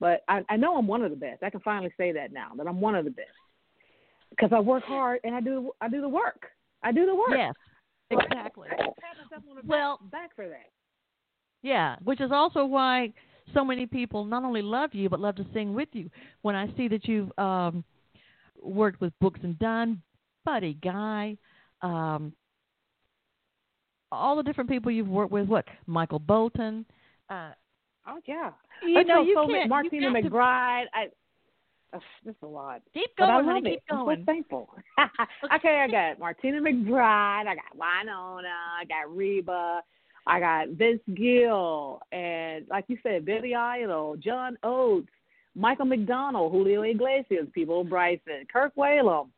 but 0.00 0.22
I, 0.28 0.42
I 0.48 0.56
know 0.56 0.76
I'm 0.76 0.86
one 0.86 1.02
of 1.02 1.10
the 1.10 1.16
best. 1.16 1.42
I 1.42 1.50
can 1.50 1.60
finally 1.60 1.92
say 1.96 2.12
that 2.12 2.32
now 2.32 2.52
that 2.56 2.66
I'm 2.66 2.80
one 2.80 2.94
of 2.94 3.04
the 3.04 3.10
best 3.10 3.28
because 4.30 4.50
I 4.52 4.60
work 4.60 4.84
hard 4.84 5.20
and 5.24 5.34
I 5.34 5.40
do 5.40 5.72
I 5.80 5.88
do 5.88 6.00
the 6.00 6.08
work. 6.08 6.46
I 6.82 6.92
do 6.92 7.06
the 7.06 7.14
work. 7.14 7.30
Yes, 7.30 7.54
exactly. 8.10 8.68
well, 9.66 9.98
back 10.10 10.34
for 10.34 10.48
that. 10.48 10.70
Yeah, 11.62 11.96
which 12.02 12.20
is 12.20 12.30
also 12.32 12.64
why 12.64 13.12
so 13.54 13.64
many 13.64 13.86
people 13.86 14.24
not 14.24 14.44
only 14.44 14.62
love 14.62 14.90
you 14.92 15.08
but 15.08 15.20
love 15.20 15.36
to 15.36 15.46
sing 15.52 15.74
with 15.74 15.88
you. 15.92 16.10
When 16.42 16.56
I 16.56 16.68
see 16.76 16.88
that 16.88 17.06
you've 17.06 17.36
um, 17.38 17.84
worked 18.60 19.00
with 19.00 19.12
Brooks 19.20 19.40
and 19.42 19.58
Dunn, 19.58 20.02
Buddy 20.44 20.74
Guy, 20.82 21.36
um, 21.82 22.32
all 24.10 24.36
the 24.36 24.42
different 24.42 24.68
people 24.68 24.92
you've 24.92 25.08
worked 25.08 25.32
with, 25.32 25.46
what 25.46 25.64
Michael 25.86 26.18
Bolton. 26.18 26.84
Uh, 27.30 27.52
oh 28.06 28.18
yeah, 28.26 28.50
you 28.86 28.98
I 28.98 29.02
know 29.02 29.22
you 29.22 29.34
so 29.34 29.46
can't. 29.48 29.68
Martina 29.68 30.08
you 30.08 30.14
McBride. 30.14 30.84
I 30.92 31.06
that's 31.92 32.42
a 32.42 32.46
lot. 32.46 32.82
Keep 32.94 33.16
going, 33.16 33.30
but 33.30 33.30
I 33.30 33.36
love 33.36 33.46
honey, 33.46 33.70
it. 33.70 33.72
keep 33.74 33.88
going. 33.88 34.18
I'm 34.18 34.24
so 34.24 34.32
thankful. 34.32 34.68
okay, 35.54 35.80
I 35.80 35.88
got 35.88 36.18
Martina 36.18 36.60
McBride, 36.60 37.46
I 37.46 37.54
got 37.54 37.76
Wynonna, 37.78 38.42
I 38.80 38.84
got 38.84 39.14
Reba, 39.14 39.82
I 40.26 40.40
got 40.40 40.68
Vince 40.70 41.02
Gill, 41.14 42.00
and 42.12 42.66
like 42.68 42.84
you 42.88 42.98
said, 43.02 43.24
Billy 43.24 43.54
Idol, 43.54 44.16
John 44.16 44.56
Oates, 44.62 45.08
Michael 45.54 45.86
McDonald, 45.86 46.52
Julio 46.52 46.82
Iglesias, 46.82 47.46
Peabo 47.52 47.84
Bryson, 47.84 48.46
Kirk 48.50 48.74
Whalum, 48.76 49.28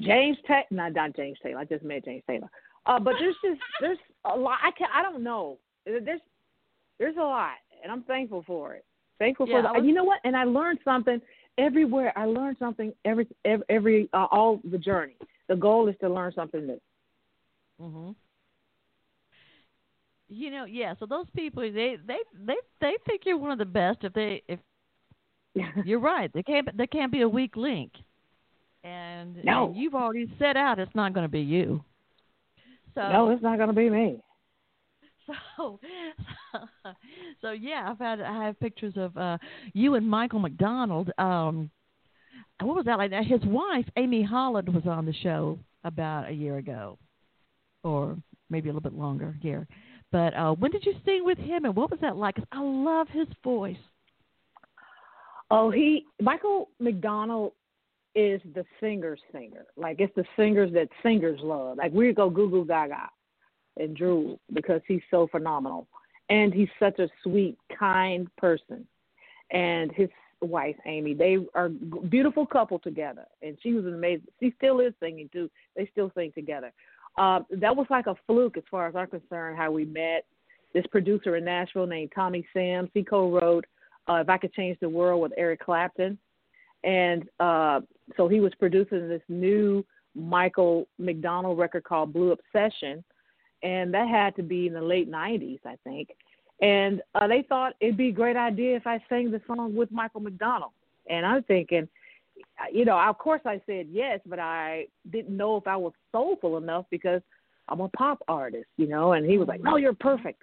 James 0.00 0.36
Taylor. 0.46 0.64
Not, 0.70 0.92
not 0.94 1.16
James 1.16 1.38
Taylor. 1.42 1.60
I 1.60 1.64
just 1.64 1.84
met 1.84 2.04
James 2.04 2.22
Taylor. 2.26 2.50
Uh, 2.86 2.98
but 2.98 3.14
there's 3.18 3.36
just 3.44 3.60
there's 3.80 3.98
a 4.24 4.36
lot. 4.36 4.58
I 4.62 4.70
can 4.76 4.88
I 4.94 5.02
don't 5.02 5.22
know. 5.22 5.58
There's 5.84 6.20
there's 6.98 7.16
a 7.16 7.20
lot, 7.20 7.56
and 7.82 7.92
I'm 7.92 8.02
thankful 8.02 8.42
for 8.46 8.74
it. 8.74 8.84
Thankful 9.18 9.48
yeah, 9.48 9.56
for 9.56 9.62
the, 9.62 9.80
was, 9.80 9.86
you 9.86 9.94
know 9.94 10.04
what? 10.04 10.20
And 10.24 10.36
I 10.36 10.44
learned 10.44 10.78
something 10.84 11.20
everywhere. 11.56 12.12
I 12.16 12.24
learned 12.26 12.56
something 12.58 12.92
every 13.04 13.26
every, 13.44 13.64
every 13.68 14.08
uh, 14.12 14.26
all 14.30 14.60
the 14.70 14.78
journey. 14.78 15.16
The 15.48 15.56
goal 15.56 15.88
is 15.88 15.96
to 16.00 16.08
learn 16.08 16.32
something 16.34 16.66
new. 16.66 16.80
Mhm. 17.80 18.14
You 20.28 20.50
know, 20.50 20.64
yeah. 20.64 20.94
So 21.00 21.06
those 21.06 21.26
people, 21.34 21.62
they 21.62 21.96
they 22.06 22.18
they 22.34 22.56
they 22.80 22.96
think 23.06 23.22
you're 23.24 23.38
one 23.38 23.50
of 23.50 23.58
the 23.58 23.64
best. 23.64 23.98
If 24.02 24.12
they 24.12 24.42
if 24.46 24.60
you're 25.84 26.00
right, 26.00 26.30
there 26.32 26.42
can't 26.42 26.76
there 26.76 26.86
can't 26.86 27.12
be 27.12 27.22
a 27.22 27.28
weak 27.28 27.56
link. 27.56 27.92
And, 28.84 29.44
no. 29.44 29.66
and 29.66 29.76
you've 29.76 29.94
already 29.94 30.32
set 30.38 30.56
out 30.56 30.78
it's 30.78 30.94
not 30.94 31.12
going 31.12 31.24
to 31.24 31.30
be 31.30 31.40
you. 31.40 31.84
So 32.94 33.00
no, 33.10 33.30
it's 33.30 33.42
not 33.42 33.56
going 33.56 33.68
to 33.68 33.74
be 33.74 33.90
me. 33.90 34.20
So, 35.56 35.78
so 37.42 37.50
yeah, 37.50 37.88
I've 37.90 37.98
had 37.98 38.20
I 38.20 38.44
have 38.44 38.58
pictures 38.60 38.94
of 38.96 39.16
uh 39.16 39.38
you 39.74 39.94
and 39.94 40.08
Michael 40.08 40.38
McDonald. 40.38 41.10
Um, 41.18 41.70
what 42.60 42.76
was 42.76 42.86
that 42.86 42.98
like? 42.98 43.12
His 43.12 43.42
wife 43.44 43.86
Amy 43.96 44.22
Holland 44.22 44.72
was 44.72 44.86
on 44.86 45.04
the 45.04 45.12
show 45.22 45.58
about 45.84 46.28
a 46.28 46.32
year 46.32 46.56
ago, 46.56 46.98
or 47.84 48.16
maybe 48.50 48.68
a 48.68 48.72
little 48.72 48.88
bit 48.88 48.98
longer 48.98 49.36
here. 49.40 49.66
But 50.10 50.34
uh, 50.34 50.52
when 50.52 50.70
did 50.70 50.86
you 50.86 50.94
sing 51.04 51.24
with 51.24 51.38
him, 51.38 51.64
and 51.64 51.76
what 51.76 51.90
was 51.90 52.00
that 52.00 52.16
like? 52.16 52.36
Cause 52.36 52.46
I 52.50 52.62
love 52.62 53.08
his 53.08 53.28
voice. 53.44 53.76
Oh, 55.50 55.70
he 55.70 56.06
Michael 56.20 56.70
McDonald 56.80 57.52
is 58.14 58.40
the 58.54 58.64
singer's 58.80 59.20
singer. 59.32 59.66
Like 59.76 59.96
it's 60.00 60.14
the 60.16 60.24
singers 60.36 60.72
that 60.72 60.88
singers 61.02 61.40
love. 61.42 61.76
Like 61.76 61.92
we 61.92 62.12
go 62.12 62.30
Goo 62.30 62.64
Gaga 62.66 63.10
and 63.78 63.96
Drew 63.96 64.38
because 64.52 64.80
he's 64.86 65.02
so 65.10 65.28
phenomenal, 65.28 65.86
and 66.28 66.52
he's 66.52 66.68
such 66.78 66.98
a 66.98 67.08
sweet, 67.22 67.56
kind 67.76 68.28
person. 68.36 68.86
And 69.50 69.90
his 69.92 70.08
wife 70.40 70.76
Amy, 70.86 71.14
they 71.14 71.38
are 71.54 71.66
a 71.66 71.70
beautiful 71.70 72.46
couple 72.46 72.78
together, 72.78 73.24
and 73.42 73.56
she 73.62 73.72
was 73.72 73.84
an 73.86 73.94
amazing. 73.94 74.26
She 74.40 74.52
still 74.56 74.80
is 74.80 74.92
singing 75.00 75.28
too. 75.32 75.50
They 75.76 75.88
still 75.92 76.12
sing 76.14 76.32
together. 76.34 76.72
Uh, 77.16 77.40
that 77.50 77.74
was 77.74 77.86
like 77.90 78.06
a 78.06 78.14
fluke 78.26 78.56
as 78.56 78.62
far 78.70 78.86
as 78.86 78.94
I'm 78.94 79.08
concerned. 79.08 79.56
How 79.56 79.70
we 79.70 79.84
met. 79.84 80.24
This 80.74 80.84
producer 80.90 81.36
in 81.36 81.46
Nashville 81.46 81.86
named 81.86 82.12
Tommy 82.14 82.46
Sims. 82.52 82.90
He 82.92 83.02
co-wrote 83.02 83.64
uh, 84.08 84.16
"If 84.16 84.28
I 84.28 84.36
Could 84.38 84.52
Change 84.52 84.78
the 84.80 84.88
World" 84.88 85.22
with 85.22 85.32
Eric 85.36 85.60
Clapton, 85.60 86.18
and 86.84 87.28
uh, 87.40 87.80
so 88.16 88.28
he 88.28 88.40
was 88.40 88.52
producing 88.58 89.08
this 89.08 89.22
new 89.28 89.84
Michael 90.14 90.86
McDonald 90.98 91.58
record 91.58 91.84
called 91.84 92.12
Blue 92.12 92.32
Obsession, 92.32 93.02
and 93.62 93.92
that 93.94 94.08
had 94.08 94.36
to 94.36 94.42
be 94.42 94.66
in 94.66 94.74
the 94.74 94.82
late 94.82 95.10
'90s, 95.10 95.60
I 95.64 95.76
think. 95.84 96.10
And 96.60 97.02
uh, 97.14 97.26
they 97.28 97.44
thought 97.48 97.74
it'd 97.80 97.96
be 97.96 98.08
a 98.08 98.12
great 98.12 98.36
idea 98.36 98.76
if 98.76 98.86
I 98.86 99.02
sang 99.08 99.30
the 99.30 99.40
song 99.46 99.76
with 99.76 99.92
Michael 99.92 100.20
McDonald. 100.20 100.72
And 101.08 101.24
I'm 101.24 101.44
thinking, 101.44 101.88
you 102.72 102.84
know, 102.84 102.98
of 102.98 103.16
course 103.18 103.40
I 103.46 103.60
said 103.66 103.86
yes, 103.90 104.20
but 104.26 104.38
I 104.38 104.86
didn't 105.10 105.36
know 105.36 105.56
if 105.56 105.66
I 105.66 105.76
was 105.76 105.92
soulful 106.10 106.56
enough 106.58 106.86
because 106.90 107.22
I'm 107.68 107.80
a 107.80 107.88
pop 107.90 108.22
artist, 108.28 108.66
you 108.76 108.88
know. 108.88 109.12
And 109.12 109.24
he 109.24 109.38
was 109.38 109.48
like, 109.48 109.62
"No, 109.62 109.76
you're 109.76 109.94
perfect." 109.94 110.42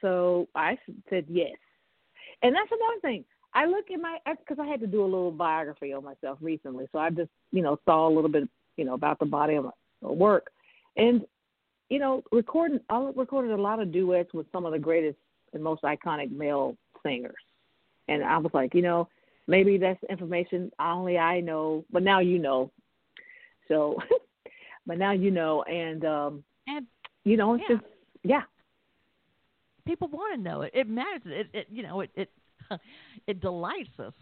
So 0.00 0.48
I 0.54 0.76
said 1.08 1.24
yes. 1.28 1.56
And 2.42 2.54
that's 2.54 2.70
another 2.70 3.00
thing. 3.00 3.24
I 3.54 3.66
look 3.66 3.90
at 3.92 4.00
my 4.00 4.18
because 4.26 4.58
I 4.60 4.66
had 4.66 4.80
to 4.80 4.86
do 4.86 5.02
a 5.02 5.04
little 5.04 5.30
biography 5.30 5.92
on 5.92 6.04
myself 6.04 6.38
recently, 6.40 6.86
so 6.92 6.98
I 6.98 7.10
just 7.10 7.30
you 7.52 7.62
know 7.62 7.78
saw 7.84 8.08
a 8.08 8.12
little 8.12 8.30
bit 8.30 8.48
you 8.76 8.84
know 8.84 8.94
about 8.94 9.18
the 9.18 9.26
body 9.26 9.54
of 9.54 9.64
my 9.64 10.10
work, 10.10 10.50
and 10.96 11.22
you 11.88 11.98
know 11.98 12.22
recording 12.32 12.80
I 12.88 13.10
recorded 13.14 13.52
a 13.52 13.60
lot 13.60 13.80
of 13.80 13.92
duets 13.92 14.32
with 14.32 14.46
some 14.52 14.64
of 14.64 14.72
the 14.72 14.78
greatest 14.78 15.18
and 15.52 15.62
most 15.62 15.82
iconic 15.82 16.30
male 16.30 16.76
singers, 17.04 17.34
and 18.08 18.24
I 18.24 18.38
was 18.38 18.50
like, 18.54 18.74
you 18.74 18.82
know, 18.82 19.08
maybe 19.46 19.78
that's 19.78 20.02
information 20.10 20.70
only 20.80 21.18
I 21.18 21.40
know, 21.40 21.84
but 21.92 22.02
now 22.02 22.20
you 22.20 22.38
know. 22.38 22.70
So, 23.68 23.96
but 24.86 24.98
now 24.98 25.12
you 25.12 25.30
know, 25.30 25.62
and 25.64 26.04
um, 26.04 26.44
and 26.66 26.86
you 27.24 27.36
know, 27.36 27.54
it's 27.54 27.64
yeah. 27.68 27.76
just 27.76 27.86
yeah. 28.22 28.42
People 29.86 30.08
want 30.08 30.34
to 30.34 30.40
know 30.40 30.62
it. 30.62 30.72
It 30.74 30.88
matters. 30.88 31.22
It, 31.26 31.46
it 31.52 31.66
you 31.70 31.82
know 31.82 32.00
it 32.00 32.10
it 32.14 32.30
it 33.26 33.40
delights 33.40 33.98
us. 33.98 34.14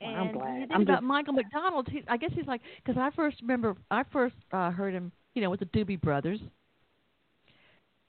Well, 0.00 0.10
and 0.10 0.18
I'm 0.18 0.32
glad. 0.32 0.68
I'm 0.70 0.82
about 0.82 0.94
just- 1.00 1.04
Michael 1.04 1.32
McDonald. 1.34 1.88
He, 1.90 2.02
I 2.08 2.16
guess 2.16 2.30
he's 2.34 2.46
like 2.46 2.60
because 2.84 2.98
I 3.00 3.10
first 3.14 3.40
remember 3.42 3.76
I 3.90 4.02
first 4.12 4.34
uh, 4.52 4.70
heard 4.70 4.94
him, 4.94 5.12
you 5.34 5.42
know, 5.42 5.50
with 5.50 5.60
the 5.60 5.66
Doobie 5.66 6.00
Brothers, 6.00 6.40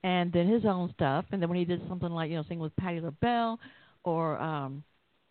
and 0.04 0.32
then 0.32 0.48
his 0.48 0.66
own 0.66 0.92
stuff, 0.94 1.26
and 1.32 1.42
then 1.42 1.50
when 1.50 1.58
he 1.58 1.66
did 1.66 1.82
something 1.88 2.10
like 2.10 2.30
you 2.30 2.38
know, 2.38 2.44
sing 2.48 2.60
with 2.60 2.76
Patti 2.78 3.00
LaBelle, 3.02 3.60
or 4.04 4.38
um, 4.40 4.84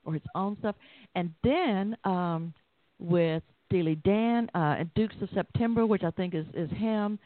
or 0.05 0.13
his 0.15 0.23
own 0.35 0.57
stuff, 0.59 0.77
and 1.15 1.33
then 1.43 1.97
um, 2.05 2.53
with 2.99 3.43
Steely 3.69 3.97
Dan 3.97 4.51
uh, 4.55 4.77
and 4.81 4.95
Dukes 4.95 5.17
of 5.23 5.29
September, 5.35 5.87
which 5.87 6.03
I 6.03 6.11
think 6.11 6.35
is 6.35 6.47
is 6.55 6.71
him, 6.73 7.19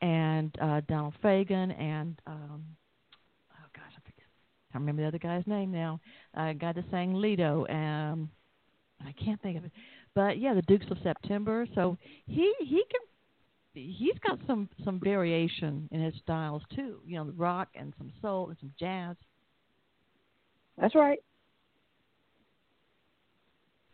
and 0.00 0.54
uh, 0.60 0.80
Donald 0.88 1.14
Fagen, 1.22 1.78
and 1.80 2.20
um, 2.26 2.64
oh 3.52 3.66
gosh, 3.74 3.92
I 3.96 4.00
forget, 4.00 4.26
I 4.74 4.78
remember 4.78 5.02
the 5.02 5.08
other 5.08 5.18
guy's 5.18 5.46
name 5.46 5.70
now. 5.70 6.00
Uh, 6.36 6.52
guy 6.52 6.72
that 6.72 6.84
sang 6.90 7.14
Lido, 7.14 7.66
um, 7.68 8.30
I 9.06 9.12
can't 9.12 9.40
think 9.42 9.58
of 9.58 9.64
it, 9.64 9.72
but 10.14 10.38
yeah, 10.38 10.54
the 10.54 10.62
Dukes 10.62 10.86
of 10.90 10.98
September. 11.02 11.66
So 11.74 11.96
he 12.26 12.52
he 12.60 12.82
can 12.90 13.00
he's 13.74 14.18
got 14.26 14.38
some 14.46 14.68
some 14.84 15.00
variation 15.00 15.88
in 15.90 16.02
his 16.02 16.14
styles 16.22 16.62
too. 16.74 17.00
You 17.06 17.16
know, 17.16 17.32
rock 17.36 17.68
and 17.74 17.92
some 17.98 18.12
soul 18.20 18.48
and 18.48 18.56
some 18.60 18.72
jazz. 18.78 19.16
That's 20.78 20.94
right. 20.94 21.18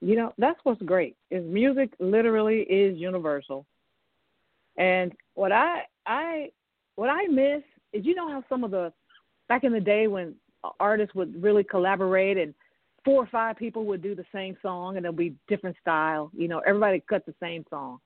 You 0.01 0.17
know, 0.17 0.33
that's 0.39 0.61
what's 0.63 0.83
great. 0.83 1.17
Is 1.31 1.45
music 1.45 1.93
literally 1.99 2.61
is 2.61 2.97
universal. 2.99 3.67
And 4.77 5.13
what 5.35 5.53
I 5.53 5.83
I 6.07 6.51
what 6.95 7.09
I 7.09 7.27
miss 7.27 7.63
is 7.93 8.05
you 8.05 8.15
know 8.15 8.29
how 8.29 8.45
some 8.49 8.65
of 8.65 8.71
the 8.71 8.93
back 9.49 9.65
in 9.65 9.73
the 9.73 9.81
day 9.81 10.07
when 10.07 10.35
artists 10.81 11.15
would 11.15 11.43
really 11.43 11.65
collaborate 11.65 12.37
and 12.37 12.55
four 13.05 13.23
or 13.23 13.29
five 13.29 13.57
people 13.57 13.85
would 13.87 14.03
do 14.03 14.15
the 14.15 14.25
same 14.33 14.57
song 14.63 14.97
and 14.97 15.05
there'll 15.05 15.17
be 15.17 15.35
different 15.49 15.77
style. 15.81 16.31
You 16.37 16.49
know, 16.49 16.61
everybody 16.61 17.03
cut 17.09 17.25
the 17.27 17.35
same 17.41 17.65
song. 17.71 17.99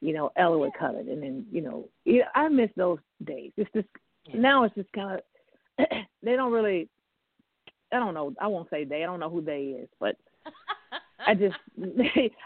You 0.00 0.12
know, 0.12 0.30
Ella 0.36 0.58
would 0.58 0.72
cut 0.78 0.94
it, 0.94 1.06
and 1.06 1.22
then 1.22 1.46
you 1.50 1.62
know, 1.62 1.88
yeah, 2.04 2.24
I 2.34 2.48
miss 2.48 2.70
those 2.76 2.98
days. 3.24 3.52
It's 3.56 3.70
just 3.74 3.88
now 4.34 4.64
it's 4.64 4.74
just 4.74 4.92
kind 4.92 5.18
of 5.78 5.86
they 6.22 6.36
don't 6.36 6.52
really. 6.52 6.88
I 7.92 7.98
don't 7.98 8.14
know. 8.14 8.34
I 8.40 8.46
won't 8.46 8.68
say 8.68 8.84
they. 8.84 9.04
I 9.04 9.06
don't 9.06 9.20
know 9.20 9.30
who 9.30 9.40
they 9.40 9.76
is, 9.80 9.88
but 9.98 10.16
I 11.26 11.34
just 11.38 11.56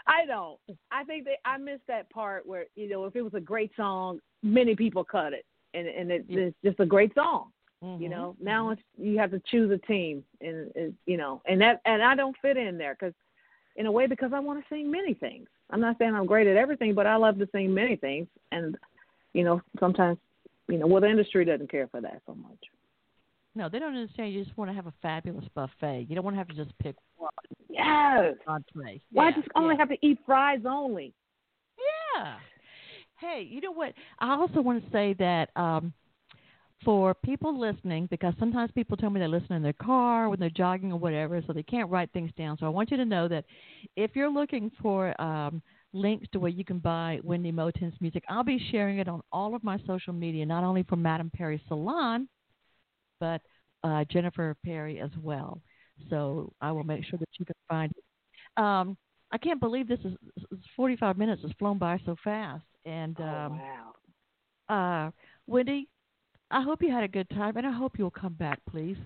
I 0.07 0.25
don't. 0.25 0.57
I 0.91 1.03
think 1.03 1.25
they 1.25 1.37
I 1.43 1.57
miss 1.57 1.79
that 1.89 2.09
part 2.09 2.45
where 2.45 2.65
you 2.75 2.87
know 2.87 3.03
if 3.05 3.15
it 3.17 3.21
was 3.21 3.33
a 3.33 3.39
great 3.41 3.71
song, 3.75 4.19
many 4.43 4.75
people 4.75 5.03
cut 5.03 5.33
it, 5.33 5.45
and 5.73 5.87
and 5.87 6.09
it, 6.09 6.25
Yeah. 6.29 6.39
it's 6.43 6.57
just 6.63 6.79
a 6.79 6.85
great 6.85 7.13
song. 7.15 7.51
Mm-hmm. 7.83 8.03
You 8.03 8.09
know, 8.09 8.35
now 8.39 8.69
it's 8.69 8.81
you 8.97 9.17
have 9.17 9.31
to 9.31 9.41
choose 9.49 9.71
a 9.71 9.87
team, 9.87 10.23
and, 10.39 10.71
and 10.75 10.93
you 11.07 11.17
know, 11.17 11.41
and 11.47 11.59
that 11.61 11.81
and 11.85 12.03
I 12.03 12.15
don't 12.15 12.35
fit 12.41 12.55
in 12.55 12.77
there 12.77 12.95
because, 12.99 13.15
in 13.75 13.87
a 13.87 13.91
way, 13.91 14.05
because 14.05 14.31
I 14.33 14.39
want 14.39 14.59
to 14.59 14.65
sing 14.73 14.91
many 14.91 15.15
things. 15.15 15.47
I'm 15.71 15.81
not 15.81 15.97
saying 15.97 16.13
I'm 16.13 16.27
great 16.27 16.47
at 16.47 16.57
everything, 16.57 16.93
but 16.93 17.07
I 17.07 17.15
love 17.15 17.39
to 17.39 17.49
sing 17.51 17.73
many 17.73 17.95
things, 17.95 18.27
and 18.51 18.77
you 19.33 19.43
know, 19.43 19.61
sometimes, 19.79 20.19
you 20.67 20.77
know, 20.77 20.85
well, 20.85 21.01
the 21.01 21.09
industry 21.09 21.43
doesn't 21.43 21.71
care 21.71 21.87
for 21.87 22.01
that 22.01 22.21
so 22.27 22.35
much. 22.35 22.59
No, 23.55 23.67
they 23.67 23.79
don't 23.79 23.95
understand. 23.95 24.33
You 24.33 24.43
just 24.43 24.57
want 24.57 24.69
to 24.69 24.75
have 24.75 24.87
a 24.87 24.93
fabulous 25.01 25.45
buffet. 25.55 26.05
You 26.07 26.15
don't 26.15 26.23
want 26.23 26.35
to 26.35 26.37
have 26.37 26.47
to 26.49 26.55
just 26.55 26.77
pick 26.79 26.95
one 27.17 27.31
Yes. 27.69 28.35
entree. 28.47 29.01
Why 29.11 29.29
yeah, 29.29 29.35
just 29.35 29.47
only 29.55 29.75
yeah. 29.75 29.79
have 29.79 29.89
to 29.89 29.97
eat 30.05 30.19
fries 30.25 30.61
only? 30.65 31.13
Yeah. 32.15 32.35
Hey, 33.19 33.47
you 33.49 33.61
know 33.61 33.71
what? 33.71 33.93
I 34.19 34.31
also 34.31 34.61
want 34.61 34.83
to 34.83 34.91
say 34.91 35.13
that 35.19 35.49
um, 35.55 35.93
for 36.83 37.13
people 37.13 37.59
listening, 37.59 38.07
because 38.07 38.33
sometimes 38.39 38.71
people 38.71 38.97
tell 38.97 39.09
me 39.09 39.19
they 39.19 39.27
listen 39.27 39.53
in 39.53 39.61
their 39.61 39.73
car 39.73 40.29
when 40.29 40.39
they're 40.39 40.49
jogging 40.49 40.91
or 40.91 40.99
whatever, 40.99 41.41
so 41.45 41.53
they 41.53 41.63
can't 41.63 41.89
write 41.89 42.11
things 42.11 42.31
down. 42.37 42.57
So 42.57 42.65
I 42.65 42.69
want 42.69 42.91
you 42.91 42.97
to 42.97 43.05
know 43.05 43.27
that 43.27 43.45
if 43.95 44.15
you're 44.15 44.31
looking 44.31 44.71
for 44.81 45.19
um, 45.21 45.61
links 45.93 46.27
to 46.31 46.39
where 46.39 46.49
you 46.49 46.65
can 46.65 46.79
buy 46.79 47.19
Wendy 47.23 47.51
Moten's 47.51 47.99
music, 48.01 48.23
I'll 48.29 48.43
be 48.43 48.63
sharing 48.71 48.99
it 48.99 49.07
on 49.07 49.21
all 49.31 49.55
of 49.55 49.63
my 49.63 49.79
social 49.85 50.13
media, 50.13 50.45
not 50.45 50.63
only 50.63 50.83
for 50.83 50.95
Madame 50.95 51.31
Perry 51.35 51.61
Salon, 51.67 52.27
but 53.19 53.41
uh, 53.83 54.03
Jennifer 54.05 54.55
Perry 54.65 54.99
as 54.99 55.11
well. 55.21 55.61
So 56.09 56.51
I 56.61 56.71
will 56.71 56.83
make 56.83 57.05
sure 57.05 57.19
that 57.19 57.29
you 57.37 57.45
can 57.45 57.55
find 57.69 57.91
it. 57.91 58.61
Um, 58.61 58.97
I 59.31 59.37
can't 59.37 59.59
believe 59.59 59.87
this 59.87 59.99
is 60.03 60.13
is 60.51 60.59
45 60.75 61.17
minutes 61.17 61.41
has 61.43 61.51
flown 61.57 61.77
by 61.77 61.99
so 62.05 62.15
fast. 62.23 62.63
And 62.85 63.15
oh 63.19 63.23
um, 63.23 63.61
wow. 64.69 65.07
uh, 65.07 65.11
Wendy, 65.47 65.87
I 66.51 66.61
hope 66.61 66.81
you 66.81 66.91
had 66.91 67.03
a 67.03 67.07
good 67.07 67.29
time, 67.29 67.57
and 67.57 67.65
I 67.65 67.71
hope 67.71 67.97
you'll 67.97 68.11
come 68.11 68.33
back, 68.33 68.59
please. 68.69 68.97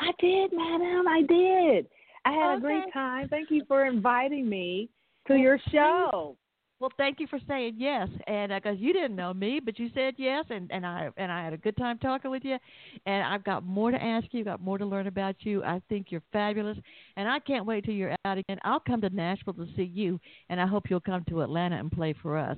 I 0.00 0.10
did, 0.18 0.50
madam. 0.52 1.06
I 1.08 1.22
did. 1.28 1.86
I 2.24 2.32
had 2.32 2.54
a 2.54 2.56
oh, 2.56 2.60
great 2.60 2.92
time. 2.92 3.28
Thank 3.28 3.50
you 3.50 3.64
for 3.68 3.86
inviting 3.86 4.48
me 4.48 4.90
to 5.28 5.36
your 5.36 5.58
show. 5.70 6.36
Well, 6.80 6.90
thank 6.96 7.20
you 7.20 7.26
for 7.26 7.38
saying 7.46 7.74
yes, 7.76 8.08
and 8.26 8.50
uh, 8.50 8.58
because 8.58 8.78
you 8.78 8.94
didn't 8.94 9.14
know 9.14 9.34
me, 9.34 9.60
but 9.62 9.78
you 9.78 9.90
said 9.94 10.14
yes, 10.16 10.46
and 10.48 10.70
and 10.72 10.86
I 10.86 11.10
and 11.18 11.30
I 11.30 11.44
had 11.44 11.52
a 11.52 11.58
good 11.58 11.76
time 11.76 11.98
talking 11.98 12.30
with 12.30 12.42
you, 12.42 12.56
and 13.04 13.22
I've 13.22 13.44
got 13.44 13.64
more 13.64 13.90
to 13.90 14.02
ask 14.02 14.28
you, 14.30 14.44
got 14.44 14.62
more 14.62 14.78
to 14.78 14.86
learn 14.86 15.06
about 15.06 15.36
you. 15.40 15.62
I 15.62 15.82
think 15.90 16.06
you're 16.08 16.22
fabulous, 16.32 16.78
and 17.18 17.28
I 17.28 17.38
can't 17.40 17.66
wait 17.66 17.84
till 17.84 17.92
you're 17.92 18.16
out 18.24 18.38
again. 18.38 18.58
I'll 18.64 18.80
come 18.80 19.02
to 19.02 19.10
Nashville 19.10 19.52
to 19.54 19.66
see 19.76 19.90
you, 19.94 20.18
and 20.48 20.58
I 20.58 20.66
hope 20.66 20.88
you'll 20.88 21.00
come 21.00 21.22
to 21.28 21.42
Atlanta 21.42 21.76
and 21.76 21.92
play 21.92 22.14
for 22.22 22.38
us. 22.38 22.56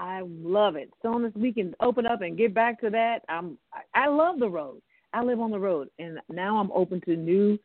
I 0.00 0.22
love 0.24 0.76
it. 0.76 0.90
Soon 1.02 1.26
as 1.26 1.32
we 1.34 1.52
can 1.52 1.74
open 1.80 2.06
up 2.06 2.22
and 2.22 2.36
get 2.36 2.54
back 2.54 2.80
to 2.80 2.90
that, 2.90 3.18
I'm. 3.28 3.58
I 3.72 4.06
I 4.06 4.08
love 4.08 4.38
the 4.38 4.48
road. 4.48 4.80
I 5.12 5.22
live 5.22 5.40
on 5.40 5.50
the 5.50 5.58
road, 5.58 5.90
and 5.98 6.18
now 6.30 6.58
I'm 6.58 6.72
open 6.72 7.00
to 7.02 7.16
new 7.16 7.58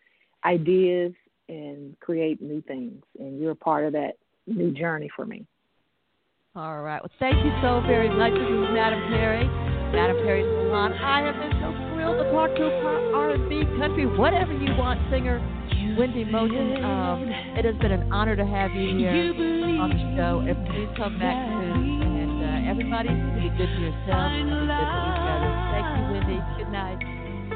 ideas 0.43 1.13
and 1.47 1.97
create 2.01 2.41
new 2.41 2.61
things. 2.63 3.01
And 3.19 3.39
you're 3.39 3.51
a 3.51 3.55
part 3.55 3.86
of 3.86 3.93
that 3.93 4.17
new 4.47 4.71
journey 4.71 5.09
for 5.15 5.25
me. 5.25 5.45
All 6.55 6.81
right. 6.81 7.01
Well, 7.01 7.11
thank 7.19 7.36
you 7.43 7.51
so 7.61 7.81
very 7.88 8.09
much. 8.09 8.33
This 8.33 8.41
is 8.41 8.73
Madame 8.73 9.07
Perry, 9.09 9.45
Madame 9.95 10.17
Perry 10.17 10.43
Salon. 10.43 10.93
I 10.93 11.21
have 11.21 11.36
been 11.36 11.51
so 11.61 11.71
thrilled 11.93 12.17
to 12.17 12.31
Talk 12.31 12.55
to 12.55 12.69
pop, 12.83 13.15
R&B, 13.15 13.63
country, 13.79 14.05
whatever 14.05 14.51
you 14.53 14.75
want, 14.75 14.99
singer 15.09 15.39
Wendy 15.97 16.25
Moten. 16.25 16.83
Um, 16.83 17.29
it 17.57 17.63
has 17.65 17.75
been 17.75 17.91
an 17.91 18.11
honor 18.11 18.36
to 18.36 18.45
have 18.45 18.71
you 18.71 18.97
here 18.97 19.33
on 19.79 19.89
the 19.89 20.15
show, 20.17 20.39
and 20.39 20.67
please 20.67 20.89
come 20.97 21.17
back 21.19 21.36
soon. 21.61 21.95
And 22.76 22.93
everybody, 22.93 23.07
be 23.39 23.47
good 23.55 23.71
to 23.71 23.82
yourself, 23.88 24.36
be 24.36 24.43
good 24.43 24.67
to 24.67 24.99
each 25.07 25.23
other. 25.32 25.47
Thank 25.71 25.88
you, 25.95 26.03
Wendy. 26.11 26.39
Good 26.57 26.71
night. 26.73 26.99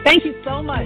Thank 0.06 0.24
you 0.24 0.42
so 0.46 0.64
much. 0.64 0.86